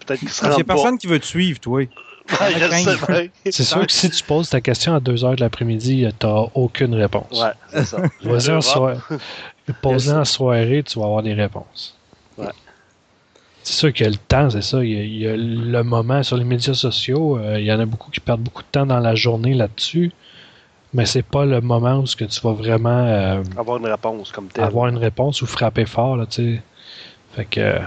Peut-être 0.07 0.19
qu'il 0.19 0.29
se 0.29 0.43
Il 0.45 0.49
rend 0.49 0.55
n'y 0.55 0.61
a 0.61 0.65
pas. 0.65 0.73
personne 0.73 0.97
qui 0.97 1.05
veut 1.07 1.19
te 1.19 1.25
suivre, 1.25 1.59
toi. 1.59 1.83
C'est 3.49 3.63
sûr 3.63 3.85
que 3.85 3.91
si 3.91 4.09
tu 4.09 4.23
poses 4.23 4.49
ta 4.49 4.59
question 4.61 4.93
à 4.95 4.99
2 4.99 5.23
heures 5.23 5.35
de 5.35 5.41
l'après-midi, 5.41 6.07
t'as 6.19 6.45
aucune 6.55 6.93
réponse. 6.95 7.41
Ouais, 7.41 7.51
c'est 7.69 7.85
ça. 7.85 7.97
Vas-y 8.23 8.47
en 8.49 8.53
L'Europe. 8.59 8.63
soirée. 8.63 8.97
Pose-la 9.81 10.19
en 10.21 10.25
soirée, 10.25 10.83
tu 10.85 10.99
vas 10.99 11.05
avoir 11.05 11.23
des 11.23 11.33
réponses. 11.33 11.95
Ouais. 12.37 12.47
C'est 13.63 13.73
sûr 13.73 13.93
qu'il 13.93 14.05
y 14.05 14.07
a 14.07 14.11
le 14.11 14.17
temps, 14.17 14.49
c'est 14.49 14.61
ça. 14.61 14.83
Il 14.83 14.91
y 14.91 14.97
a, 14.97 15.03
il 15.03 15.17
y 15.19 15.27
a 15.27 15.35
le 15.37 15.83
moment 15.83 16.23
sur 16.23 16.37
les 16.37 16.45
médias 16.45 16.73
sociaux. 16.73 17.37
euh, 17.37 17.59
il 17.59 17.65
y 17.65 17.71
en 17.71 17.79
a 17.79 17.85
beaucoup 17.85 18.09
qui 18.11 18.19
perdent 18.21 18.41
beaucoup 18.41 18.61
de 18.63 18.67
temps 18.71 18.85
dans 18.85 18.99
la 18.99 19.15
journée 19.15 19.53
là-dessus. 19.53 20.11
Mais 20.93 21.05
c'est 21.05 21.21
pas 21.23 21.45
le 21.45 21.59
moment 21.61 21.99
où 21.99 22.07
ce 22.07 22.15
que 22.15 22.23
tu 22.25 22.39
vas 22.41 22.53
vraiment 22.53 23.05
euh, 23.05 23.43
Avoir 23.57 23.77
une 23.77 23.87
réponse 23.87 24.31
comme 24.31 24.47
telle. 24.47 24.63
avoir 24.63 24.87
une 24.87 24.97
réponse 24.97 25.41
ou 25.41 25.45
frapper 25.45 25.85
fort, 25.85 26.15
là, 26.17 26.25
tu 26.25 26.55
sais. 26.55 26.61
Fait 27.35 27.45
que. 27.45 27.59
euh, 27.59 27.79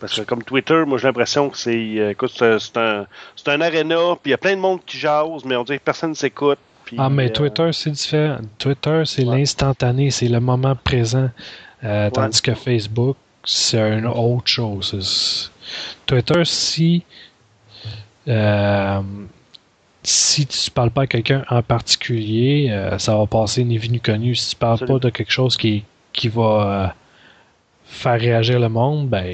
Parce 0.00 0.14
que 0.18 0.22
comme 0.22 0.42
Twitter, 0.42 0.82
moi 0.86 0.96
j'ai 0.98 1.06
l'impression 1.08 1.50
que 1.50 1.58
c'est 1.58 1.76
euh, 1.98 2.10
écoute, 2.10 2.32
c'est 2.36 2.76
un 2.76 3.06
c'est 3.36 3.48
un 3.48 3.60
aréna, 3.60 3.96
puis 4.22 4.26
il 4.26 4.30
y 4.30 4.34
a 4.34 4.38
plein 4.38 4.56
de 4.56 4.60
monde 4.60 4.80
qui 4.86 4.98
jase, 4.98 5.44
mais 5.44 5.56
on 5.56 5.64
dirait 5.64 5.78
que 5.78 5.84
personne 5.84 6.10
ne 6.10 6.14
s'écoute. 6.14 6.58
Ah, 6.98 7.08
mais 7.08 7.26
euh, 7.26 7.32
Twitter, 7.32 7.70
c'est 7.72 7.90
différent. 7.90 8.38
Twitter, 8.58 9.02
c'est 9.04 9.24
Ouais. 9.24 9.38
l'instantané, 9.38 10.10
c'est 10.10 10.26
le 10.28 10.40
moment 10.40 10.74
présent. 10.74 11.30
Euh, 11.84 12.10
Tandis 12.10 12.42
que 12.42 12.54
Facebook, 12.54 13.16
c'est 13.44 13.78
une 13.78 14.06
autre 14.06 14.46
chose. 14.48 15.50
Twitter, 16.06 16.42
si. 16.44 17.04
euh, 18.28 19.00
si 20.02 20.46
tu 20.46 20.70
parles 20.70 20.90
pas 20.90 21.02
à 21.02 21.06
quelqu'un 21.06 21.44
en 21.50 21.62
particulier, 21.62 22.74
ça 22.98 23.16
va 23.16 23.26
passer 23.26 23.64
ni 23.64 23.76
vu 23.78 23.88
ni 23.90 24.00
connu. 24.00 24.34
Si 24.34 24.50
tu 24.50 24.56
parles 24.56 24.72
Absolument. 24.74 24.98
pas 24.98 25.04
de 25.08 25.10
quelque 25.10 25.30
chose 25.30 25.56
qui, 25.58 25.84
qui 26.12 26.28
va 26.28 26.94
faire 27.90 28.18
réagir 28.20 28.58
le 28.60 28.68
monde, 28.68 29.08
ben 29.08 29.26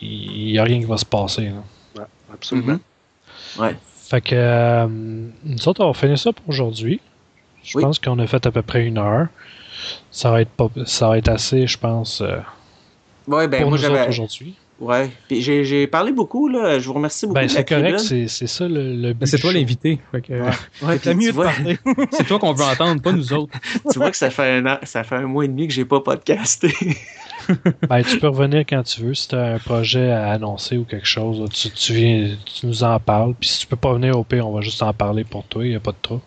il 0.00 0.50
y 0.50 0.58
a 0.58 0.64
rien 0.64 0.78
qui 0.80 0.84
va 0.86 0.96
se 0.98 1.04
passer. 1.04 1.50
là. 1.96 2.06
Absolument. 2.32 2.78
Ouais. 3.58 3.76
Fait 4.08 4.20
que 4.20 4.34
euh, 4.34 4.86
nous 4.88 5.68
autres, 5.68 5.82
on 5.84 5.88
va 5.88 5.94
finir 5.94 6.18
ça 6.18 6.32
pour 6.32 6.48
aujourd'hui. 6.48 7.00
Je 7.62 7.78
Oui. 7.78 7.84
pense 7.84 7.98
qu'on 7.98 8.18
a 8.18 8.26
fait 8.26 8.44
à 8.44 8.50
peu 8.50 8.62
près 8.62 8.84
une 8.84 8.98
heure. 8.98 9.28
Ça 10.10 10.30
va 10.30 10.40
être 10.42 10.50
pas, 10.50 10.68
ça 10.86 11.08
va 11.08 11.18
être 11.18 11.28
assez, 11.28 11.66
je 11.66 11.78
pense, 11.78 12.20
euh, 12.20 12.38
Ouais, 13.28 13.46
ben, 13.48 13.60
pour 13.62 13.70
moi, 13.70 13.78
nous 13.78 13.84
autres 13.84 13.94
j'avais. 13.96 14.08
aujourd'hui. 14.08 14.54
Ouais. 14.80 15.10
Puis 15.28 15.42
j'ai 15.42 15.64
j'ai 15.64 15.86
parlé 15.86 16.10
beaucoup, 16.10 16.48
là. 16.48 16.78
Je 16.80 16.86
vous 16.88 16.94
remercie 16.94 17.26
beaucoup. 17.26 17.36
Ben 17.36 17.46
de 17.46 17.52
la 17.52 17.58
c'est 17.60 17.68
correct, 17.68 17.98
c'est 18.00 18.26
c'est 18.26 18.48
ça 18.48 18.66
le, 18.66 18.94
le 18.96 19.12
but. 19.12 19.18
Mais 19.20 19.26
c'est 19.26 19.38
toi 19.38 19.52
l'invité. 19.52 20.00
que, 20.12 20.32
Ouais, 20.84 21.14
mieux 21.14 21.30
vois, 21.30 21.44
parler. 21.52 21.78
C'est 22.12 22.24
toi 22.26 22.38
qu'on 22.40 22.52
veut 22.52 22.64
entendre, 22.64 23.00
pas 23.00 23.12
nous 23.12 23.32
autres. 23.32 23.52
tu 23.92 23.98
vois 23.98 24.10
que 24.10 24.16
ça 24.16 24.30
fait 24.30 24.50
un 24.58 24.66
an, 24.66 24.78
ça 24.82 25.04
fait 25.04 25.14
un 25.16 25.26
mois 25.28 25.44
et 25.44 25.48
demi 25.48 25.68
que 25.68 25.72
j'ai 25.74 25.84
pas 25.84 26.00
podcasté. 26.00 26.72
Ben, 27.88 28.02
tu 28.02 28.18
peux 28.18 28.28
revenir 28.28 28.60
quand 28.60 28.82
tu 28.82 29.02
veux 29.02 29.14
si 29.14 29.28
tu 29.28 29.34
as 29.34 29.54
un 29.54 29.58
projet 29.58 30.10
à 30.10 30.30
annoncer 30.30 30.76
ou 30.76 30.84
quelque 30.84 31.06
chose. 31.06 31.48
Tu, 31.74 31.92
viens, 31.92 32.36
tu 32.44 32.66
nous 32.66 32.84
en 32.84 32.98
parles. 33.00 33.34
Puis 33.38 33.48
si 33.48 33.60
tu 33.60 33.66
peux 33.66 33.76
pas 33.76 33.92
venir 33.94 34.18
au 34.18 34.24
pire, 34.24 34.48
on 34.48 34.52
va 34.52 34.60
juste 34.60 34.82
en 34.82 34.92
parler 34.92 35.24
pour 35.24 35.44
toi. 35.44 35.64
Il 35.64 35.70
n'y 35.70 35.76
a 35.76 35.80
pas 35.80 35.92
de 35.92 35.96
trouble. 36.00 36.22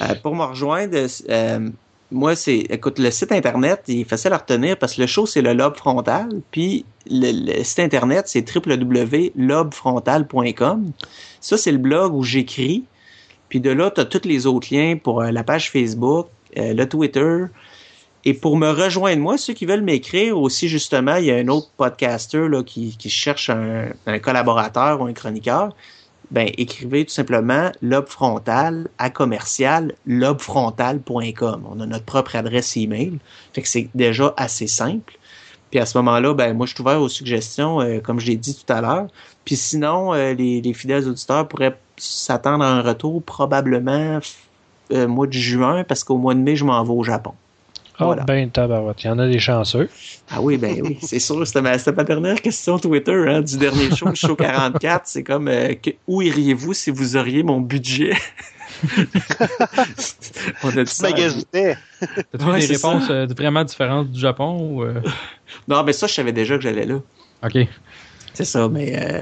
Euh, 0.00 0.14
pour 0.22 0.34
me 0.34 0.44
rejoindre, 0.44 0.96
euh, 1.28 1.68
moi, 2.12 2.36
c'est, 2.36 2.58
écoute, 2.58 2.98
le 2.98 3.10
site 3.10 3.32
internet, 3.32 3.84
il 3.88 4.00
est 4.00 4.04
facile 4.04 4.34
à 4.34 4.36
retenir 4.36 4.76
parce 4.76 4.94
que 4.94 5.00
le 5.00 5.06
show, 5.06 5.24
c'est 5.26 5.40
le 5.40 5.54
lobe 5.54 5.76
frontal, 5.76 6.28
puis 6.50 6.84
le, 7.10 7.62
site 7.64 7.78
internet, 7.80 8.28
c'est 8.28 8.44
www.lobefrontal.com. 8.54 10.92
Ça, 11.40 11.56
c'est 11.56 11.72
le 11.72 11.78
blog 11.78 12.12
où 12.14 12.22
j'écris. 12.22 12.84
Puis 13.48 13.60
de 13.60 13.70
là, 13.70 13.90
tu 13.90 14.02
as 14.02 14.04
tous 14.04 14.28
les 14.28 14.46
autres 14.46 14.68
liens 14.72 14.98
pour 15.02 15.22
euh, 15.22 15.30
la 15.30 15.42
page 15.42 15.70
Facebook, 15.70 16.28
euh, 16.58 16.74
le 16.74 16.86
Twitter. 16.88 17.46
Et 18.24 18.34
pour 18.34 18.56
me 18.56 18.70
rejoindre, 18.70 19.20
moi, 19.20 19.36
ceux 19.36 19.52
qui 19.52 19.66
veulent 19.66 19.82
m'écrire 19.82 20.38
aussi, 20.38 20.68
justement, 20.68 21.16
il 21.16 21.24
y 21.24 21.30
a 21.32 21.36
un 21.36 21.48
autre 21.48 21.70
podcaster 21.76 22.48
là, 22.48 22.62
qui, 22.62 22.96
qui 22.96 23.10
cherche 23.10 23.50
un, 23.50 23.88
un 24.06 24.18
collaborateur 24.18 25.00
ou 25.00 25.06
un 25.06 25.12
chroniqueur 25.12 25.74
ben, 26.32 26.48
écrivez 26.56 27.04
tout 27.04 27.12
simplement 27.12 27.70
lobe 27.82 28.08
frontal 28.08 28.88
à 28.96 29.10
commercial 29.10 29.94
lobefrontal.com. 30.06 31.66
On 31.70 31.78
a 31.78 31.86
notre 31.86 32.06
propre 32.06 32.36
adresse 32.36 32.74
email. 32.76 33.18
Fait 33.52 33.60
que 33.60 33.68
c'est 33.68 33.90
déjà 33.94 34.32
assez 34.38 34.66
simple. 34.66 35.18
Puis 35.70 35.78
à 35.78 35.84
ce 35.84 35.96
moment-là, 35.98 36.32
ben, 36.32 36.56
moi, 36.56 36.64
je 36.66 36.72
suis 36.72 36.80
ouvert 36.82 37.00
aux 37.00 37.10
suggestions, 37.10 37.80
euh, 37.82 38.00
comme 38.00 38.18
je 38.18 38.26
l'ai 38.26 38.36
dit 38.36 38.54
tout 38.54 38.72
à 38.72 38.80
l'heure. 38.80 39.08
Puis 39.44 39.56
sinon, 39.56 40.14
euh, 40.14 40.32
les, 40.32 40.62
les 40.62 40.72
fidèles 40.72 41.06
auditeurs 41.06 41.46
pourraient 41.48 41.78
s'attendre 41.98 42.64
à 42.64 42.68
un 42.68 42.82
retour 42.82 43.22
probablement 43.22 44.18
euh, 44.92 45.06
mois 45.06 45.26
de 45.26 45.32
juin, 45.32 45.84
parce 45.84 46.02
qu'au 46.02 46.16
mois 46.16 46.34
de 46.34 46.40
mai, 46.40 46.56
je 46.56 46.64
m'en 46.64 46.82
vais 46.82 46.92
au 46.92 47.04
Japon. 47.04 47.34
Ah, 48.02 48.06
Voilà. 48.06 48.24
ben, 48.24 48.50
tabarouette. 48.50 49.02
Il 49.04 49.06
y 49.06 49.10
en 49.10 49.18
a 49.18 49.28
des 49.28 49.38
chanceux. 49.38 49.88
Ah 50.30 50.40
oui, 50.40 50.56
ben 50.58 50.80
oui, 50.82 50.98
c'est 51.02 51.18
sûr. 51.18 51.46
C'était 51.46 51.62
ma, 51.62 51.76
dernière 52.04 52.40
question 52.40 52.78
Twitter 52.78 53.24
hein, 53.28 53.40
du 53.42 53.56
dernier 53.58 53.94
show, 53.94 54.08
le 54.08 54.14
show 54.14 54.34
44. 54.36 55.02
C'est 55.06 55.22
comme 55.22 55.48
euh, 55.48 55.74
que- 55.74 55.90
où 56.06 56.22
iriez-vous 56.22 56.74
si 56.74 56.90
vous 56.90 57.16
auriez 57.16 57.42
mon 57.42 57.60
budget? 57.60 58.12
On 60.62 60.68
a 60.68 60.72
dit 60.72 60.84
Tu 60.84 60.86
ça. 60.86 61.08
magasinais. 61.10 61.76
T'as 62.00 62.38
trouvé 62.38 62.52
Ouais, 62.52 62.66
des 62.66 62.74
réponses 62.74 63.10
euh, 63.10 63.26
vraiment 63.36 63.64
différentes 63.64 64.10
du 64.10 64.18
Japon 64.20 64.58
ou. 64.60 64.82
euh? 64.82 65.00
Non, 65.68 65.82
mais 65.84 65.92
ça, 65.92 66.06
je 66.06 66.14
savais 66.14 66.32
déjà 66.32 66.56
que 66.56 66.62
j'allais 66.62 66.86
là. 66.86 66.96
Ok. 67.44 67.58
C'est 68.34 68.46
ça, 68.46 68.66
mais 68.66 68.98
euh, 68.98 69.20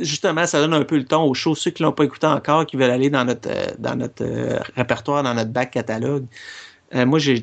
justement, 0.00 0.46
ça 0.46 0.60
donne 0.60 0.74
un 0.74 0.84
peu 0.84 0.96
le 0.96 1.04
ton 1.04 1.24
aux 1.24 1.34
shows. 1.34 1.56
Ceux 1.56 1.72
qui 1.72 1.82
l'ont 1.82 1.90
pas 1.90 2.04
écouté 2.04 2.28
encore, 2.28 2.64
qui 2.64 2.76
veulent 2.76 2.90
aller 2.92 3.10
dans 3.10 3.24
notre 3.24 3.48
euh, 3.50 3.66
dans 3.80 3.96
notre 3.96 4.22
euh, 4.24 4.60
répertoire, 4.76 5.24
dans 5.24 5.34
notre 5.34 5.50
bac 5.50 5.72
catalogue. 5.72 6.26
Euh, 6.94 7.04
moi, 7.04 7.18
j'ai 7.18 7.42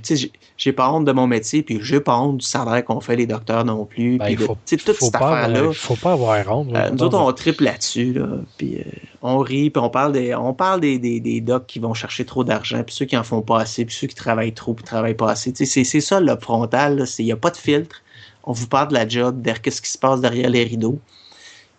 j'ai- 0.57 0.71
pas 0.71 0.89
honte 0.91 1.03
de 1.03 1.11
mon 1.11 1.27
métier, 1.27 1.63
puis 1.63 1.79
j'ai 1.81 1.99
pas 1.99 2.17
honte 2.17 2.37
du 2.37 2.45
salaire 2.45 2.85
qu'on 2.85 3.01
fait 3.01 3.17
les 3.17 3.27
docteurs 3.27 3.65
non 3.65 3.83
plus. 3.85 4.17
Ben, 4.17 4.25
puis 4.25 4.33
il 4.35 4.39
de- 4.39 4.43
faut, 4.45 4.57
toute 4.65 4.81
faut 4.93 5.05
cette 5.07 5.15
affaire-là. 5.15 5.73
faut 5.73 5.95
pas 5.97 6.13
avoir 6.13 6.57
honte. 6.57 6.69
Euh, 6.73 6.89
nous 6.91 7.03
autres, 7.03 7.19
on 7.19 7.31
triple 7.33 7.65
là-dessus, 7.65 8.13
là, 8.13 8.27
puis 8.57 8.77
euh, 8.77 8.83
on 9.21 9.39
rit, 9.39 9.69
puis 9.69 9.83
on 9.83 9.89
parle 9.89 10.13
des, 10.13 10.33
on 10.33 10.53
parle 10.53 10.79
des, 10.79 10.97
des, 10.97 11.19
des 11.19 11.41
docs 11.41 11.65
qui 11.67 11.79
vont 11.79 11.93
chercher 11.93 12.23
trop 12.23 12.45
d'argent, 12.45 12.81
puis 12.83 12.95
ceux 12.95 13.05
qui 13.05 13.17
en 13.17 13.23
font 13.23 13.41
pas 13.41 13.59
assez, 13.59 13.83
puis 13.83 13.93
ceux 13.93 14.07
qui 14.07 14.15
travaillent 14.15 14.53
trop, 14.53 14.73
puis 14.73 14.85
travaillent 14.85 15.13
pas 15.13 15.31
assez. 15.31 15.51
C'est 15.55 15.65
c'est 15.83 16.01
ça 16.01 16.21
le 16.21 16.37
frontal, 16.39 17.03
il 17.19 17.25
y 17.25 17.31
a 17.33 17.37
pas 17.37 17.49
de 17.49 17.57
filtre. 17.57 17.97
On 18.45 18.53
vous 18.53 18.67
parle 18.67 18.89
de 18.89 18.93
la 18.93 19.07
job, 19.07 19.41
de 19.41 19.51
qu'est-ce 19.51 19.81
qui 19.81 19.89
se 19.91 19.97
passe 19.97 20.21
derrière 20.21 20.49
les 20.49 20.63
rideaux. 20.63 20.99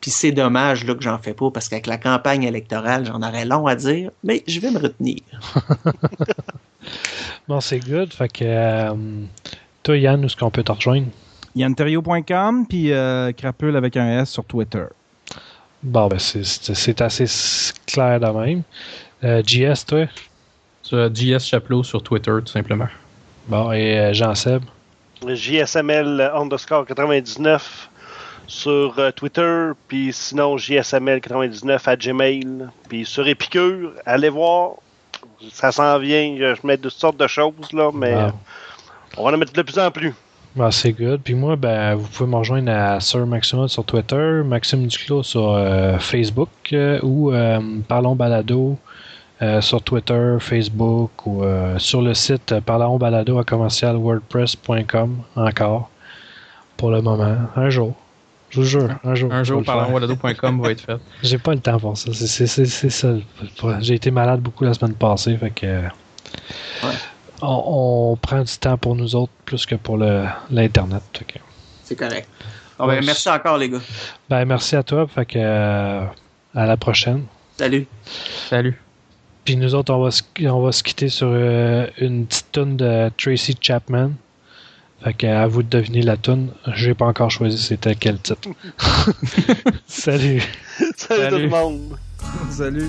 Puis 0.04 0.10
c'est 0.10 0.32
dommage 0.32 0.84
là 0.84 0.94
que 0.94 1.02
j'en 1.02 1.16
fais 1.16 1.32
pas 1.32 1.50
parce 1.50 1.70
qu'avec 1.70 1.86
la 1.86 1.96
campagne 1.96 2.42
électorale, 2.42 3.06
j'en 3.06 3.22
aurais 3.22 3.46
long 3.46 3.66
à 3.66 3.74
dire, 3.74 4.10
mais 4.22 4.44
je 4.46 4.60
vais 4.60 4.70
me 4.70 4.78
retenir. 4.78 5.16
Bon, 7.48 7.58
c'est 7.62 7.78
good. 7.78 8.12
Fait 8.12 8.28
que, 8.28 8.44
euh, 8.44 8.92
toi, 9.82 9.96
Yann, 9.96 10.22
où 10.22 10.26
est-ce 10.26 10.36
qu'on 10.36 10.50
peut 10.50 10.62
te 10.62 10.72
rejoindre? 10.72 11.06
Yanterio.com, 11.56 12.66
puis 12.68 12.92
euh, 12.92 13.32
Crapule 13.32 13.76
avec 13.76 13.96
un 13.96 14.20
S 14.20 14.28
sur 14.30 14.44
Twitter. 14.44 14.84
Bon, 15.82 16.08
ben, 16.08 16.18
c'est- 16.18 17.00
assez 17.00 17.24
clair 17.86 18.20
de 18.20 18.26
même. 18.26 18.62
Euh, 19.24 19.42
JS, 19.42 19.86
toi? 19.86 20.04
Sur 20.82 21.14
JS 21.14 21.46
Chapelot 21.46 21.82
sur 21.82 22.02
Twitter, 22.02 22.32
tout 22.44 22.52
simplement. 22.52 22.88
Bon, 23.48 23.72
et 23.72 23.98
euh, 23.98 24.12
Jean-Seb? 24.12 24.62
JSML 25.26 26.30
underscore 26.34 26.84
99 26.84 27.88
sur 28.46 28.98
euh, 28.98 29.10
Twitter, 29.10 29.70
puis 29.88 30.12
sinon 30.12 30.56
JSML99 30.56 31.80
à 31.86 31.96
Gmail, 31.96 32.66
puis 32.88 33.04
sur 33.04 33.26
Épicure, 33.26 33.92
allez 34.04 34.28
voir, 34.28 34.72
ça 35.52 35.72
s'en 35.72 35.98
vient, 35.98 36.36
je 36.38 36.66
mets 36.66 36.76
toutes 36.76 36.92
sortes 36.92 37.16
de 37.16 37.26
choses, 37.26 37.72
là, 37.72 37.90
mais 37.94 38.14
Wow. 38.14 38.30
on 39.18 39.24
va 39.24 39.32
en 39.34 39.38
mettre 39.38 39.52
de 39.52 39.62
plus 39.62 39.78
en 39.78 39.90
plus. 39.90 40.12
Bon, 40.56 40.70
c'est 40.70 40.92
good. 40.92 41.20
Puis 41.22 41.34
moi, 41.34 41.56
ben, 41.56 41.96
vous 41.96 42.06
pouvez 42.06 42.30
me 42.30 42.36
rejoindre 42.36 42.70
à 42.70 43.00
Sir 43.00 43.26
Maxima 43.26 43.66
sur 43.66 43.84
Twitter, 43.84 44.42
Maxime 44.44 44.86
Duclos 44.86 45.24
sur 45.24 45.52
euh, 45.52 45.98
Facebook 45.98 46.48
euh, 46.72 47.00
ou 47.02 47.32
euh, 47.32 47.58
Parlons 47.88 48.14
Balado 48.14 48.78
sur 49.60 49.82
Twitter, 49.82 50.36
Facebook 50.40 51.26
ou 51.26 51.42
sur 51.76 52.00
le 52.00 52.14
site 52.14 52.60
Parlons 52.60 52.96
Balado 52.96 53.38
à 53.38 53.44
commercial 53.44 53.96
wordpress.com 53.96 55.18
encore 55.36 55.90
pour 56.78 56.90
le 56.90 57.02
moment. 57.02 57.36
Un 57.54 57.68
jour. 57.68 57.94
Je 58.54 58.60
vous 58.60 58.66
jure, 58.66 58.88
un 59.02 59.14
jour. 59.16 59.32
Un 59.32 59.42
jour, 59.42 59.64
parlonswalado.com 59.64 60.60
va 60.62 60.70
être 60.70 60.80
fait. 60.82 60.96
J'ai 61.24 61.38
pas 61.38 61.54
le 61.54 61.60
temps 61.60 61.78
pour 61.80 61.96
ça. 61.98 62.12
C'est- 62.12 62.26
C'est 62.26 62.46
c'est- 62.46 62.66
c'est 62.66 62.90
ça. 62.90 63.14
J'ai 63.80 63.94
été 63.94 64.12
malade 64.12 64.40
beaucoup 64.40 64.62
la 64.64 64.74
semaine 64.74 64.94
passée, 64.94 65.36
fait 65.36 65.50
que 65.50 65.82
on, 67.42 68.12
on 68.12 68.16
prend 68.16 68.42
du 68.42 68.56
temps 68.58 68.78
pour 68.78 68.94
nous 68.94 69.16
autres 69.16 69.32
plus 69.44 69.66
que 69.66 69.74
pour 69.74 69.96
le- 69.96 70.24
l'internet. 70.50 71.02
que- 71.26 71.38
C'est 71.82 71.96
correct. 71.96 72.28
Ah 72.78 72.86
ben, 72.86 73.04
merci 73.04 73.28
encore, 73.28 73.58
les 73.58 73.68
gars. 73.70 73.80
Ben 74.28 74.44
merci 74.44 74.76
à 74.76 74.82
toi, 74.84 75.06
fait 75.06 75.26
que 75.26 75.38
euh, 75.38 76.04
à 76.54 76.66
la 76.66 76.76
prochaine. 76.76 77.24
Salut. 77.56 77.86
Salut. 78.48 78.80
Puis 79.44 79.56
nous 79.56 79.74
autres, 79.74 79.92
on 79.92 80.00
va 80.02 80.10
se, 80.10 80.22
on 80.46 80.62
va 80.62 80.72
se 80.72 80.82
quitter 80.82 81.08
sur 81.08 81.28
euh, 81.30 81.86
une 81.98 82.26
petite 82.26 82.50
tune 82.52 82.76
de 82.76 83.10
Tracy 83.16 83.56
Chapman. 83.60 84.12
Fait 85.02 85.14
que 85.14 85.26
à 85.26 85.46
vous 85.46 85.62
de 85.62 85.68
deviner 85.68 86.02
la 86.02 86.16
tune. 86.16 86.50
J'ai 86.74 86.94
pas 86.94 87.06
encore 87.06 87.30
choisi 87.30 87.58
c'était 87.58 87.94
quel 87.94 88.18
titre. 88.18 88.48
Salut. 89.86 90.42
Salut, 90.96 91.28
tout 91.28 91.38
le 91.38 91.48
monde! 91.48 91.98
Salut. 92.50 92.88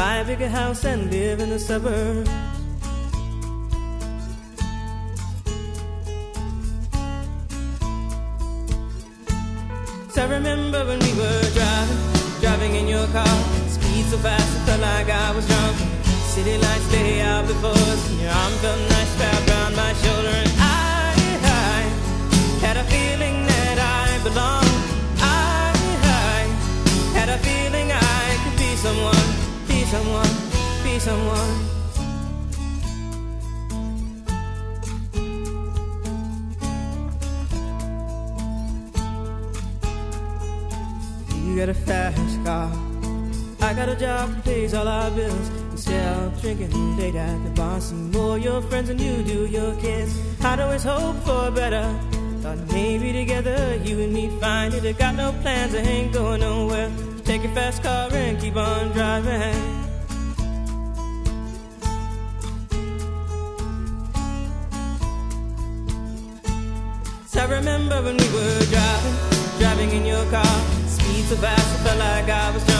buy 0.00 0.16
a 0.16 0.24
bigger 0.24 0.48
house 0.48 0.82
and 0.86 1.10
live 1.10 1.40
in 1.40 1.50
the 1.50 1.58
suburbs. 1.58 2.30
So 10.14 10.22
I 10.22 10.28
remember 10.38 10.80
when 10.86 11.00
we 11.00 11.12
were 11.20 11.42
driving, 11.58 12.00
driving 12.40 12.74
in 12.76 12.88
your 12.88 13.06
car. 13.08 13.36
Speed 13.76 14.06
so 14.06 14.16
fast, 14.16 14.48
it 14.56 14.62
felt 14.66 14.80
like 14.80 15.10
I 15.10 15.32
was 15.36 15.46
drunk. 15.46 15.76
City 16.32 16.56
lights 16.56 16.92
lay 16.94 17.20
out 17.20 17.46
before 17.46 17.80
us, 17.92 18.02
and 18.10 18.20
your 18.22 18.32
arm 18.32 18.52
felt 18.62 18.80
nice 18.96 19.14
pays 44.60 44.74
all 44.74 44.88
our 44.88 45.10
bills. 45.10 45.48
Instead 45.72 46.04
of 46.18 46.40
drinking 46.42 46.96
late 46.98 47.14
at 47.14 47.38
the 47.44 47.50
bar, 47.50 47.80
some 47.80 48.10
more 48.10 48.36
your 48.38 48.60
friends 48.68 48.88
than 48.88 48.98
you 48.98 49.22
do 49.22 49.46
your 49.46 49.74
kids. 49.76 50.12
I'd 50.44 50.60
always 50.60 50.84
hope 50.84 51.16
for 51.26 51.50
better. 51.50 51.86
Thought 52.42 52.60
maybe 52.72 53.12
together 53.12 53.60
you 53.84 54.00
and 54.04 54.12
me 54.12 54.24
find 54.40 54.74
it. 54.74 54.84
I 54.84 54.92
got 54.92 55.14
no 55.14 55.32
plans, 55.42 55.74
I 55.74 55.78
ain't 55.78 56.12
going 56.12 56.40
nowhere. 56.40 56.90
Take 57.24 57.42
your 57.44 57.54
fast 57.54 57.82
car 57.82 58.08
and 58.12 58.38
keep 58.40 58.56
on 58.56 58.92
driving. 58.92 59.56
So 67.30 67.36
I 67.44 67.46
remember 67.58 67.96
when 68.06 68.16
we 68.22 68.28
were 68.36 68.60
driving, 68.74 69.16
driving 69.60 69.90
in 69.98 70.04
your 70.12 70.24
car. 70.34 70.56
Speed 70.96 71.24
so 71.30 71.36
fast, 71.36 71.68
I 71.74 71.78
felt 71.84 71.98
like 71.98 72.28
I 72.28 72.50
was 72.54 72.64
drunk. 72.66 72.79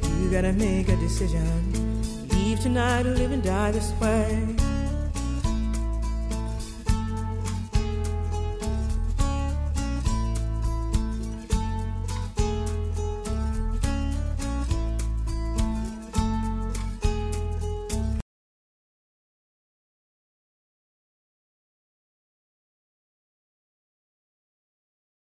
You 0.21 0.29
gotta 0.29 0.53
make 0.53 0.87
a 0.87 0.95
decision. 0.97 1.43
Leave 2.29 2.59
tonight 2.59 3.07
or 3.07 3.15
live 3.15 3.31
and 3.31 3.43
die 3.43 3.71
this 3.71 3.91
way. 3.99 4.50